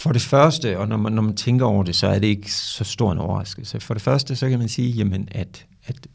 For 0.00 0.12
det 0.12 0.22
første, 0.22 0.78
og 0.78 0.88
når 0.88 0.96
man, 0.96 1.12
når 1.12 1.22
man 1.22 1.36
tænker 1.36 1.66
over 1.66 1.82
det, 1.82 1.96
så 1.96 2.06
er 2.06 2.18
det 2.18 2.26
ikke 2.26 2.52
så 2.52 2.84
stor 2.84 3.12
en 3.12 3.18
overraskelse. 3.18 3.80
For 3.80 3.94
det 3.94 4.02
første, 4.02 4.36
så 4.36 4.48
kan 4.48 4.58
man 4.58 4.68
sige, 4.68 4.90
jamen, 4.90 5.28
at, 5.30 5.66
at 5.84 6.06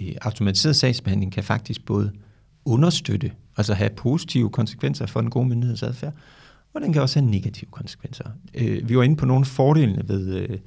øh, 0.00 0.12
automatiseret 0.22 0.76
sagsbehandling 0.76 1.32
kan 1.32 1.44
faktisk 1.44 1.84
både 1.86 2.12
understøtte, 2.64 3.32
altså 3.56 3.74
have 3.74 3.90
positive 3.90 4.50
konsekvenser 4.50 5.06
for 5.06 5.20
den 5.20 5.30
gode 5.30 5.48
myndighedsadfærd, 5.48 6.12
og 6.74 6.80
den 6.80 6.92
kan 6.92 7.02
også 7.02 7.20
have 7.20 7.30
negative 7.30 7.70
konsekvenser. 7.70 8.24
Øh, 8.54 8.88
vi 8.88 8.96
var 8.96 9.02
inde 9.02 9.16
på 9.16 9.26
nogle 9.26 9.44
fordelene 9.44 10.02
ved, 10.08 10.34
øh, 10.36 10.58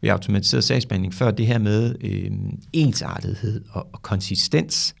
ved 0.00 0.10
automatiseret 0.10 0.64
sagsbehandling 0.64 1.14
før, 1.14 1.30
det 1.30 1.46
her 1.46 1.58
med 1.58 1.94
øh, 2.00 2.30
ensartethed 2.72 3.64
og, 3.70 3.88
og 3.92 4.02
konsistens. 4.02 4.94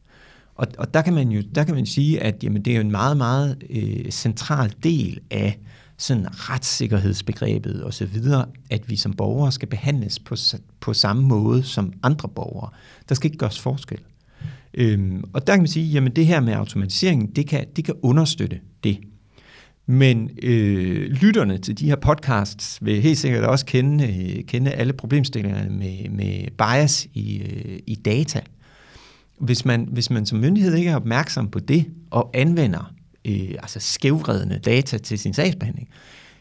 Og, 0.54 0.66
og 0.78 0.94
der 0.94 1.02
kan 1.02 1.14
man 1.14 1.28
jo 1.28 1.42
der 1.54 1.64
kan 1.64 1.74
man 1.74 1.86
sige, 1.86 2.22
at 2.22 2.44
jamen, 2.44 2.62
det 2.62 2.70
er 2.70 2.74
jo 2.74 2.80
en 2.80 2.90
meget, 2.90 3.16
meget 3.16 3.64
øh, 3.70 4.10
central 4.10 4.74
del 4.82 5.20
af 5.30 5.58
sådan 6.00 6.26
retssikkerhedsbegrebet 6.30 7.82
og 7.82 7.94
så 7.94 8.06
videre, 8.06 8.46
at 8.70 8.90
vi 8.90 8.96
som 8.96 9.12
borgere 9.12 9.52
skal 9.52 9.68
behandles 9.68 10.18
på, 10.18 10.36
på 10.80 10.94
samme 10.94 11.22
måde 11.22 11.62
som 11.62 11.92
andre 12.02 12.28
borgere. 12.28 12.70
Der 13.08 13.14
skal 13.14 13.28
ikke 13.28 13.38
gøres 13.38 13.60
forskel. 13.60 13.98
Øhm, 14.74 15.24
og 15.32 15.46
der 15.46 15.52
kan 15.52 15.60
man 15.60 15.68
sige, 15.68 15.86
jamen 15.86 16.16
det 16.16 16.26
her 16.26 16.40
med 16.40 16.52
automatisering, 16.52 17.36
det 17.36 17.46
kan, 17.46 17.66
det 17.76 17.84
kan 17.84 17.94
understøtte 18.02 18.60
det. 18.84 18.98
Men 19.86 20.30
øh, 20.42 21.10
lytterne 21.10 21.58
til 21.58 21.78
de 21.78 21.86
her 21.86 21.96
podcasts 21.96 22.78
vil 22.82 23.02
helt 23.02 23.18
sikkert 23.18 23.44
også 23.44 23.66
kende, 23.66 24.04
øh, 24.04 24.44
kende 24.44 24.70
alle 24.70 24.92
problemstillingerne 24.92 25.70
med, 25.70 26.08
med 26.08 26.50
bias 26.58 27.06
i, 27.14 27.38
øh, 27.38 27.78
i 27.86 27.94
data. 27.94 28.40
Hvis 29.38 29.64
man, 29.64 29.88
hvis 29.92 30.10
man 30.10 30.26
som 30.26 30.38
myndighed 30.38 30.74
ikke 30.74 30.90
er 30.90 30.96
opmærksom 30.96 31.50
på 31.50 31.60
det 31.60 31.86
og 32.10 32.30
anvender 32.34 32.94
øh, 33.24 33.54
altså 33.58 33.80
skævredende 33.80 34.58
data 34.58 34.98
til 34.98 35.18
sin 35.18 35.34
sagsbehandling, 35.34 35.88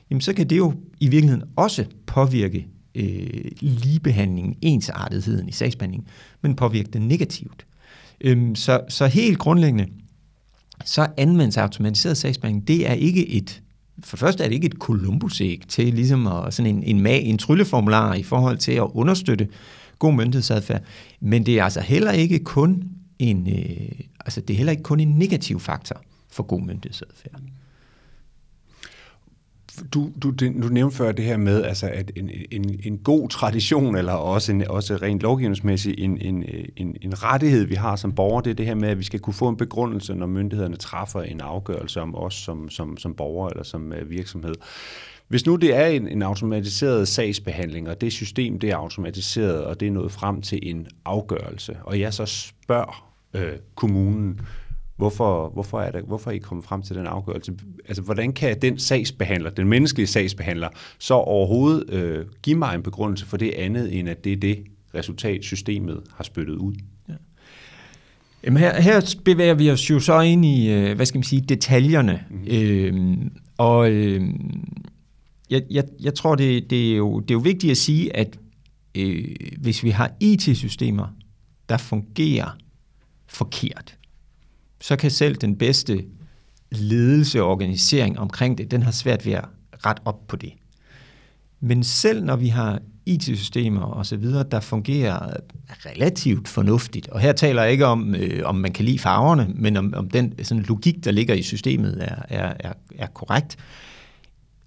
jamen 0.10 0.22
så 0.22 0.34
kan 0.34 0.50
det 0.50 0.58
jo 0.58 0.74
i 1.00 1.08
virkeligheden 1.08 1.50
også 1.56 1.86
påvirke 2.06 2.68
øh, 2.96 3.52
ligebehandlingen, 3.60 4.56
ensartetheden 4.62 5.50
i 5.50 5.52
sagsbehandlingen, 5.52 6.08
men 6.42 6.56
påvirke 6.56 6.90
det 6.94 7.02
negativt. 7.02 7.66
Øhm, 8.22 8.56
så, 8.56 8.82
så 8.90 9.08
helt 9.08 9.40
grundlæggende, 9.40 9.88
så 10.86 11.08
anvendes 11.18 11.58
automatiseret 11.58 12.18
sagsbehandling, 12.18 12.68
det 12.68 12.90
er 12.90 12.94
ikke 12.94 13.30
et, 13.30 13.62
for 14.04 14.18
det 14.18 14.20
første 14.20 14.44
er 14.44 14.48
det 14.48 14.56
ikke 14.56 14.68
et 14.68 14.74
columbusæg 14.74 15.62
til 15.68 15.94
ligesom 15.94 16.28
at, 16.28 16.54
sådan 16.54 16.76
en, 16.76 16.84
en, 16.84 17.02
mag, 17.02 17.24
en 17.24 17.38
trylleformular 17.38 18.14
i 18.14 18.24
forhold 18.24 18.58
til 18.58 18.72
at 18.72 18.88
understøtte 18.94 19.48
god 20.00 20.14
myndighedsadfærd, 20.14 20.82
men 21.20 21.46
det 21.46 21.60
er 21.60 21.64
altså 21.64 21.82
heller 21.82 22.12
ikke 22.12 22.40
kun 22.40 22.84
en, 23.20 23.48
øh, 23.48 24.00
altså 24.20 24.42
det 24.42 24.54
er 24.54 24.58
heller 24.58 24.72
ikke 24.72 24.84
kun 24.84 25.00
en 25.00 25.08
negativ 25.08 25.60
faktor 25.60 26.02
for 26.32 26.44
god 26.44 26.62
myndighedsadfærd. 26.62 27.42
Du, 29.94 30.12
du, 30.24 30.32
du 30.32 30.68
nævnte 30.68 30.98
før 30.98 31.12
det 31.12 31.26
her 31.26 31.38
med, 31.38 31.64
altså, 31.64 31.90
at 31.94 32.12
en, 32.16 32.30
en, 32.52 32.80
en 32.84 32.98
god 32.98 33.30
tradition, 33.30 33.96
eller 33.96 34.14
også, 34.14 34.52
en, 34.52 34.68
også 34.68 34.96
rent 34.96 35.22
lovgivningsmæssigt, 35.22 36.00
en, 36.00 36.18
en, 36.22 36.44
en, 36.76 36.96
en 37.02 37.24
rettighed, 37.24 37.66
vi 37.66 37.76
har 37.76 37.96
som 37.96 38.12
borgere, 38.12 38.44
det 38.44 38.50
er 38.50 38.56
det 38.56 38.66
her 38.66 38.76
med, 38.76 38.90
at 38.90 39.00
vi 39.00 39.04
skal 39.04 39.20
kunne 39.20 39.34
få 39.34 39.50
en 39.50 39.58
begrundelse, 39.58 40.16
når 40.16 40.26
myndighederne 40.26 40.76
træffer 40.76 41.22
en 41.22 41.42
afgørelse 41.42 42.02
om 42.02 42.16
os 42.16 42.34
som, 42.34 42.70
som, 42.70 42.98
som 42.98 43.14
borgere 43.14 43.52
eller 43.52 43.64
som 43.64 43.94
øh, 43.94 44.10
virksomhed. 44.10 44.56
Hvis 45.28 45.46
nu 45.46 45.56
det 45.56 45.76
er 45.76 45.86
en, 45.86 46.08
en 46.08 46.22
automatiseret 46.22 47.08
sagsbehandling, 47.08 47.90
og 47.90 48.02
det 48.02 48.14
system 48.14 48.60
det 48.60 48.70
er 48.70 48.76
automatiseret, 48.76 49.64
og 49.64 49.80
det 49.80 49.88
er 49.88 49.92
nået 49.92 50.12
frem 50.12 50.42
til 50.42 50.60
en 50.62 50.88
afgørelse, 51.06 51.78
og 51.84 52.00
jeg 52.00 52.14
så 52.14 52.26
spørger 52.26 53.14
øh, 53.34 53.54
kommunen, 53.76 54.40
Hvorfor, 55.00 55.50
hvorfor, 55.50 55.82
er 55.82 55.92
det, 55.92 56.02
hvorfor 56.02 56.32
er 56.32 56.36
I 56.36 56.38
kommet 56.38 56.66
frem 56.66 56.82
til 56.82 56.96
den 56.96 57.06
afgørelse? 57.06 57.54
Altså, 57.88 58.02
hvordan 58.02 58.34
kan 58.34 58.62
den 58.62 58.80
sagsbehandler, 58.80 59.50
den 59.50 59.68
menneskelige 59.68 60.08
sagsbehandler, 60.08 60.70
så 60.98 61.14
overhovedet 61.14 61.94
øh, 61.94 62.26
give 62.42 62.56
mig 62.56 62.76
en 62.76 62.84
begrundelse 62.84 63.26
for 63.26 63.38
det 63.38 63.52
andet, 63.52 64.00
end 64.00 64.10
at 64.10 64.24
det 64.24 64.34
er 64.34 64.38
det 64.38 64.64
resultat, 64.96 65.44
systemet 65.44 66.04
har 66.16 66.24
spyttet 66.24 66.56
ud? 66.56 66.74
Ja. 67.10 67.14
Jamen 68.44 68.58
her, 68.60 68.82
her 68.82 69.16
bevæger 69.26 69.54
vi 69.54 69.72
os 69.72 69.90
jo 69.90 70.00
så 70.00 70.20
ind 70.20 70.46
i, 70.46 70.72
øh, 70.72 70.96
hvad 70.96 71.06
skal 71.06 71.18
man 71.18 71.24
sige, 71.24 71.42
detaljerne. 71.42 72.24
Mm-hmm. 72.30 72.48
Øhm, 72.52 73.32
og 73.58 73.92
øh, 73.92 74.22
jeg, 75.50 75.62
jeg, 75.70 75.84
jeg 76.00 76.14
tror, 76.14 76.36
det, 76.36 76.70
det, 76.70 76.92
er 76.92 76.98
jo, 76.98 77.20
det 77.20 77.32
er 77.32 77.36
jo 77.36 77.40
vigtigt 77.40 77.72
at 77.72 77.78
sige, 77.78 78.16
at 78.16 78.40
øh, 78.96 79.26
hvis 79.58 79.84
vi 79.84 79.90
har 79.90 80.12
IT-systemer, 80.20 81.08
der 81.70 81.78
fungerer 81.78 82.58
forkert, 83.28 83.99
så 84.82 84.96
kan 84.96 85.12
selv 85.12 85.36
den 85.36 85.56
bedste 85.56 86.06
ledelse 86.72 87.44
og 87.44 87.50
organisering 87.50 88.20
omkring 88.20 88.58
det, 88.58 88.72
den 88.72 88.84
har 88.84 88.92
svært 88.92 89.26
ved 89.26 89.34
at 89.34 89.46
rette 89.86 90.02
op 90.06 90.28
på 90.28 90.36
det. 90.36 90.54
Men 91.60 91.84
selv 91.84 92.24
når 92.24 92.36
vi 92.36 92.48
har 92.48 92.80
IT-systemer 93.06 93.82
og 93.82 94.06
så 94.06 94.18
videre, 94.18 94.46
der 94.52 94.60
fungerer 94.60 95.34
relativt 95.86 96.48
fornuftigt, 96.48 97.08
og 97.08 97.20
her 97.20 97.34
taler 97.34 97.62
jeg 97.62 97.72
ikke 97.72 97.86
om, 97.86 98.16
øh, 98.16 98.42
om 98.46 98.56
man 98.56 98.72
kan 98.72 98.86
lide 98.86 99.00
farverne, 99.00 99.48
men 99.56 99.78
om, 99.78 99.94
om 99.96 100.10
den 100.10 100.44
sådan 100.44 100.64
logik, 100.64 101.06
der 101.06 101.12
ligger 101.12 101.34
i 101.34 101.42
systemet, 101.42 101.98
er, 102.04 102.16
er, 102.30 102.54
er, 102.60 102.74
er 102.96 103.08
korrekt, 103.08 103.58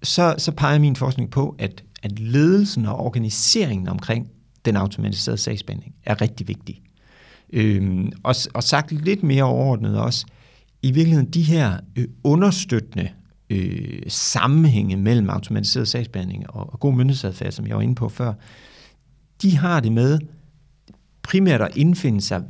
så, 0.03 0.35
så 0.37 0.51
peger 0.51 0.79
min 0.79 0.95
forskning 0.95 1.31
på, 1.31 1.55
at, 1.59 1.83
at 2.03 2.19
ledelsen 2.19 2.85
og 2.85 2.99
organiseringen 2.99 3.87
omkring 3.87 4.29
den 4.65 4.75
automatiserede 4.75 5.37
sagsbehandling 5.37 5.95
er 6.05 6.21
rigtig 6.21 6.47
vigtig. 6.47 6.81
Øhm, 7.55 8.11
og, 8.23 8.35
og 8.53 8.63
sagt 8.63 8.91
lidt 8.91 9.23
mere 9.23 9.43
overordnet 9.43 9.99
også, 9.99 10.25
i 10.81 10.91
virkeligheden 10.91 11.29
de 11.29 11.41
her 11.41 11.77
øh, 11.95 12.07
understøttende 12.23 13.09
øh, 13.49 14.01
sammenhænge 14.07 14.97
mellem 14.97 15.29
automatiseret 15.29 15.87
sagsbehandling 15.87 16.49
og, 16.49 16.73
og 16.73 16.79
god 16.79 16.93
myndighedsadfærd, 16.93 17.51
som 17.51 17.67
jeg 17.67 17.75
var 17.75 17.81
inde 17.81 17.95
på 17.95 18.09
før, 18.09 18.33
de 19.41 19.57
har 19.57 19.79
det 19.79 19.91
med 19.91 20.19
primært 21.21 21.61
at 21.61 21.77
indfinde 21.77 22.21
sig, 22.21 22.43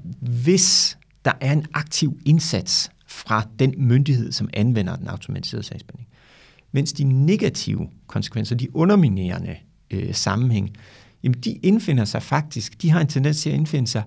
hvis 0.44 0.98
der 1.26 1.32
er 1.42 1.54
en 1.54 1.66
aktiv 1.74 2.20
indsats 2.26 2.92
fra 3.08 3.48
den 3.60 3.74
myndighed, 3.78 4.32
som 4.32 4.50
anvender 4.54 4.96
den 4.96 5.08
automatiserede 5.08 5.66
sagsbehandling. 5.66 6.10
Mens 6.72 6.94
de 6.94 7.04
negative 7.04 7.90
konsekvenser, 8.08 8.56
de 8.56 8.76
underminerende 8.76 9.56
øh, 9.92 10.14
sammenhæng, 10.14 10.70
jamen 11.24 11.40
de 11.40 11.52
indfinder 11.52 12.06
sig 12.06 12.24
faktisk, 12.24 12.82
de 12.82 12.90
har 12.90 13.02
en 13.02 13.08
tendens 13.08 13.42
til 13.42 13.50
at 13.50 13.56
indfinde 13.56 13.88
sig 13.88 14.04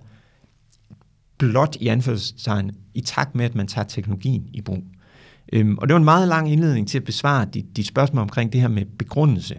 blot 1.38 1.76
i 1.80 1.88
anførselstegn 1.88 2.70
i 2.94 3.00
takt 3.00 3.34
med, 3.34 3.44
at 3.44 3.54
man 3.54 3.66
tager 3.66 3.86
teknologien 3.86 4.46
i 4.52 4.60
brug. 4.60 4.84
Øhm, 5.52 5.78
og 5.78 5.88
det 5.88 5.94
var 5.94 5.98
en 5.98 6.04
meget 6.04 6.28
lang 6.28 6.52
indledning 6.52 6.88
til 6.88 6.98
at 6.98 7.04
besvare 7.04 7.48
dit, 7.54 7.76
dit 7.76 7.86
spørgsmål 7.86 8.22
omkring 8.22 8.52
det 8.52 8.60
her 8.60 8.68
med 8.68 8.84
begrundelse. 8.98 9.58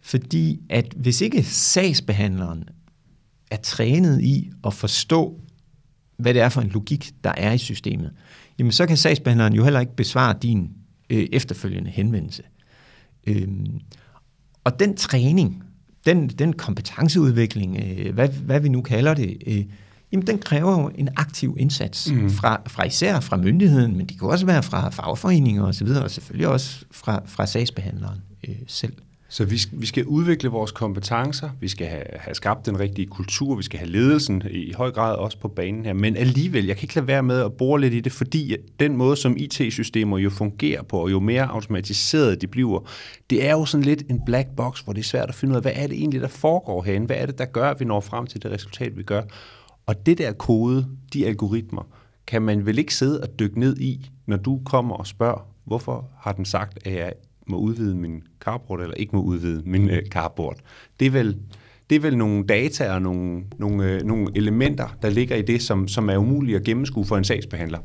Fordi 0.00 0.60
at 0.70 0.94
hvis 0.96 1.20
ikke 1.20 1.42
sagsbehandleren 1.42 2.64
er 3.50 3.56
trænet 3.56 4.22
i 4.22 4.50
at 4.64 4.74
forstå, 4.74 5.40
hvad 6.16 6.34
det 6.34 6.42
er 6.42 6.48
for 6.48 6.60
en 6.60 6.68
logik, 6.68 7.10
der 7.24 7.32
er 7.36 7.52
i 7.52 7.58
systemet, 7.58 8.12
jamen 8.58 8.72
så 8.72 8.86
kan 8.86 8.96
sagsbehandleren 8.96 9.52
jo 9.52 9.64
heller 9.64 9.80
ikke 9.80 9.96
besvare 9.96 10.34
din 10.42 10.70
øh, 11.10 11.26
efterfølgende 11.32 11.90
henvendelse. 11.90 12.42
Øhm, 13.26 13.80
og 14.64 14.80
den 14.80 14.96
træning, 14.96 15.62
den, 16.06 16.28
den 16.28 16.52
kompetenceudvikling, 16.52 17.76
øh, 17.76 18.14
hvad, 18.14 18.28
hvad 18.28 18.60
vi 18.60 18.68
nu 18.68 18.82
kalder 18.82 19.14
det, 19.14 19.42
øh, 19.46 19.64
jamen 20.12 20.26
den 20.26 20.38
kræver 20.38 20.80
jo 20.80 20.90
en 20.94 21.08
aktiv 21.16 21.56
indsats 21.58 22.12
mm. 22.12 22.30
fra, 22.30 22.60
fra 22.66 22.84
især 22.84 23.20
fra 23.20 23.36
myndigheden, 23.36 23.96
men 23.96 24.06
det 24.06 24.18
kan 24.18 24.28
også 24.28 24.46
være 24.46 24.62
fra 24.62 24.90
fagforeninger 24.90 25.62
og 25.62 25.74
så 25.74 25.84
videre, 25.84 26.04
og 26.04 26.10
selvfølgelig 26.10 26.48
også 26.48 26.84
fra, 26.90 27.22
fra 27.26 27.46
sagsbehandleren 27.46 28.18
øh, 28.48 28.54
selv. 28.66 28.92
Så 29.30 29.44
vi 29.44 29.60
vi 29.72 29.86
skal 29.86 30.04
udvikle 30.04 30.48
vores 30.48 30.72
kompetencer, 30.72 31.50
vi 31.60 31.68
skal 31.68 31.86
have, 31.86 32.04
have 32.14 32.34
skabt 32.34 32.66
den 32.66 32.80
rigtige 32.80 33.06
kultur, 33.06 33.54
vi 33.54 33.62
skal 33.62 33.78
have 33.78 33.90
ledelsen 33.90 34.42
i 34.50 34.72
høj 34.72 34.90
grad 34.90 35.16
også 35.16 35.38
på 35.38 35.48
banen 35.48 35.84
her, 35.84 35.92
men 35.92 36.16
alligevel, 36.16 36.66
jeg 36.66 36.76
kan 36.76 36.84
ikke 36.84 36.94
lade 36.94 37.06
være 37.06 37.22
med 37.22 37.40
at 37.40 37.52
bore 37.52 37.80
lidt 37.80 37.94
i 37.94 38.00
det, 38.00 38.12
fordi 38.12 38.56
den 38.80 38.96
måde, 38.96 39.16
som 39.16 39.36
IT-systemer 39.36 40.18
jo 40.18 40.30
fungerer 40.30 40.82
på, 40.82 40.98
og 40.98 41.10
jo 41.10 41.20
mere 41.20 41.46
automatiseret 41.46 42.40
de 42.40 42.46
bliver, 42.46 42.90
det 43.30 43.46
er 43.46 43.52
jo 43.52 43.64
sådan 43.64 43.84
lidt 43.84 44.02
en 44.10 44.20
black 44.26 44.48
box, 44.56 44.80
hvor 44.80 44.92
det 44.92 45.00
er 45.00 45.04
svært 45.04 45.28
at 45.28 45.34
finde 45.34 45.52
ud 45.52 45.56
af, 45.56 45.62
hvad 45.62 45.72
er 45.74 45.86
det 45.86 45.98
egentlig, 45.98 46.20
der 46.20 46.28
foregår 46.28 46.82
herinde? 46.82 47.06
Hvad 47.06 47.16
er 47.16 47.26
det, 47.26 47.38
der 47.38 47.44
gør, 47.44 47.70
at 47.70 47.80
vi 47.80 47.84
når 47.84 48.00
frem 48.00 48.26
til 48.26 48.42
det 48.42 48.50
resultat, 48.50 48.96
vi 48.96 49.02
gør? 49.02 49.22
Og 49.88 50.06
det 50.06 50.18
der 50.18 50.32
kode, 50.32 50.86
de 51.12 51.26
algoritmer, 51.26 51.82
kan 52.26 52.42
man 52.42 52.66
vel 52.66 52.78
ikke 52.78 52.94
sidde 52.94 53.20
og 53.20 53.38
dykke 53.38 53.60
ned 53.60 53.76
i, 53.76 54.10
når 54.26 54.36
du 54.36 54.60
kommer 54.64 54.94
og 54.94 55.06
spørger, 55.06 55.48
hvorfor 55.64 56.08
har 56.18 56.32
den 56.32 56.44
sagt, 56.44 56.78
at 56.84 56.94
jeg 56.94 57.12
må 57.46 57.56
udvide 57.56 57.94
min 57.94 58.22
carport, 58.40 58.80
eller 58.80 58.94
ikke 58.94 59.16
må 59.16 59.22
udvide 59.22 59.62
min 59.66 59.90
øh, 59.90 60.02
carport. 60.10 60.56
Det 61.00 61.06
er 61.06 61.10
vel, 61.10 61.36
det 61.90 61.96
er 61.96 62.00
vel 62.00 62.16
nogle 62.16 62.44
data 62.46 62.92
og 62.92 63.02
nogle, 63.02 63.44
nogle, 63.58 63.84
øh, 63.84 64.02
nogle 64.02 64.28
elementer, 64.34 64.96
der 65.02 65.10
ligger 65.10 65.36
i 65.36 65.42
det, 65.42 65.62
som, 65.62 65.88
som 65.88 66.10
er 66.10 66.16
umulige 66.16 66.56
at 66.56 66.64
gennemskue 66.64 67.04
for 67.04 67.16
en 67.16 67.24
sagsbehandler. 67.24 67.78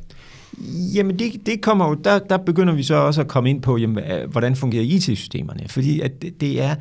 Jamen 0.95 1.19
det, 1.19 1.45
det 1.45 1.61
kommer 1.61 1.87
jo, 1.87 1.93
der, 1.93 2.19
der 2.19 2.37
begynder 2.37 2.73
vi 2.73 2.83
så 2.83 2.95
også 2.95 3.21
at 3.21 3.27
komme 3.27 3.49
ind 3.49 3.61
på, 3.61 3.77
jamen, 3.77 4.03
øh, 4.03 4.31
hvordan 4.31 4.55
fungerer 4.55 4.83
IT-systemerne, 4.83 5.69
fordi 5.69 6.01
at 6.01 6.21
det, 6.21 6.41
det 6.41 6.61
er, 6.61 6.75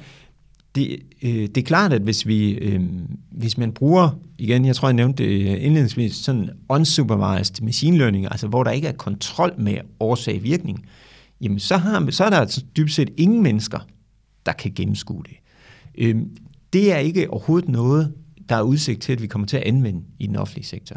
det, 0.74 1.02
øh, 1.22 1.30
det 1.30 1.58
er 1.58 1.62
klart, 1.62 1.92
at 1.92 2.02
hvis, 2.02 2.26
vi, 2.26 2.50
øh, 2.50 2.80
hvis 3.30 3.58
man 3.58 3.72
bruger, 3.72 4.10
igen, 4.38 4.64
jeg 4.64 4.76
tror, 4.76 4.88
jeg 4.88 4.94
nævnte 4.94 5.24
det 5.24 5.30
øh, 5.30 5.64
indledningsvis, 5.64 6.14
sådan 6.14 6.50
unsupervised 6.68 7.64
machine 7.64 7.98
learning, 7.98 8.24
altså 8.30 8.46
hvor 8.46 8.64
der 8.64 8.70
ikke 8.70 8.88
er 8.88 8.92
kontrol 8.92 9.54
med 9.58 9.78
årsag-virkning, 10.00 10.86
jamen 11.40 11.58
så, 11.58 11.76
har, 11.76 12.10
så 12.10 12.24
er 12.24 12.30
der 12.30 12.38
altså 12.38 12.64
dybest 12.76 12.96
set 12.96 13.10
ingen 13.16 13.42
mennesker, 13.42 13.78
der 14.46 14.52
kan 14.52 14.72
gennemskue 14.74 15.22
det. 15.22 15.36
Øh, 15.98 16.16
det 16.72 16.92
er 16.92 16.98
ikke 16.98 17.30
overhovedet 17.30 17.68
noget, 17.68 18.14
der 18.48 18.56
er 18.56 18.62
udsigt 18.62 19.02
til, 19.02 19.12
at 19.12 19.22
vi 19.22 19.26
kommer 19.26 19.46
til 19.46 19.56
at 19.56 19.62
anvende 19.62 20.02
i 20.18 20.26
den 20.26 20.36
offentlige 20.36 20.66
sektor. 20.66 20.96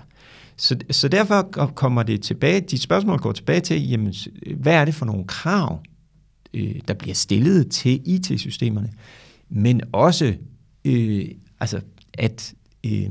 Så, 0.58 0.78
så 0.92 1.08
derfor 1.08 1.42
kommer 1.76 2.04
det 2.04 2.22
tilbage, 2.22 2.62
de 2.62 2.78
spørgsmål 2.78 3.20
går 3.20 3.32
tilbage 3.32 3.60
til, 3.60 3.90
jamen, 3.90 4.14
hvad 4.58 4.74
er 4.74 4.86
det 4.86 4.96
for 4.96 5.06
nogle 5.06 5.26
krav, 5.28 5.80
øh, 6.54 6.76
der 6.88 6.94
bliver 6.94 7.16
stillet 7.16 7.72
til 7.72 8.02
IT-systemerne? 8.06 8.90
Men 9.56 9.82
også 9.92 10.36
øh, 10.86 11.26
altså, 11.60 11.82
at 12.14 12.54
øh, 12.86 13.10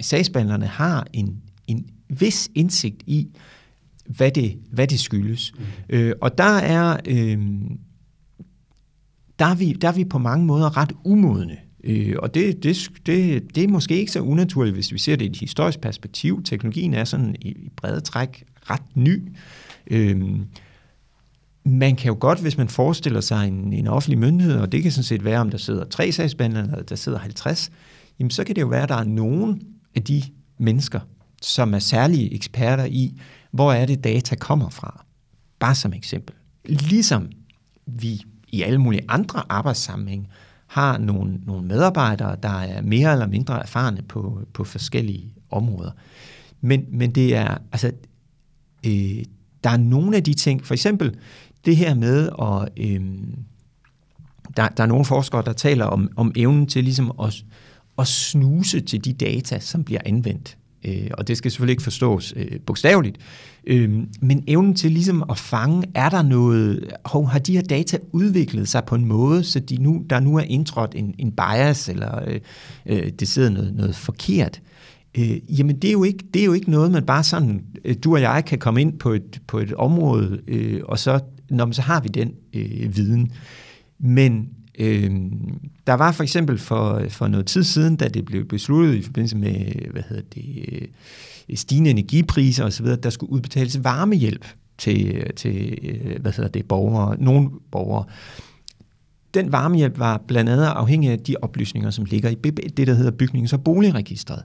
sagsbehandlerne 0.00 0.66
har 0.66 1.06
en, 1.12 1.42
en 1.66 1.86
vis 2.08 2.50
indsigt 2.54 3.02
i, 3.06 3.28
hvad 4.06 4.30
det, 4.30 4.58
hvad 4.70 4.86
det 4.86 5.00
skyldes. 5.00 5.52
Mm. 5.58 5.64
Øh, 5.88 6.14
og 6.20 6.38
der 6.38 6.58
er, 6.58 6.96
øh, 7.06 7.38
der, 9.38 9.44
er 9.44 9.54
vi, 9.54 9.72
der 9.72 9.88
er 9.88 9.92
vi 9.92 10.04
på 10.04 10.18
mange 10.18 10.46
måder 10.46 10.76
ret 10.76 10.92
umodne. 11.04 11.56
Øh, 11.84 12.14
og 12.18 12.34
det, 12.34 12.62
det, 12.62 12.90
det, 13.06 13.42
det 13.54 13.64
er 13.64 13.68
måske 13.68 13.96
ikke 13.96 14.12
så 14.12 14.20
unaturligt, 14.20 14.76
hvis 14.76 14.92
vi 14.92 14.98
ser 14.98 15.16
det 15.16 15.24
i 15.24 15.30
et 15.30 15.36
historisk 15.36 15.80
perspektiv. 15.80 16.42
Teknologien 16.42 16.94
er 16.94 17.04
sådan 17.04 17.36
i, 17.40 17.48
i 17.48 17.70
brede 17.76 18.00
træk 18.00 18.44
ret 18.70 18.96
ny. 18.96 19.32
Øh, 19.86 20.40
man 21.64 21.96
kan 21.96 22.08
jo 22.08 22.16
godt, 22.20 22.40
hvis 22.40 22.56
man 22.56 22.68
forestiller 22.68 23.20
sig 23.20 23.48
en, 23.48 23.72
en 23.72 23.86
offentlig 23.86 24.18
myndighed, 24.18 24.58
og 24.58 24.72
det 24.72 24.82
kan 24.82 24.92
sådan 24.92 25.04
set 25.04 25.24
være, 25.24 25.40
om 25.40 25.50
der 25.50 25.58
sidder 25.58 25.84
tre 25.84 26.12
sagsbehandlere, 26.12 26.64
eller 26.64 26.82
der 26.82 26.96
sidder 26.96 27.18
50, 27.18 27.70
jamen 28.18 28.30
så 28.30 28.44
kan 28.44 28.56
det 28.56 28.62
jo 28.62 28.66
være, 28.66 28.82
at 28.82 28.88
der 28.88 28.94
er 28.94 29.04
nogen 29.04 29.62
af 29.94 30.02
de 30.02 30.22
mennesker, 30.58 31.00
som 31.42 31.74
er 31.74 31.78
særlige 31.78 32.34
eksperter 32.34 32.84
i, 32.84 33.20
hvor 33.50 33.72
er 33.72 33.86
det 33.86 34.04
data 34.04 34.34
kommer 34.34 34.68
fra. 34.68 35.04
Bare 35.58 35.74
som 35.74 35.92
eksempel. 35.92 36.34
Ligesom 36.64 37.28
vi 37.86 38.22
i 38.48 38.62
alle 38.62 38.78
mulige 38.78 39.04
andre 39.08 39.42
arbejdssammenhæng 39.48 40.28
har 40.66 40.98
nogle, 40.98 41.40
nogle 41.46 41.66
medarbejdere, 41.66 42.36
der 42.42 42.60
er 42.60 42.82
mere 42.82 43.12
eller 43.12 43.26
mindre 43.26 43.62
erfarne 43.62 44.02
på, 44.02 44.40
på 44.52 44.64
forskellige 44.64 45.34
områder. 45.50 45.90
Men, 46.60 46.84
men 46.88 47.10
det 47.10 47.36
er, 47.36 47.58
altså, 47.72 47.92
øh, 48.86 49.24
der 49.64 49.70
er 49.70 49.76
nogle 49.76 50.16
af 50.16 50.24
de 50.24 50.34
ting, 50.34 50.66
for 50.66 50.74
eksempel 50.74 51.16
det 51.66 51.76
her 51.76 51.94
med 51.94 52.28
at, 52.42 52.84
øh, 52.84 53.00
der, 54.56 54.68
der 54.68 54.82
er 54.82 54.86
nogle 54.86 55.04
forskere, 55.04 55.42
der 55.42 55.52
taler 55.52 55.84
om, 55.84 56.08
om 56.16 56.32
evnen 56.36 56.66
til 56.66 56.84
ligesom 56.84 57.12
at, 57.22 57.44
at 57.98 58.06
snuse 58.06 58.80
til 58.80 59.04
de 59.04 59.12
data, 59.12 59.58
som 59.58 59.84
bliver 59.84 60.00
anvendt. 60.04 60.56
Øh, 60.84 61.10
og 61.18 61.28
det 61.28 61.36
skal 61.36 61.50
selvfølgelig 61.50 61.72
ikke 61.72 61.82
forstås 61.82 62.34
øh, 62.36 62.60
bogstaveligt, 62.66 63.18
øh, 63.66 63.90
men 64.20 64.44
evnen 64.46 64.74
til 64.74 64.92
ligesom 64.92 65.24
at 65.30 65.38
fange, 65.38 65.86
er 65.94 66.08
der 66.08 66.22
noget, 66.22 66.92
hov, 67.04 67.28
har 67.28 67.38
de 67.38 67.52
her 67.52 67.62
data 67.62 67.98
udviklet 68.12 68.68
sig 68.68 68.84
på 68.84 68.94
en 68.94 69.04
måde, 69.04 69.44
så 69.44 69.60
de 69.60 69.76
nu, 69.76 70.04
der 70.10 70.20
nu 70.20 70.36
er 70.36 70.42
indtrådt 70.42 70.92
en, 70.94 71.14
en 71.18 71.32
bias, 71.32 71.88
eller 71.88 72.28
øh, 72.28 72.40
øh, 72.86 73.12
det 73.18 73.28
sidder 73.28 73.50
noget, 73.50 73.74
noget 73.74 73.96
forkert, 73.96 74.60
øh, 75.18 75.58
jamen 75.58 75.76
det 75.76 75.88
er, 75.88 75.92
jo 75.92 76.04
ikke, 76.04 76.24
det 76.34 76.42
er 76.42 76.46
jo 76.46 76.52
ikke 76.52 76.70
noget, 76.70 76.90
man 76.90 77.06
bare 77.06 77.24
sådan, 77.24 77.64
øh, 77.84 77.96
du 78.04 78.14
og 78.14 78.20
jeg 78.20 78.44
kan 78.46 78.58
komme 78.58 78.80
ind 78.80 78.98
på 78.98 79.10
et, 79.10 79.40
på 79.46 79.58
et 79.58 79.74
område, 79.74 80.40
øh, 80.48 80.80
og 80.84 80.98
så, 80.98 81.20
når 81.56 81.64
man, 81.64 81.72
så 81.72 81.82
har 81.82 82.00
vi 82.00 82.08
den 82.08 82.34
øh, 82.54 82.96
viden. 82.96 83.32
Men 83.98 84.48
øh, 84.78 85.10
der 85.86 85.94
var 85.94 86.12
for 86.12 86.22
eksempel 86.22 86.58
for, 86.58 87.02
for 87.08 87.28
noget 87.28 87.46
tid 87.46 87.62
siden, 87.62 87.96
da 87.96 88.08
det 88.08 88.24
blev 88.24 88.48
besluttet 88.48 88.94
i 88.94 89.02
forbindelse 89.02 89.36
med, 89.36 89.72
hvad 89.90 90.02
hedder 90.08 90.22
det, 90.34 90.68
øh, 90.72 90.88
stigende 91.56 91.90
energipriser 91.90 92.64
osv., 92.64 92.86
der 92.86 93.10
skulle 93.10 93.32
udbetales 93.32 93.84
varmehjælp 93.84 94.46
til, 94.78 95.30
til 95.36 95.78
øh, 95.82 96.20
hvad 96.20 96.32
hedder 96.32 96.50
det, 96.50 96.68
borgere, 96.68 97.16
nogle 97.20 97.50
borgere. 97.70 98.04
Den 99.34 99.52
varmehjælp 99.52 99.98
var 99.98 100.22
blandt 100.28 100.50
andet 100.50 100.64
afhængig 100.64 101.10
af 101.10 101.18
de 101.18 101.36
oplysninger, 101.42 101.90
som 101.90 102.04
ligger 102.04 102.30
i 102.30 102.34
det, 102.34 102.86
der 102.86 102.94
hedder 102.94 103.10
bygnings- 103.22 103.52
og 103.52 103.64
boligregistret. 103.64 104.42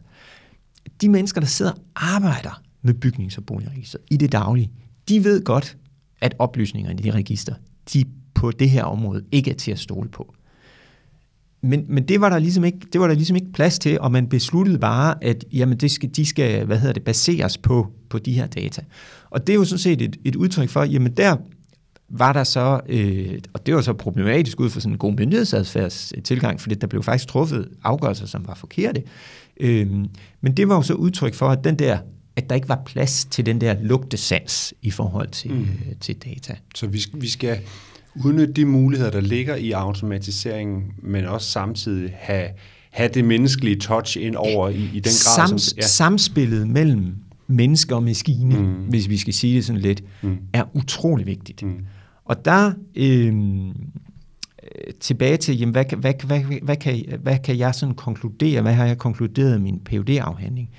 De 1.01 1.09
mennesker, 1.09 1.41
der 1.41 1.47
sidder 1.47 1.71
og 1.71 1.79
arbejder 1.95 2.61
med 2.81 2.93
bygnings- 3.05 3.37
og 3.37 3.45
boligregistret 3.45 4.01
i 4.11 4.17
det 4.17 4.31
daglige, 4.31 4.71
de 5.09 5.23
ved 5.23 5.43
godt, 5.43 5.77
at 6.21 6.35
oplysningerne 6.39 6.99
i 6.99 7.03
de 7.03 7.11
register, 7.11 7.53
de 7.93 8.05
på 8.33 8.51
det 8.51 8.69
her 8.69 8.83
område 8.83 9.23
ikke 9.31 9.51
er 9.51 9.55
til 9.55 9.71
at 9.71 9.79
stole 9.79 10.09
på. 10.09 10.33
Men, 11.61 11.85
men 11.87 12.03
det, 12.03 12.21
var 12.21 12.29
der 12.29 12.39
ligesom 12.39 12.63
ikke, 12.63 12.79
det 12.93 13.01
var 13.01 13.07
der 13.07 13.13
ligesom 13.13 13.35
ikke 13.35 13.51
plads 13.51 13.79
til, 13.79 13.99
og 13.99 14.11
man 14.11 14.27
besluttede 14.27 14.79
bare, 14.79 15.23
at 15.23 15.45
jamen 15.53 15.77
det 15.77 15.91
skal, 15.91 16.09
de 16.15 16.25
skal 16.25 16.65
hvad 16.65 16.79
hedder 16.79 16.93
det, 16.93 17.03
baseres 17.03 17.57
på, 17.57 17.87
på 18.09 18.19
de 18.19 18.33
her 18.33 18.47
data. 18.47 18.81
Og 19.29 19.47
det 19.47 19.53
er 19.53 19.57
jo 19.57 19.65
sådan 19.65 19.79
set 19.79 20.01
et, 20.01 20.17
et 20.25 20.35
udtryk 20.35 20.69
for, 20.69 20.83
jamen 20.83 21.11
der 21.11 21.35
var 22.09 22.33
der 22.33 22.43
så, 22.43 22.81
øh, 22.89 23.39
og 23.53 23.65
det 23.65 23.75
var 23.75 23.81
så 23.81 23.93
problematisk 23.93 24.59
ud 24.59 24.69
for 24.69 24.79
sådan 24.79 24.93
en 24.93 24.97
god 24.97 25.13
myndighedsadfærdstilgang, 25.13 26.61
fordi 26.61 26.75
der 26.75 26.87
blev 26.87 27.03
faktisk 27.03 27.27
truffet 27.27 27.69
afgørelser, 27.83 28.25
som 28.25 28.47
var 28.47 28.55
forkerte. 28.55 29.03
Øh, 29.59 29.87
men 30.41 30.57
det 30.57 30.69
var 30.69 30.75
jo 30.75 30.81
så 30.81 30.93
udtryk 30.93 31.33
for, 31.33 31.49
at 31.49 31.63
den 31.63 31.75
der 31.75 31.97
at 32.35 32.49
der 32.49 32.55
ikke 32.55 32.69
var 32.69 32.81
plads 32.85 33.25
til 33.25 33.45
den 33.45 33.61
der 33.61 33.75
lugtesans 33.81 34.73
i 34.81 34.91
forhold 34.91 35.27
til, 35.27 35.51
mm. 35.51 35.61
øh, 35.61 35.95
til 35.99 36.15
data. 36.15 36.55
Så 36.75 36.87
vi, 36.87 37.05
vi 37.13 37.29
skal 37.29 37.59
udnytte 38.15 38.53
de 38.53 38.65
muligheder, 38.65 39.11
der 39.11 39.21
ligger 39.21 39.55
i 39.55 39.71
automatiseringen, 39.71 40.83
men 40.97 41.25
også 41.25 41.51
samtidig 41.51 42.11
have, 42.15 42.49
have 42.91 43.09
det 43.13 43.25
menneskelige 43.25 43.75
touch 43.75 44.17
ind 44.21 44.35
over 44.35 44.69
i, 44.69 44.89
i 44.93 44.99
den 44.99 45.11
grad. 45.25 45.47
Sam, 45.47 45.57
som, 45.57 45.77
ja. 45.77 45.87
Samspillet 45.87 46.67
mellem 46.67 47.15
mennesker 47.47 47.95
og 47.95 48.03
maskine, 48.03 48.59
mm. 48.59 48.73
hvis 48.73 49.09
vi 49.09 49.17
skal 49.17 49.33
sige 49.33 49.55
det 49.55 49.65
sådan 49.65 49.81
lidt, 49.81 50.03
mm. 50.21 50.37
er 50.53 50.63
utrolig 50.73 51.25
vigtigt. 51.25 51.63
Mm. 51.63 51.85
Og 52.25 52.45
der 52.45 52.73
øh, 52.95 53.33
tilbage 54.99 55.37
til, 55.37 55.59
jamen, 55.59 55.71
hvad, 55.71 55.85
hvad, 55.85 56.13
hvad, 56.25 56.39
hvad, 56.39 56.59
hvad, 56.61 56.75
kan, 56.75 57.05
hvad 57.23 57.37
kan 57.39 57.57
jeg 57.57 57.75
sådan 57.75 57.95
konkludere, 57.95 58.61
hvad 58.61 58.73
har 58.73 58.85
jeg 58.85 58.97
konkluderet 58.97 59.59
i 59.59 59.61
min 59.61 59.79
phd 59.79 60.09
afhandling 60.09 60.69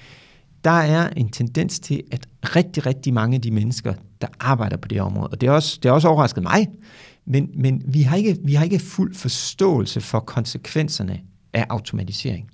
der 0.64 0.70
er 0.70 1.08
en 1.16 1.28
tendens 1.28 1.80
til, 1.80 2.02
at 2.12 2.28
rigtig, 2.42 2.86
rigtig 2.86 3.14
mange 3.14 3.34
af 3.34 3.40
de 3.40 3.50
mennesker, 3.50 3.94
der 4.20 4.26
arbejder 4.40 4.76
på 4.76 4.88
det 4.88 5.00
område, 5.00 5.28
og 5.28 5.40
det 5.40 5.46
er 5.46 5.50
også, 5.50 5.78
det 5.82 5.88
er 5.88 5.92
også 5.92 6.08
overrasket 6.08 6.42
mig, 6.42 6.68
men, 7.26 7.50
men 7.54 7.82
vi, 7.86 8.02
har 8.02 8.16
ikke, 8.16 8.36
vi 8.44 8.54
har 8.54 8.64
ikke 8.64 8.78
fuld 8.78 9.14
forståelse 9.14 10.00
for 10.00 10.20
konsekvenserne 10.20 11.20
af 11.52 11.66
automatisering. 11.68 12.50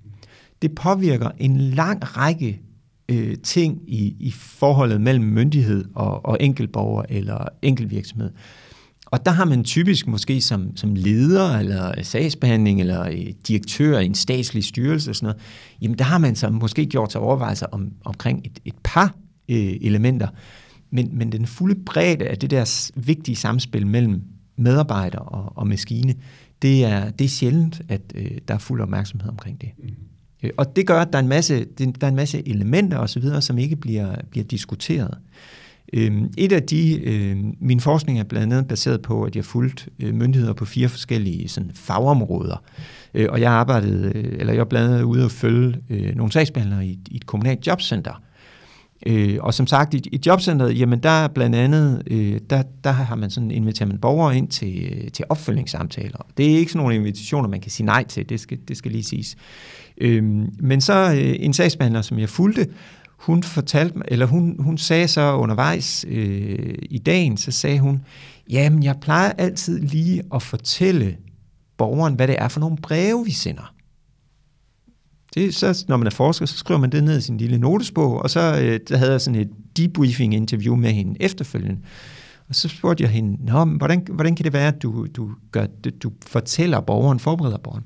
Det 0.62 0.74
påvirker 0.74 1.30
en 1.38 1.60
lang 1.60 2.16
række 2.16 2.60
øh, 3.08 3.36
ting 3.42 3.80
i, 3.86 4.16
i 4.20 4.30
forholdet 4.30 5.00
mellem 5.00 5.24
myndighed 5.24 5.84
og, 5.94 6.26
og 6.26 6.36
enkeltborger 6.40 7.02
eller 7.08 7.48
enkeltvirksomhed. 7.62 8.30
Og 9.06 9.26
der 9.26 9.32
har 9.32 9.44
man 9.44 9.64
typisk 9.64 10.06
måske 10.06 10.40
som, 10.40 10.76
som 10.76 10.94
leder 10.94 11.58
eller 11.58 12.02
sagsbehandling 12.02 12.80
eller 12.80 13.08
øh, 13.08 13.26
direktør 13.48 13.98
i 13.98 14.06
en 14.06 14.14
statslig 14.14 14.64
styrelse 14.64 15.10
og 15.10 15.16
sådan 15.16 15.26
noget, 15.26 15.42
jamen 15.82 15.98
der 15.98 16.04
har 16.04 16.18
man 16.18 16.36
så 16.36 16.50
måske 16.50 16.86
gjort 16.86 17.12
sig 17.12 17.20
overvejelser 17.20 17.66
om, 17.72 17.92
omkring 18.04 18.40
et, 18.44 18.58
et 18.64 18.74
par 18.84 19.14
øh, 19.48 19.76
elementer. 19.80 20.28
Men, 20.90 21.08
men 21.12 21.32
den 21.32 21.46
fulde 21.46 21.80
bredde 21.86 22.24
af 22.24 22.38
det 22.38 22.50
der 22.50 22.90
vigtige 22.94 23.36
samspil 23.36 23.86
mellem 23.86 24.22
medarbejder 24.56 25.18
og, 25.18 25.52
og 25.56 25.66
maskine, 25.66 26.14
det 26.62 26.84
er, 26.84 27.10
det 27.10 27.24
er 27.24 27.28
sjældent, 27.28 27.82
at 27.88 28.00
øh, 28.14 28.30
der 28.48 28.54
er 28.54 28.58
fuld 28.58 28.80
opmærksomhed 28.80 29.28
omkring 29.28 29.60
det. 29.60 29.68
Mm. 29.78 29.90
Øh, 30.42 30.50
og 30.56 30.76
det 30.76 30.86
gør, 30.86 31.00
at 31.00 31.12
der 31.12 31.18
er 31.18 31.22
en 31.22 31.28
masse, 31.28 31.64
der 31.78 31.92
er 32.00 32.08
en 32.08 32.16
masse 32.16 32.48
elementer 32.48 32.98
osv., 32.98 33.40
som 33.40 33.58
ikke 33.58 33.76
bliver, 33.76 34.16
bliver 34.30 34.44
diskuteret. 34.44 35.14
Øh, 35.14 35.65
Øhm, 35.92 36.32
et 36.38 36.52
af 36.52 36.62
de, 36.62 37.00
øhm, 37.04 37.56
min 37.60 37.80
forskning 37.80 38.18
er 38.18 38.24
blandt 38.24 38.52
andet 38.52 38.68
baseret 38.68 39.02
på, 39.02 39.24
at 39.24 39.36
jeg 39.36 39.44
fulgte 39.44 39.84
øh, 40.02 40.14
myndigheder 40.14 40.52
på 40.52 40.64
fire 40.64 40.88
forskellige 40.88 41.48
sådan, 41.48 41.70
fagområder. 41.74 42.62
Øh, 43.14 43.26
og 43.30 43.40
jeg 43.40 43.52
arbejdede, 43.52 44.12
øh, 44.14 44.36
eller 44.38 44.52
jeg 44.52 44.68
blandt 44.68 44.90
andet 44.90 45.02
ude 45.02 45.24
og 45.24 45.30
følge 45.30 45.76
øh, 45.90 46.14
nogle 46.16 46.32
sagsbehandlere 46.32 46.86
i, 46.86 46.98
et 47.10 47.26
kommunalt 47.26 47.66
jobcenter, 47.66 48.22
Øh, 49.06 49.36
og 49.40 49.54
som 49.54 49.66
sagt, 49.66 49.94
i, 49.94 50.20
jobcenteret, 50.26 50.78
jamen 50.78 51.02
der 51.02 51.28
blandt 51.28 51.56
andet, 51.56 52.02
der, 52.50 52.62
der 52.84 52.90
har 52.90 53.14
man 53.14 53.30
sådan, 53.30 53.50
inviterer 53.50 53.88
man 53.88 53.98
borgere 53.98 54.36
ind 54.36 54.48
til, 54.48 55.10
til 55.12 55.24
opfølgningssamtaler. 55.28 56.26
Det 56.36 56.52
er 56.52 56.58
ikke 56.58 56.72
sådan 56.72 56.82
nogle 56.82 56.96
invitationer, 56.96 57.48
man 57.48 57.60
kan 57.60 57.70
sige 57.70 57.86
nej 57.86 58.04
til, 58.04 58.28
det 58.28 58.40
skal, 58.40 58.58
det 58.68 58.76
skal 58.76 58.90
lige 58.92 59.04
siges. 59.04 59.36
Øh, 59.98 60.24
men 60.60 60.80
så 60.80 61.12
øh, 61.12 61.34
en 61.38 61.52
sagsbehandler, 61.52 62.02
som 62.02 62.18
jeg 62.18 62.28
fulgte, 62.28 62.66
hun 63.16 63.42
fortalte 63.42 64.00
eller 64.08 64.26
hun, 64.26 64.56
hun 64.58 64.78
sagde 64.78 65.08
så 65.08 65.36
undervejs 65.36 66.04
øh, 66.08 66.74
i 66.82 66.98
dagen, 66.98 67.36
så 67.36 67.50
sagde 67.50 67.80
hun, 67.80 68.04
jamen 68.50 68.82
jeg 68.82 68.96
plejer 69.00 69.30
altid 69.30 69.80
lige 69.80 70.22
at 70.34 70.42
fortælle 70.42 71.16
borgeren, 71.76 72.14
hvad 72.14 72.28
det 72.28 72.36
er 72.38 72.48
for 72.48 72.60
nogle 72.60 72.76
breve, 72.76 73.24
vi 73.24 73.30
sender. 73.30 73.74
Det, 75.34 75.54
så, 75.54 75.84
når 75.88 75.96
man 75.96 76.06
er 76.06 76.10
forsker, 76.10 76.46
så 76.46 76.56
skriver 76.56 76.80
man 76.80 76.92
det 76.92 77.04
ned 77.04 77.18
i 77.18 77.20
sin 77.20 77.36
lille 77.36 77.58
notesbog, 77.58 78.22
og 78.22 78.30
så 78.30 78.40
øh, 78.40 78.80
der 78.88 78.96
havde 78.96 79.12
jeg 79.12 79.20
sådan 79.20 79.40
et 79.40 79.50
debriefing-interview 79.76 80.76
med 80.76 80.90
hende 80.90 81.22
efterfølgende. 81.22 81.80
Og 82.48 82.54
så 82.54 82.68
spurgte 82.68 83.02
jeg 83.02 83.10
hende, 83.10 83.44
Nå, 83.44 83.64
men 83.64 83.76
hvordan, 83.76 84.06
hvordan 84.10 84.36
kan 84.36 84.44
det 84.44 84.52
være, 84.52 84.68
at 84.68 84.82
du, 84.82 85.06
du, 85.16 85.30
gør, 85.52 85.66
du 86.02 86.12
fortæller 86.26 86.80
borgeren, 86.80 87.20
forbereder 87.20 87.58
borgeren? 87.58 87.84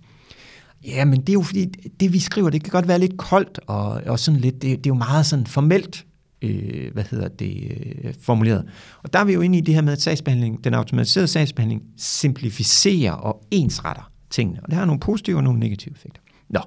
Ja, 0.87 1.05
men 1.05 1.21
det 1.21 1.29
er 1.29 1.33
jo 1.33 1.43
fordi, 1.43 1.67
det 2.01 2.13
vi 2.13 2.19
skriver, 2.19 2.51
det 2.51 2.63
kan 2.63 2.71
godt 2.71 2.89
være 2.89 2.99
lidt 2.99 3.17
koldt, 3.17 3.61
og, 3.67 3.89
og 3.89 4.19
sådan 4.19 4.41
lidt, 4.41 4.55
det, 4.55 4.63
det 4.63 4.87
er 4.87 4.91
jo 4.91 4.95
meget 4.95 5.27
sådan 5.27 5.47
formelt, 5.47 6.07
øh, 6.43 6.93
hvad 6.93 7.05
hedder 7.11 7.29
det, 7.29 7.79
øh, 8.05 8.15
formuleret. 8.21 8.65
Og 9.03 9.13
der 9.13 9.19
er 9.19 9.25
vi 9.25 9.33
jo 9.33 9.41
inde 9.41 9.59
i 9.59 9.61
det 9.61 9.75
her 9.75 9.83
med, 9.83 9.93
at 9.93 10.03
sagsbehandling, 10.03 10.65
den 10.65 10.75
automatiserede 10.75 11.29
sagsbehandling 11.29 11.83
simplificerer 11.97 13.13
og 13.13 13.45
ensretter 13.51 14.11
tingene. 14.31 14.61
Og 14.63 14.71
det 14.71 14.79
har 14.79 14.85
nogle 14.85 15.01
positive 15.01 15.37
og 15.37 15.45
nogle 15.45 15.61
negative 15.61 15.95
effekter. 15.95 16.21
Nå, 16.49 16.61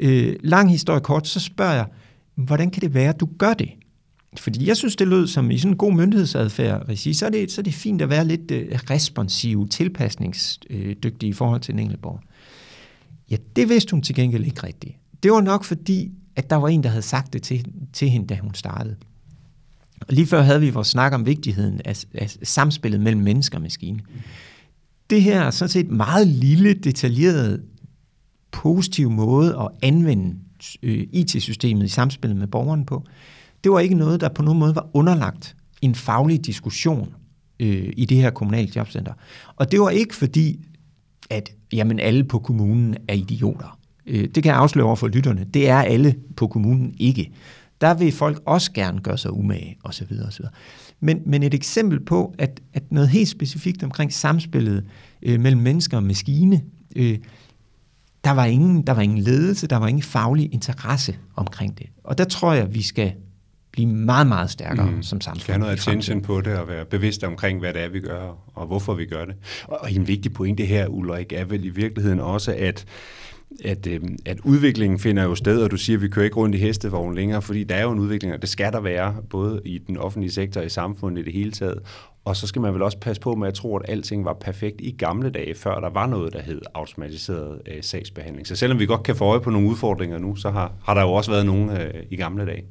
Øh, 0.00 0.36
lang 0.40 0.70
historie 0.70 1.00
kort, 1.00 1.28
så 1.28 1.40
spørger 1.40 1.74
jeg, 1.74 1.86
hvordan 2.34 2.70
kan 2.70 2.82
det 2.82 2.94
være, 2.94 3.08
at 3.08 3.20
du 3.20 3.28
gør 3.38 3.54
det? 3.54 3.68
Fordi 4.38 4.68
jeg 4.68 4.76
synes, 4.76 4.96
det 4.96 5.08
lød 5.08 5.26
som 5.26 5.50
i 5.50 5.58
sådan 5.58 5.72
en 5.72 5.78
god 5.78 5.92
myndighedsadfærd, 5.92 6.96
så 6.96 7.26
er 7.26 7.30
det, 7.30 7.52
så 7.52 7.60
er 7.60 7.62
det 7.62 7.74
fint 7.74 8.02
at 8.02 8.10
være 8.10 8.24
lidt 8.24 8.50
øh, 8.50 8.66
responsiv, 8.90 9.68
tilpasningsdygtig 9.68 11.28
i 11.28 11.32
forhold 11.32 11.60
til 11.60 11.74
en 11.74 11.78
enkelt 11.78 12.02
borger. 12.02 12.18
Ja, 13.30 13.36
det 13.56 13.68
vidste 13.68 13.90
hun 13.90 14.02
til 14.02 14.14
gengæld 14.14 14.44
ikke 14.44 14.62
rigtigt. 14.62 14.96
Det 15.22 15.32
var 15.32 15.40
nok 15.40 15.64
fordi, 15.64 16.12
at 16.36 16.50
der 16.50 16.56
var 16.56 16.68
en, 16.68 16.82
der 16.82 16.88
havde 16.88 17.02
sagt 17.02 17.32
det 17.32 17.42
til, 17.42 17.66
til 17.92 18.10
hende, 18.10 18.26
da 18.26 18.38
hun 18.42 18.54
startede. 18.54 18.96
Og 20.00 20.06
lige 20.14 20.26
før 20.26 20.42
havde 20.42 20.60
vi 20.60 20.70
vores 20.70 20.88
snak 20.88 21.12
om 21.12 21.26
vigtigheden 21.26 21.80
af, 21.84 22.04
af 22.14 22.36
samspillet 22.42 23.00
mellem 23.00 23.22
mennesker 23.22 23.58
og 23.58 23.62
maskine. 23.62 24.00
Det 25.10 25.22
her 25.22 25.40
er 25.40 25.50
sådan 25.50 25.70
set 25.70 25.90
meget 25.90 26.26
lille, 26.26 26.74
detaljeret, 26.74 27.62
positiv 28.52 29.10
måde 29.10 29.56
at 29.60 29.68
anvende 29.82 30.36
øh, 30.82 31.06
IT-systemet 31.12 31.84
i 31.84 31.88
samspillet 31.88 32.38
med 32.38 32.46
borgeren 32.46 32.84
på. 32.84 33.04
Det 33.64 33.72
var 33.72 33.80
ikke 33.80 33.94
noget, 33.94 34.20
der 34.20 34.28
på 34.28 34.42
nogen 34.42 34.58
måde 34.58 34.74
var 34.74 34.88
underlagt 34.92 35.56
en 35.82 35.94
faglig 35.94 36.46
diskussion 36.46 37.14
øh, 37.60 37.92
i 37.96 38.04
det 38.04 38.16
her 38.16 38.30
kommunale 38.30 38.72
jobcenter. 38.76 39.12
Og 39.56 39.72
det 39.72 39.80
var 39.80 39.90
ikke 39.90 40.16
fordi, 40.16 40.60
at 41.30 41.52
jamen, 41.72 42.00
alle 42.00 42.24
på 42.24 42.38
kommunen 42.38 42.96
er 43.08 43.14
idioter. 43.14 43.78
Øh, 44.06 44.28
det 44.34 44.42
kan 44.42 44.50
jeg 44.50 44.56
afsløre 44.56 44.86
over 44.86 44.96
for 44.96 45.08
lytterne. 45.08 45.46
Det 45.54 45.68
er 45.68 45.76
alle 45.76 46.14
på 46.36 46.46
kommunen 46.46 46.94
ikke. 46.98 47.32
Der 47.80 47.94
vil 47.94 48.12
folk 48.12 48.42
også 48.46 48.72
gerne 48.72 49.00
gøre 49.00 49.18
sig 49.18 49.32
umage, 49.32 49.78
osv. 49.84 50.12
osv. 50.28 50.44
Men, 51.00 51.22
men 51.26 51.42
et 51.42 51.54
eksempel 51.54 52.00
på, 52.00 52.34
at, 52.38 52.60
at 52.74 52.92
noget 52.92 53.08
helt 53.08 53.28
specifikt 53.28 53.82
omkring 53.82 54.12
samspillet 54.12 54.84
øh, 55.22 55.40
mellem 55.40 55.60
mennesker 55.60 55.96
og 55.96 56.02
maskine, 56.02 56.62
øh, 56.96 57.18
der, 58.24 58.30
var 58.30 58.44
ingen, 58.44 58.82
der 58.82 58.92
var 58.92 59.02
ingen 59.02 59.18
ledelse, 59.18 59.66
der 59.66 59.76
var 59.76 59.88
ingen 59.88 60.02
faglig 60.02 60.54
interesse 60.54 61.16
omkring 61.36 61.78
det. 61.78 61.86
Og 62.04 62.18
der 62.18 62.24
tror 62.24 62.52
jeg, 62.52 62.74
vi 62.74 62.82
skal 62.82 63.12
blive 63.76 63.88
meget, 63.88 64.26
meget 64.26 64.50
stærkere 64.50 64.90
mm. 64.90 65.02
som 65.02 65.20
samfund. 65.20 65.40
Skal 65.40 65.52
have 65.52 65.60
noget 65.60 65.72
attention 65.72 66.22
på 66.22 66.40
det 66.40 66.58
og 66.58 66.68
være 66.68 66.84
bevidst 66.84 67.24
omkring, 67.24 67.60
hvad 67.60 67.72
det 67.72 67.82
er, 67.82 67.88
vi 67.88 68.00
gør, 68.00 68.38
og 68.54 68.66
hvorfor 68.66 68.94
vi 68.94 69.06
gør 69.06 69.24
det. 69.24 69.34
Og 69.64 69.92
en 69.92 70.08
vigtig 70.08 70.32
pointe 70.32 70.64
her, 70.64 70.86
Ulrik, 70.86 71.32
er 71.32 71.44
vel 71.44 71.64
i 71.64 71.68
virkeligheden 71.68 72.20
også, 72.20 72.54
at 72.58 72.86
at, 73.64 73.86
øh, 73.86 74.00
at 74.26 74.40
udviklingen 74.40 74.98
finder 74.98 75.22
jo 75.22 75.34
sted, 75.34 75.62
og 75.62 75.70
du 75.70 75.76
siger, 75.76 75.96
at 75.96 76.02
vi 76.02 76.08
kører 76.08 76.24
ikke 76.24 76.36
rundt 76.36 76.54
i 76.54 76.58
hestevogn 76.58 77.14
længere, 77.14 77.42
fordi 77.42 77.64
der 77.64 77.74
er 77.74 77.82
jo 77.82 77.90
en 77.92 77.98
udvikling, 77.98 78.34
og 78.34 78.42
det 78.42 78.48
skal 78.48 78.72
der 78.72 78.80
være, 78.80 79.16
både 79.30 79.60
i 79.64 79.78
den 79.78 79.96
offentlige 79.96 80.32
sektor 80.32 80.60
og 80.60 80.66
i 80.66 80.70
samfundet 80.70 81.22
i 81.22 81.24
det 81.24 81.32
hele 81.32 81.52
taget. 81.52 81.78
Og 82.24 82.36
så 82.36 82.46
skal 82.46 82.62
man 82.62 82.74
vel 82.74 82.82
også 82.82 82.98
passe 82.98 83.22
på 83.22 83.34
med 83.34 83.48
at 83.48 83.54
tro, 83.54 83.76
at 83.76 83.82
alting 83.88 84.24
var 84.24 84.32
perfekt 84.32 84.80
i 84.80 84.90
gamle 84.90 85.30
dage, 85.30 85.54
før 85.54 85.80
der 85.80 85.90
var 85.90 86.06
noget, 86.06 86.32
der 86.32 86.42
hed 86.42 86.60
automatiseret 86.74 87.60
øh, 87.66 87.82
sagsbehandling. 87.82 88.46
Så 88.46 88.56
selvom 88.56 88.78
vi 88.78 88.86
godt 88.86 89.02
kan 89.02 89.16
få 89.16 89.24
øje 89.24 89.40
på 89.40 89.50
nogle 89.50 89.68
udfordringer 89.68 90.18
nu, 90.18 90.36
så 90.36 90.50
har, 90.50 90.72
har 90.84 90.94
der 90.94 91.02
jo 91.02 91.12
også 91.12 91.30
været 91.30 91.46
nogle 91.46 91.82
øh, 91.82 92.02
i 92.10 92.16
gamle 92.16 92.46
dage. 92.46 92.64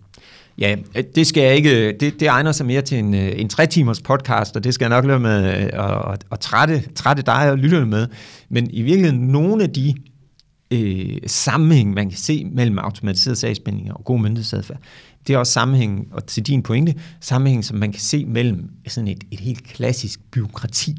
Ja, 0.57 0.75
øh, 0.95 1.03
det 1.15 1.27
skal 1.27 1.43
jeg 1.43 1.55
ikke. 1.55 1.87
Øh, 1.87 1.93
det, 1.99 2.19
det 2.19 2.27
egner 2.27 2.51
sig 2.51 2.65
mere 2.65 2.81
til 2.81 2.97
en, 2.99 3.13
øh, 3.13 3.31
en 3.35 3.49
tre 3.49 3.67
timers 3.67 4.01
podcast, 4.01 4.55
og 4.55 4.63
det 4.63 4.73
skal 4.73 4.85
jeg 4.85 4.89
nok 4.89 5.05
lade 5.05 5.19
med 5.19 5.43
at, 5.43 5.73
at, 6.13 6.25
at 6.31 6.39
trætte, 6.39 6.83
trætte 6.95 7.23
dig 7.23 7.51
og 7.51 7.57
lytterne 7.57 7.85
med. 7.85 8.07
Men 8.49 8.69
i 8.71 8.81
virkeligheden, 8.81 9.27
nogle 9.27 9.63
af 9.63 9.69
de 9.69 9.93
øh, 10.71 11.17
sammenhæng, 11.27 11.93
man 11.93 12.09
kan 12.09 12.17
se 12.17 12.45
mellem 12.45 12.79
automatiseret 12.79 13.37
sagsbehandling 13.37 13.93
og 13.93 14.03
god 14.03 14.19
myndighedsadfærd, 14.19 14.79
det 15.27 15.33
er 15.33 15.37
også 15.37 15.53
sammenhæng, 15.53 16.07
og 16.11 16.27
til 16.27 16.43
din 16.43 16.63
pointe, 16.63 16.93
sammenhæng, 17.21 17.65
som 17.65 17.77
man 17.77 17.91
kan 17.91 18.01
se 18.01 18.25
mellem 18.25 18.69
sådan 18.87 19.07
et, 19.07 19.23
et 19.31 19.39
helt 19.39 19.63
klassisk 19.63 20.19
byråkrati 20.31 20.95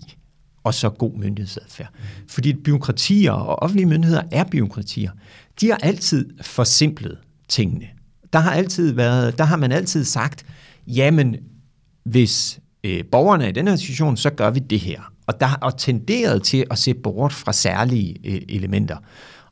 og 0.65 0.75
så 0.75 0.91
god 0.91 1.13
myndighedsadfærd. 1.19 1.89
Fordi 2.29 2.53
byråkratier 2.53 3.33
og 3.33 3.63
offentlige 3.63 3.87
myndigheder 3.87 4.23
er 4.31 4.45
byråkratier. 4.45 5.11
De 5.61 5.71
har 5.71 5.77
altid 5.83 6.31
forsimplet 6.43 7.19
tingene. 7.49 7.87
Der 8.33 8.39
har 8.39 8.51
altid 8.51 8.93
været, 8.93 9.39
der 9.39 9.45
har 9.45 9.57
man 9.57 9.73
altid 9.73 10.05
sagt, 10.05 10.47
jamen, 10.87 11.37
hvis 12.05 12.61
øh, 12.85 13.05
borgerne 13.13 13.45
er 13.45 13.49
i 13.49 13.53
den 13.53 13.69
her 13.69 13.77
situation, 13.77 14.17
så 14.17 14.31
gør 14.31 14.51
vi 14.51 14.59
det 14.59 14.81
her. 14.81 15.01
Og 15.27 15.41
der 15.41 15.47
har 15.47 15.75
tenderet 15.79 16.43
til 16.43 16.65
at 16.71 16.79
se 16.79 16.95
bort 16.95 17.33
fra 17.33 17.53
særlige 17.53 18.17
øh, 18.25 18.41
elementer. 18.49 18.97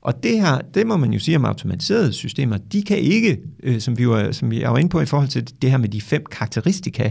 Og 0.00 0.22
det 0.22 0.40
her, 0.40 0.58
det 0.74 0.86
må 0.86 0.96
man 0.96 1.12
jo 1.12 1.18
sige 1.18 1.36
om 1.36 1.44
automatiserede 1.44 2.12
systemer, 2.12 2.56
de 2.56 2.82
kan 2.82 2.98
ikke, 2.98 3.38
øh, 3.62 3.80
som, 3.80 3.98
vi 3.98 4.08
var, 4.08 4.32
som 4.32 4.50
vi 4.50 4.62
er 4.62 4.76
inde 4.76 4.88
på 4.88 5.00
i 5.00 5.06
forhold 5.06 5.28
til 5.28 5.62
det 5.62 5.70
her 5.70 5.78
med 5.78 5.88
de 5.88 6.00
fem 6.00 6.24
karakteristika, 6.30 7.10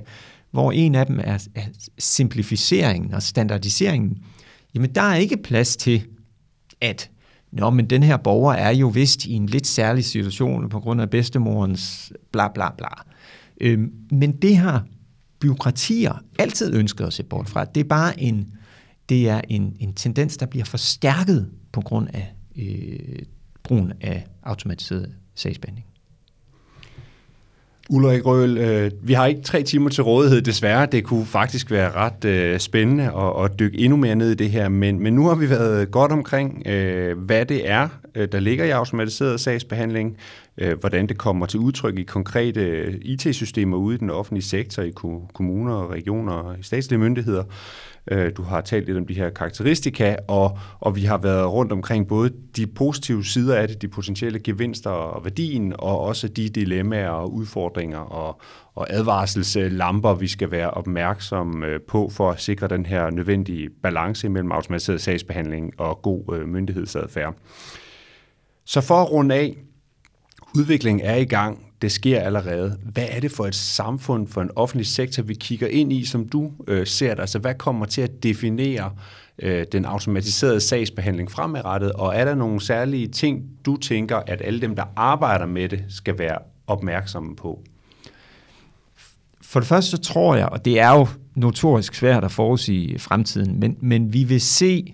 hvor 0.52 0.72
en 0.72 0.96
af 0.96 1.06
dem 1.06 1.20
er, 1.24 1.48
er 1.56 1.66
simplificeringen 2.00 3.14
og 3.14 3.24
standardiseringen, 3.24 4.18
jamen 4.76 4.96
der 4.96 5.02
er 5.02 5.16
ikke 5.16 5.38
plads 5.38 5.76
til, 5.76 6.04
at 6.82 7.10
Nå, 7.54 7.70
men 7.70 7.90
den 7.90 8.04
her 8.04 8.18
borger 8.18 8.54
er 8.54 8.72
jo 8.72 8.88
vist 8.88 9.26
i 9.26 9.34
en 9.34 9.46
lidt 9.46 9.68
særlig 9.68 10.06
situation 10.06 10.70
på 10.70 10.80
grund 10.80 11.02
af 11.02 11.10
bedstemorens 11.10 12.14
bla 12.32 12.48
bla 12.48 12.70
bla. 12.78 12.88
Øhm, 13.62 13.94
men 14.12 14.32
det 14.32 14.58
har 14.58 14.86
byråkratier 15.40 16.24
altid 16.40 16.74
ønsket 16.74 17.06
at 17.06 17.14
se 17.14 17.24
bort 17.24 17.50
fra. 17.50 17.66
Det 17.66 17.82
er 17.82 17.88
bare 17.88 18.22
en, 18.22 18.54
det 19.10 19.30
er 19.30 19.42
en, 19.50 19.76
en 19.80 19.94
tendens, 19.94 20.38
der 20.38 20.46
bliver 20.46 20.66
forstærket 20.66 21.50
på 21.72 21.82
grund 21.82 22.08
af 22.14 22.34
øh, 22.56 23.20
brugen 23.64 23.94
af 24.02 24.26
automatiseret 24.44 25.16
sagsbehandling. 25.36 25.88
Ulrik 27.90 28.26
Røhl, 28.26 28.58
øh, 28.58 28.92
vi 29.02 29.14
har 29.14 29.26
ikke 29.26 29.42
tre 29.42 29.64
timer 29.64 29.90
til 29.90 30.04
rådighed 30.04 30.42
desværre. 30.42 30.86
Det 30.86 31.04
kunne 31.04 31.26
faktisk 31.26 31.72
være 31.72 31.92
ret 31.92 32.26
øh, 32.26 32.60
spændende 32.60 33.04
at, 33.04 33.46
at 33.46 33.60
dykke 33.60 33.78
endnu 33.78 33.98
mere 33.98 34.16
ned 34.16 34.32
i 34.32 34.36
det 34.36 34.50
her, 34.50 34.70
men, 34.70 35.00
men 35.00 35.14
nu 35.14 35.28
har 35.28 35.36
vi 35.36 35.50
været 35.50 35.92
godt 35.92 36.12
omkring, 36.12 36.68
øh, 36.68 37.18
hvad 37.18 37.46
det 37.46 37.70
er, 37.70 37.88
øh, 38.16 38.28
der 38.32 38.40
ligger 38.40 38.66
i 38.66 38.70
automatiseret 38.70 39.40
sagsbehandling, 39.40 40.18
øh, 40.58 40.80
hvordan 40.80 41.08
det 41.08 41.18
kommer 41.18 41.46
til 41.46 41.60
udtryk 41.60 41.98
i 41.98 42.04
konkrete 42.04 42.62
øh, 42.62 42.94
IT-systemer 43.02 43.78
ude 43.78 43.96
i 43.96 44.00
den 44.00 44.10
offentlige 44.10 44.46
sektor, 44.46 44.84
i 44.84 44.92
kommuner, 45.34 45.92
regioner 45.92 46.34
og 46.34 46.56
statslige 46.62 47.00
myndigheder. 47.00 47.44
Øh, 48.12 48.32
du 48.38 48.44
har 48.44 48.62
talt 48.62 48.86
lidt 48.86 48.98
om 48.98 49.08
de 49.08 49.14
her 49.14 49.30
karakteristika, 49.30 50.16
og, 50.28 50.58
og 50.80 50.96
vi 50.96 51.02
har 51.02 51.18
været 51.18 51.52
rundt 51.52 51.72
omkring 51.72 52.08
både 52.08 52.32
de 52.56 52.68
positive 52.68 53.26
sider 53.26 53.56
af 53.56 53.68
det, 53.68 53.82
de 53.82 53.88
potentielle 53.88 54.40
gevinster 54.40 54.90
og 54.90 55.24
værdien, 55.24 55.74
og 55.80 56.00
også 56.00 56.28
de 56.28 56.50
dilemmaer 56.50 57.10
og 57.10 57.34
udfordringer 57.34 58.00
og, 58.00 58.42
og 58.76 58.94
advarselslamper, 58.94 60.14
vi 60.14 60.28
skal 60.28 60.52
være 60.52 60.72
opmærksomme 60.72 61.68
øh, 61.68 61.80
på 61.88 62.10
for 62.10 62.32
at 62.32 62.42
sikre 62.42 62.68
den 62.68 62.86
her 62.86 63.10
nødvendige 63.10 63.70
balance 63.84 64.30
mellem 64.30 64.52
automatiseret 64.52 65.02
sagsbehandling 65.02 65.80
og 65.80 66.02
god 66.02 66.36
øh, 66.36 66.48
myndighedsadfærd. 66.48 67.36
Så 68.66 68.82
for 68.82 68.96
at 68.96 69.12
runde 69.12 69.36
af, 69.36 69.58
udviklingen 70.58 71.06
er 71.06 71.16
i 71.16 71.26
gang, 71.26 71.66
det 71.84 71.92
sker 71.92 72.20
allerede. 72.20 72.78
Hvad 72.84 73.06
er 73.10 73.20
det 73.20 73.32
for 73.32 73.46
et 73.46 73.56
samfund, 73.56 74.28
for 74.28 74.42
en 74.42 74.50
offentlig 74.56 74.88
sektor, 74.88 75.24
vi 75.24 75.34
kigger 75.34 75.68
ind 75.68 75.94
i, 75.94 76.06
som 76.06 76.30
du 76.30 76.52
øh, 76.68 76.88
ser 76.88 77.14
det? 77.14 77.22
Altså, 77.22 77.40
hvad 77.40 77.56
kommer 77.56 77.86
til 77.86 78.02
at 78.02 78.24
definere 78.24 78.92
øh, 79.40 79.66
den 79.72 79.86
automatiserede 79.86 80.60
sagsbehandling 80.60 81.32
fremadrettet? 81.32 81.92
Og 81.92 82.16
er 82.16 82.26
der 82.26 82.36
nogle 82.36 82.62
særlige 82.62 83.08
ting, 83.08 83.44
du 83.66 83.78
tænker, 83.78 84.18
at 84.18 84.42
alle 84.46 84.62
dem, 84.62 84.76
der 84.76 84.84
arbejder 84.96 85.46
med 85.46 85.70
det, 85.70 85.84
skal 85.90 86.18
være 86.18 86.38
opmærksomme 86.68 87.36
på? 87.36 87.64
For 89.42 89.60
det 89.60 89.68
første 89.68 89.92
så 89.92 89.98
tror 89.98 90.36
jeg, 90.36 90.50
og 90.50 90.66
det 90.66 90.80
er 90.80 90.92
jo 90.92 91.08
notorisk 91.36 91.96
svært 91.96 92.24
at 92.24 92.32
forudsige 92.32 93.00
fremtiden, 93.00 93.60
men, 93.60 93.78
men 93.82 94.14
vi 94.14 94.24
vil 94.24 94.42
se 94.42 94.94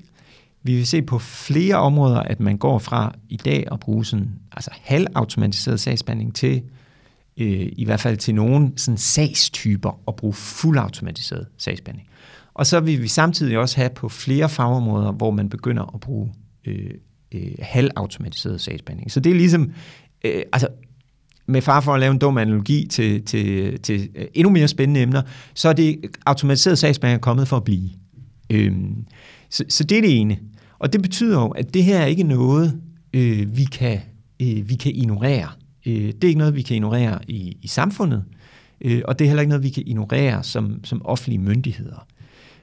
vi 0.64 0.76
vil 0.76 0.88
se 0.88 1.02
på 1.02 1.20
flere 1.20 1.76
områder, 1.76 2.20
at 2.20 2.40
man 2.40 2.58
går 2.58 2.80
fra 2.80 3.14
i 3.30 3.38
dag 3.38 3.68
at 3.72 3.80
bruge 3.80 4.06
sådan, 4.06 4.30
altså 4.52 4.72
halvautomatiseret 4.74 5.80
sagsbehandling 5.80 6.36
til 6.36 6.64
øh, 7.38 7.68
i 7.72 7.86
hvert 7.86 8.00
fald 8.00 8.18
til 8.18 8.36
nogle 8.36 8.72
sådan 8.78 8.98
sagstyper 8.98 10.00
at 10.08 10.16
bruge 10.16 10.34
fuldautomatiseret 10.34 11.48
sagsbehandling. 11.58 12.10
Og 12.54 12.66
så 12.66 12.80
vil 12.80 13.02
vi 13.02 13.08
samtidig 13.08 13.58
også 13.58 13.76
have 13.76 13.90
på 13.90 14.10
flere 14.10 14.50
fagområder, 14.50 15.12
hvor 15.12 15.32
man 15.32 15.50
begynder 15.50 15.96
at 15.96 16.00
bruge 16.00 16.34
øh, 16.66 16.92
øh, 17.32 17.52
halvautomatiseret 17.60 18.62
sagsbehandling. 18.62 19.12
Så 19.12 19.20
det 19.20 19.30
er 19.30 19.36
ligesom, 19.36 19.72
øh, 20.24 20.42
altså 20.54 20.68
med 21.48 21.62
far 21.62 21.82
for 21.82 21.94
at 21.94 22.00
lave 22.00 22.12
en 22.12 22.20
dum 22.20 22.38
analogi 22.38 22.88
til, 22.88 23.26
til, 23.26 23.80
til 23.80 24.10
øh, 24.16 24.26
endnu 24.34 24.50
mere 24.52 24.68
spændende 24.68 25.02
emner, 25.02 25.22
så 25.54 25.70
er 25.70 25.74
det 25.74 26.00
automatiseret 26.26 26.78
sagsbehandling 26.78 27.22
kommet 27.22 27.48
for 27.48 27.58
at 27.58 27.64
blive. 27.64 27.90
Øh, 28.50 28.74
så, 29.50 29.64
så 29.70 29.84
det 29.84 29.98
er 29.98 30.02
det 30.02 30.20
ene. 30.20 30.38
Og 30.80 30.94
det 30.94 31.02
betyder 31.02 31.40
jo, 31.40 31.48
at 31.48 31.74
det 31.74 31.84
her 31.84 32.00
er 32.00 32.06
ikke 32.06 32.24
noget, 32.24 32.82
øh, 33.14 33.58
vi, 33.58 33.64
kan, 33.64 34.00
øh, 34.42 34.70
vi 34.70 34.76
kan 34.76 34.92
ignorere. 34.96 35.48
Øh, 35.90 36.14
det 36.14 36.24
er 36.24 36.28
ikke 36.28 36.38
noget, 36.38 36.56
vi 36.56 36.62
kan 36.62 36.76
ignorere 36.76 37.20
i, 37.28 37.58
i 37.62 37.68
samfundet, 37.68 38.24
øh, 38.82 39.02
og 39.06 39.20
det 39.20 39.26
er 39.26 39.30
heller 39.30 39.42
ikke 39.42 39.50
noget, 39.50 39.64
vi 39.64 39.70
kan 39.70 39.84
ignorere 39.86 40.44
som, 40.44 40.84
som 40.84 41.06
offentlige 41.06 41.40
myndigheder. 41.40 42.08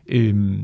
Øh, 0.07 0.59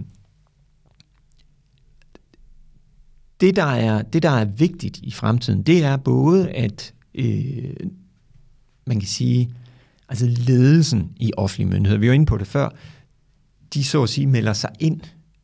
det, 3.41 3.57
der 3.57 3.65
er, 3.65 4.03
det, 4.03 4.23
der 4.23 4.31
er 4.31 4.45
vigtigt 4.45 4.99
i 4.99 5.11
fremtiden, 5.11 5.63
det 5.63 5.85
er 5.85 5.97
både, 5.97 6.51
at 6.51 6.95
øh, 7.15 7.75
man 8.87 9.01
kan 9.01 9.09
sige, 9.09 9.55
altså 10.09 10.27
ledelsen 10.27 11.13
i 11.17 11.33
offentlige 11.37 11.71
myndigheder, 11.71 12.01
vi 12.01 12.09
var 12.09 12.15
inde 12.15 12.27
på 12.27 12.37
det 12.37 12.47
før, 12.47 12.69
de 13.75 13.85
så 13.85 14.03
at 14.03 14.09
sige 14.09 14.27
melder 14.27 14.53
sig 14.53 14.71
ind 14.81 15.01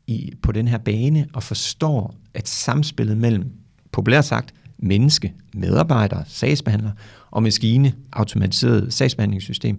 i, 0.07 0.33
på 0.43 0.53
den 0.53 0.69
her 0.69 0.79
bane 0.79 1.27
og 1.33 1.43
forstår, 1.43 2.15
at 2.35 2.49
samspillet 2.49 3.17
mellem, 3.17 3.53
populært 3.93 4.25
sagt, 4.25 4.55
menneske, 4.79 5.33
medarbejder, 5.55 6.23
sagsbehandler 6.27 6.91
og 7.31 7.43
maskine, 7.43 7.93
automatiseret 8.13 8.93
sagsbehandlingssystem, 8.93 9.79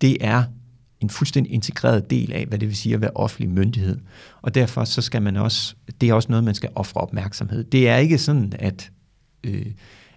det 0.00 0.16
er 0.20 0.44
en 1.00 1.10
fuldstændig 1.10 1.52
integreret 1.52 2.10
del 2.10 2.32
af, 2.32 2.46
hvad 2.46 2.58
det 2.58 2.68
vil 2.68 2.76
sige 2.76 2.94
at 2.94 3.00
være 3.00 3.10
offentlig 3.14 3.50
myndighed. 3.50 3.98
Og 4.42 4.54
derfor 4.54 4.84
så 4.84 5.02
skal 5.02 5.22
man 5.22 5.36
også, 5.36 5.74
det 6.00 6.08
er 6.08 6.14
også 6.14 6.28
noget, 6.28 6.44
man 6.44 6.54
skal 6.54 6.70
ofre 6.74 7.00
opmærksomhed. 7.00 7.64
Det 7.64 7.88
er 7.88 7.96
ikke 7.96 8.18
sådan, 8.18 8.52
at, 8.58 8.90
øh, 9.44 9.66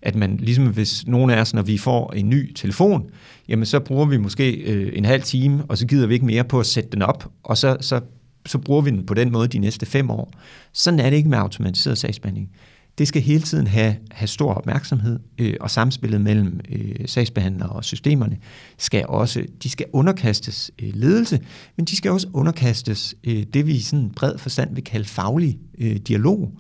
at 0.02 0.16
man, 0.16 0.38
ligesom 0.38 0.74
hvis 0.74 1.08
nogen 1.08 1.30
af 1.30 1.42
os, 1.42 1.54
når 1.54 1.62
vi 1.62 1.78
får 1.78 2.12
en 2.12 2.30
ny 2.30 2.54
telefon, 2.54 3.10
jamen 3.48 3.66
så 3.66 3.80
bruger 3.80 4.06
vi 4.06 4.18
måske 4.18 4.52
øh, 4.52 4.98
en 4.98 5.06
halv 5.06 5.24
time, 5.24 5.64
og 5.70 5.78
så 5.78 5.88
gider 5.88 6.08
vi 6.08 6.14
ikke 6.14 6.26
mere 6.26 6.44
på 6.44 6.60
at 6.60 6.66
sætte 6.66 6.90
den 6.90 7.02
op, 7.02 7.32
og 7.44 7.58
så, 7.58 7.78
så, 7.82 8.02
så 8.46 8.58
bruger 8.58 8.82
vi 8.82 8.90
den 8.90 9.06
på 9.06 9.14
den 9.14 9.32
måde 9.32 9.48
de 9.48 9.60
næste 9.60 9.86
fem 9.86 10.10
år. 10.10 10.32
Sådan 10.74 11.00
er 11.00 11.10
det 11.10 11.18
ikke 11.18 11.30
med 11.30 11.38
automatiseret 11.38 11.98
sagsbehandling 11.98 12.50
det 12.98 13.08
skal 13.08 13.22
hele 13.22 13.42
tiden 13.42 13.68
have, 13.68 13.96
have 14.12 14.28
stor 14.28 14.54
opmærksomhed, 14.54 15.20
øh, 15.38 15.54
og 15.60 15.72
samspillet 15.72 16.22
mellem 16.22 16.60
øh, 16.72 16.96
sagsbehandlere 17.06 17.70
og 17.70 17.84
systemerne 17.84 18.38
skal 18.78 19.06
også, 19.08 19.46
de 19.64 19.70
skal 19.70 19.86
underkastes 19.94 20.72
øh, 20.82 20.92
ledelse, 20.94 21.40
men 21.78 21.86
de 21.86 21.96
skal 21.96 22.12
også 22.12 22.28
underkastes 22.34 23.16
øh, 23.24 23.44
det, 23.54 23.68
vi 23.68 23.74
i 23.74 23.82
sådan 23.82 24.12
bred 24.16 24.38
forstand 24.38 24.76
vil 24.76 24.84
kalde 24.84 25.06
faglig 25.06 25.60
øh, 25.78 25.96
dialog. 25.96 26.52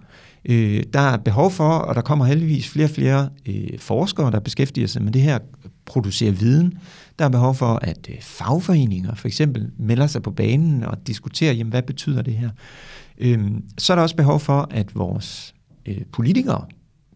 Øh, 0.45 0.83
der 0.93 0.99
er 0.99 1.17
behov 1.17 1.51
for, 1.51 1.69
og 1.69 1.95
der 1.95 2.01
kommer 2.01 2.25
heldigvis 2.25 2.69
flere 2.69 2.85
og 2.85 2.89
flere 2.89 3.29
øh, 3.45 3.79
forskere, 3.79 4.31
der 4.31 4.39
beskæftiger 4.39 4.87
sig 4.87 5.01
med 5.03 5.11
det 5.11 5.21
her, 5.21 5.39
producerer 5.85 6.31
viden. 6.31 6.73
Der 7.19 7.25
er 7.25 7.29
behov 7.29 7.55
for, 7.55 7.79
at 7.81 8.09
øh, 8.09 8.21
fagforeninger 8.21 9.15
for 9.15 9.27
eksempel 9.27 9.71
melder 9.77 10.07
sig 10.07 10.23
på 10.23 10.31
banen 10.31 10.83
og 10.83 11.07
diskuterer, 11.07 11.53
jamen, 11.53 11.71
hvad 11.71 11.81
betyder 11.81 12.21
det 12.21 12.33
her? 12.33 12.49
Øh, 13.17 13.51
så 13.77 13.93
er 13.93 13.95
der 13.95 14.03
også 14.03 14.15
behov 14.15 14.39
for, 14.39 14.67
at 14.71 14.95
vores 14.95 15.54
øh, 15.85 16.01
politikere, 16.11 16.65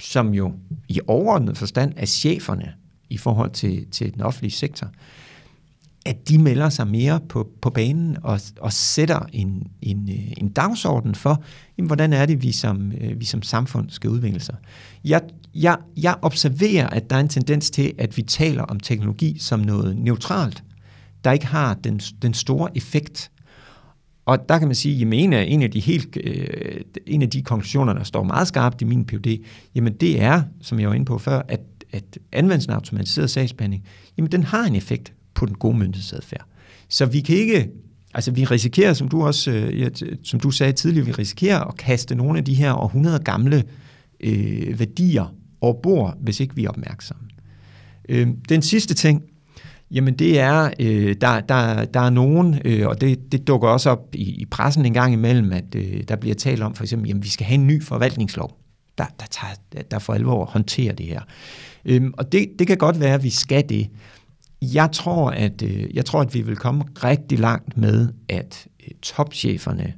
som 0.02 0.34
jo 0.34 0.54
i 0.88 1.00
overordnet 1.08 1.58
forstand 1.58 1.94
er 1.98 2.06
cheferne 2.06 2.74
i 3.10 3.18
forhold 3.18 3.52
til, 3.52 3.88
til 3.92 4.14
den 4.14 4.22
offentlige 4.22 4.52
sektor, 4.52 4.88
at 6.06 6.30
de 6.30 6.38
melder 6.38 6.70
sig 6.70 6.88
mere 6.88 7.20
på, 7.30 7.50
på 7.62 7.70
banen 7.70 8.18
og, 8.24 8.40
og 8.60 8.74
sætter 8.74 9.20
en, 9.34 9.68
en, 9.82 10.10
øh, 10.10 10.32
en 10.38 10.50
dagsorden 10.50 11.16
for, 11.16 11.44
jamen, 11.78 11.88
hvordan 11.88 12.14
er 12.14 12.26
det, 12.26 12.44
vi 12.44 12.52
som, 12.52 12.92
øh, 12.92 13.20
vi 13.20 13.26
som 13.26 13.42
samfund 13.42 13.90
skal 13.90 14.10
udvikle 14.10 14.40
sig. 14.40 14.56
Jeg, 15.04 15.22
jeg, 15.56 15.78
jeg 15.98 16.16
observerer, 16.22 16.88
at 16.88 17.10
der 17.10 17.16
er 17.16 17.20
en 17.20 17.30
tendens 17.30 17.72
til, 17.72 17.94
at 17.98 18.18
vi 18.18 18.22
taler 18.22 18.64
om 18.64 18.80
teknologi 18.80 19.38
som 19.40 19.60
noget 19.60 19.98
neutralt, 19.98 20.64
der 21.24 21.32
ikke 21.32 21.46
har 21.46 21.74
den, 21.74 22.00
den 22.00 22.34
store 22.34 22.78
effekt 22.78 23.32
og 24.30 24.50
der 24.50 24.60
kan 24.60 24.68
man 24.68 24.76
sige, 24.76 25.08
at 25.08 25.14
en 25.14 25.34
af, 25.34 25.46
en 25.50 25.62
af 25.62 25.72
de 25.72 25.80
helt, 25.80 26.18
øh, 26.24 26.82
en 27.08 27.22
af 27.22 27.30
de 27.30 27.42
konklusioner, 27.42 27.94
der 27.94 28.04
står 28.04 28.24
meget 28.24 28.48
skarpt 28.48 28.82
i 28.82 28.86
min 28.86 29.06
PhD, 29.06 29.44
jamen 29.76 29.94
det 29.94 30.22
er, 30.22 30.44
som 30.62 30.80
jeg 30.80 30.90
var 30.90 30.96
inde 30.96 31.06
på 31.06 31.18
før, 31.18 31.42
at, 31.48 31.62
at 31.92 32.04
anvendelsen 32.32 32.72
af 32.72 32.76
automatiseret 32.76 33.30
sagsbehandling, 33.30 33.84
jamen 34.18 34.32
den 34.32 34.44
har 34.44 34.66
en 34.66 34.76
effekt 34.76 35.14
på 35.34 35.46
den 35.46 35.56
gode 35.56 35.78
myndighedsadfærd. 35.78 36.46
Så 36.90 37.06
vi 37.06 37.22
kan 37.22 37.36
ikke, 37.36 37.70
altså 38.14 38.32
vi 38.32 38.46
risikerer, 38.46 38.94
som 38.94 39.08
du 39.08 39.24
også, 39.24 39.52
øh, 39.52 39.92
som 40.24 40.40
du 40.40 40.52
sagde 40.52 40.74
tidligere, 40.74 41.06
vi 41.06 41.12
risikerer 41.12 41.60
at 41.60 41.78
kaste 41.78 42.16
nogle 42.16 42.40
af 42.40 42.46
de 42.46 42.54
her 42.54 42.74
århundrede 42.74 43.20
gamle 43.20 43.64
øh, 44.20 44.80
værdier 44.80 45.36
over 45.62 45.82
bord, 45.82 46.18
hvis 46.22 46.40
ikke 46.40 46.56
vi 46.56 46.66
er 46.66 46.70
opmærksomme. 46.70 47.24
Øh, 48.10 48.28
den 48.50 48.62
sidste 48.62 48.94
ting, 48.94 49.24
Jamen 49.92 50.14
det 50.14 50.40
er, 50.40 50.72
øh, 50.80 51.16
der, 51.22 51.40
der, 51.40 51.86
der 51.86 52.00
er 52.00 52.10
nogen, 52.10 52.62
øh, 52.66 52.88
og 52.88 53.02
det, 53.02 53.32
det 53.32 53.48
dukker 53.48 53.68
også 53.68 53.90
op 53.90 54.16
i, 54.16 54.42
i 54.42 54.46
pressen 54.46 54.86
en 54.86 54.94
gang 54.94 55.14
imellem, 55.14 55.52
at 55.52 55.76
øh, 55.76 56.04
der 56.08 56.16
bliver 56.16 56.36
talt 56.36 56.62
om 56.62 56.76
for 56.76 56.84
eksempel, 56.84 57.08
jamen 57.08 57.24
vi 57.24 57.30
skal 57.30 57.46
have 57.46 57.56
en 57.56 57.68
ny 57.68 57.84
forvaltningslov, 57.84 58.58
der, 58.98 59.06
der, 59.20 59.26
tager, 59.32 59.84
der 59.92 60.00
for 60.00 60.14
alvor 60.14 60.46
håndterer 60.46 60.94
det 60.94 61.06
her. 61.06 61.22
Øhm, 61.86 62.14
og 62.18 62.32
det, 62.32 62.50
det 62.60 62.68
kan 62.68 62.78
godt 62.78 63.00
være, 63.00 63.14
at 63.14 63.24
vi 63.24 63.30
skal 63.30 63.70
det. 63.70 63.90
Jeg 64.62 64.92
tror, 64.92 65.30
at, 65.30 65.62
øh, 65.62 65.96
jeg 65.96 66.06
tror, 66.06 66.22
at 66.22 66.34
vi 66.34 66.42
vil 66.42 66.56
komme 66.56 66.84
rigtig 67.04 67.40
langt 67.40 67.78
med, 67.78 68.10
at 68.30 68.68
øh, 68.88 68.96
topcheferne 69.02 69.94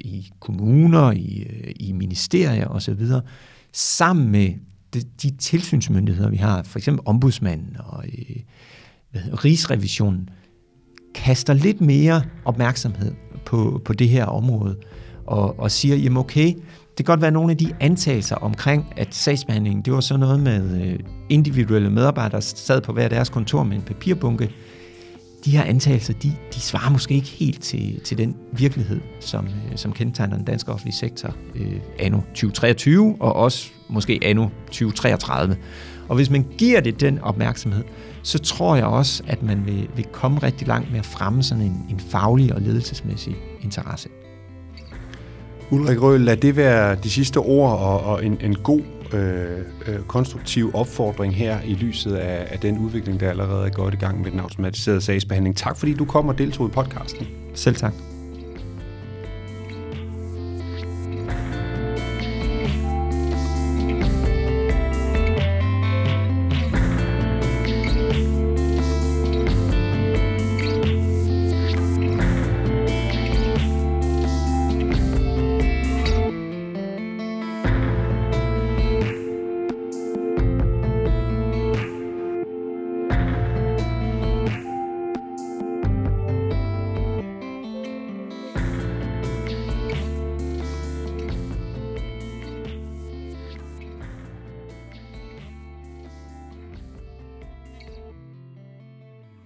i 0.00 0.30
kommuner, 0.40 1.12
i, 1.12 1.46
øh, 1.50 1.72
i 1.76 1.92
ministerier 1.92 2.66
osv., 2.66 3.06
sammen 3.72 4.30
med 4.30 4.54
de, 4.94 5.02
de 5.22 5.36
tilsynsmyndigheder, 5.36 6.30
vi 6.30 6.36
har, 6.36 6.62
for 6.62 6.78
eksempel 6.78 7.02
ombudsmanden 7.06 7.76
og 7.78 8.04
øh, 8.04 8.36
hvad 9.10 9.44
Rigsrevisionen 9.44 10.28
kaster 11.14 11.54
lidt 11.54 11.80
mere 11.80 12.22
opmærksomhed 12.44 13.14
på, 13.46 13.80
på 13.84 13.92
det 13.92 14.08
her 14.08 14.24
område, 14.24 14.76
og, 15.26 15.60
og 15.60 15.70
siger, 15.70 15.96
jamen 15.96 16.16
okay, 16.16 16.54
det 17.00 17.06
kan 17.06 17.12
godt 17.12 17.22
være 17.22 17.30
nogle 17.30 17.50
af 17.50 17.56
de 17.56 17.72
antagelser 17.80 18.36
omkring, 18.36 18.92
at 18.96 19.14
sagsbehandlingen, 19.14 19.82
det 19.82 19.92
var 19.92 20.00
så 20.00 20.16
noget 20.16 20.40
med 20.40 20.86
øh, 20.86 20.98
individuelle 21.28 21.90
medarbejdere, 21.90 22.40
der 22.40 22.40
sad 22.40 22.80
på 22.80 22.92
hver 22.92 23.08
deres 23.08 23.28
kontor 23.28 23.62
med 23.62 23.76
en 23.76 23.82
papirbunke. 23.82 24.50
De 25.44 25.50
her 25.50 25.62
antagelser, 25.62 26.12
de, 26.12 26.32
de 26.54 26.60
svarer 26.60 26.90
måske 26.90 27.14
ikke 27.14 27.28
helt 27.28 27.62
til, 27.62 28.00
til 28.00 28.18
den 28.18 28.36
virkelighed, 28.52 29.00
som, 29.20 29.46
øh, 29.46 29.76
som 29.76 29.92
kendetegner 29.92 30.36
den 30.36 30.44
danske 30.44 30.72
offentlige 30.72 30.96
sektor 30.96 31.34
øh, 31.54 31.80
anno 31.98 32.20
2023, 32.20 33.16
og 33.20 33.36
også 33.36 33.70
måske 33.88 34.18
anno 34.22 34.48
2033. 34.66 35.56
Og 36.10 36.16
hvis 36.16 36.30
man 36.30 36.46
giver 36.58 36.80
det 36.80 37.00
den 37.00 37.18
opmærksomhed, 37.18 37.84
så 38.22 38.38
tror 38.38 38.76
jeg 38.76 38.84
også, 38.84 39.22
at 39.26 39.42
man 39.42 39.66
vil, 39.66 39.88
vil 39.96 40.04
komme 40.04 40.38
rigtig 40.38 40.68
langt 40.68 40.90
med 40.90 40.98
at 40.98 41.06
fremme 41.06 41.42
sådan 41.42 41.64
en, 41.64 41.86
en 41.90 42.00
faglig 42.00 42.54
og 42.54 42.60
ledelsesmæssig 42.60 43.36
interesse. 43.62 44.08
Ulrik 45.70 46.02
Røhl, 46.02 46.20
lad 46.20 46.36
det 46.36 46.56
være 46.56 46.94
de 46.94 47.10
sidste 47.10 47.38
ord 47.38 47.78
og, 47.78 48.00
og 48.00 48.24
en, 48.24 48.38
en 48.40 48.54
god, 48.54 48.80
øh, 49.14 49.58
øh, 49.86 50.00
konstruktiv 50.06 50.70
opfordring 50.74 51.34
her 51.34 51.58
i 51.64 51.74
lyset 51.74 52.14
af, 52.14 52.46
af 52.50 52.58
den 52.58 52.78
udvikling, 52.78 53.20
der 53.20 53.30
allerede 53.30 53.66
er 53.66 53.70
gået 53.70 53.94
i 53.94 53.96
gang 53.96 54.22
med 54.22 54.30
den 54.30 54.40
automatiserede 54.40 55.00
sagsbehandling. 55.00 55.56
Tak 55.56 55.76
fordi 55.76 55.94
du 55.94 56.04
kom 56.04 56.28
og 56.28 56.38
deltog 56.38 56.68
i 56.68 56.70
podcasten. 56.70 57.26
Selv 57.54 57.76
tak. 57.76 58.09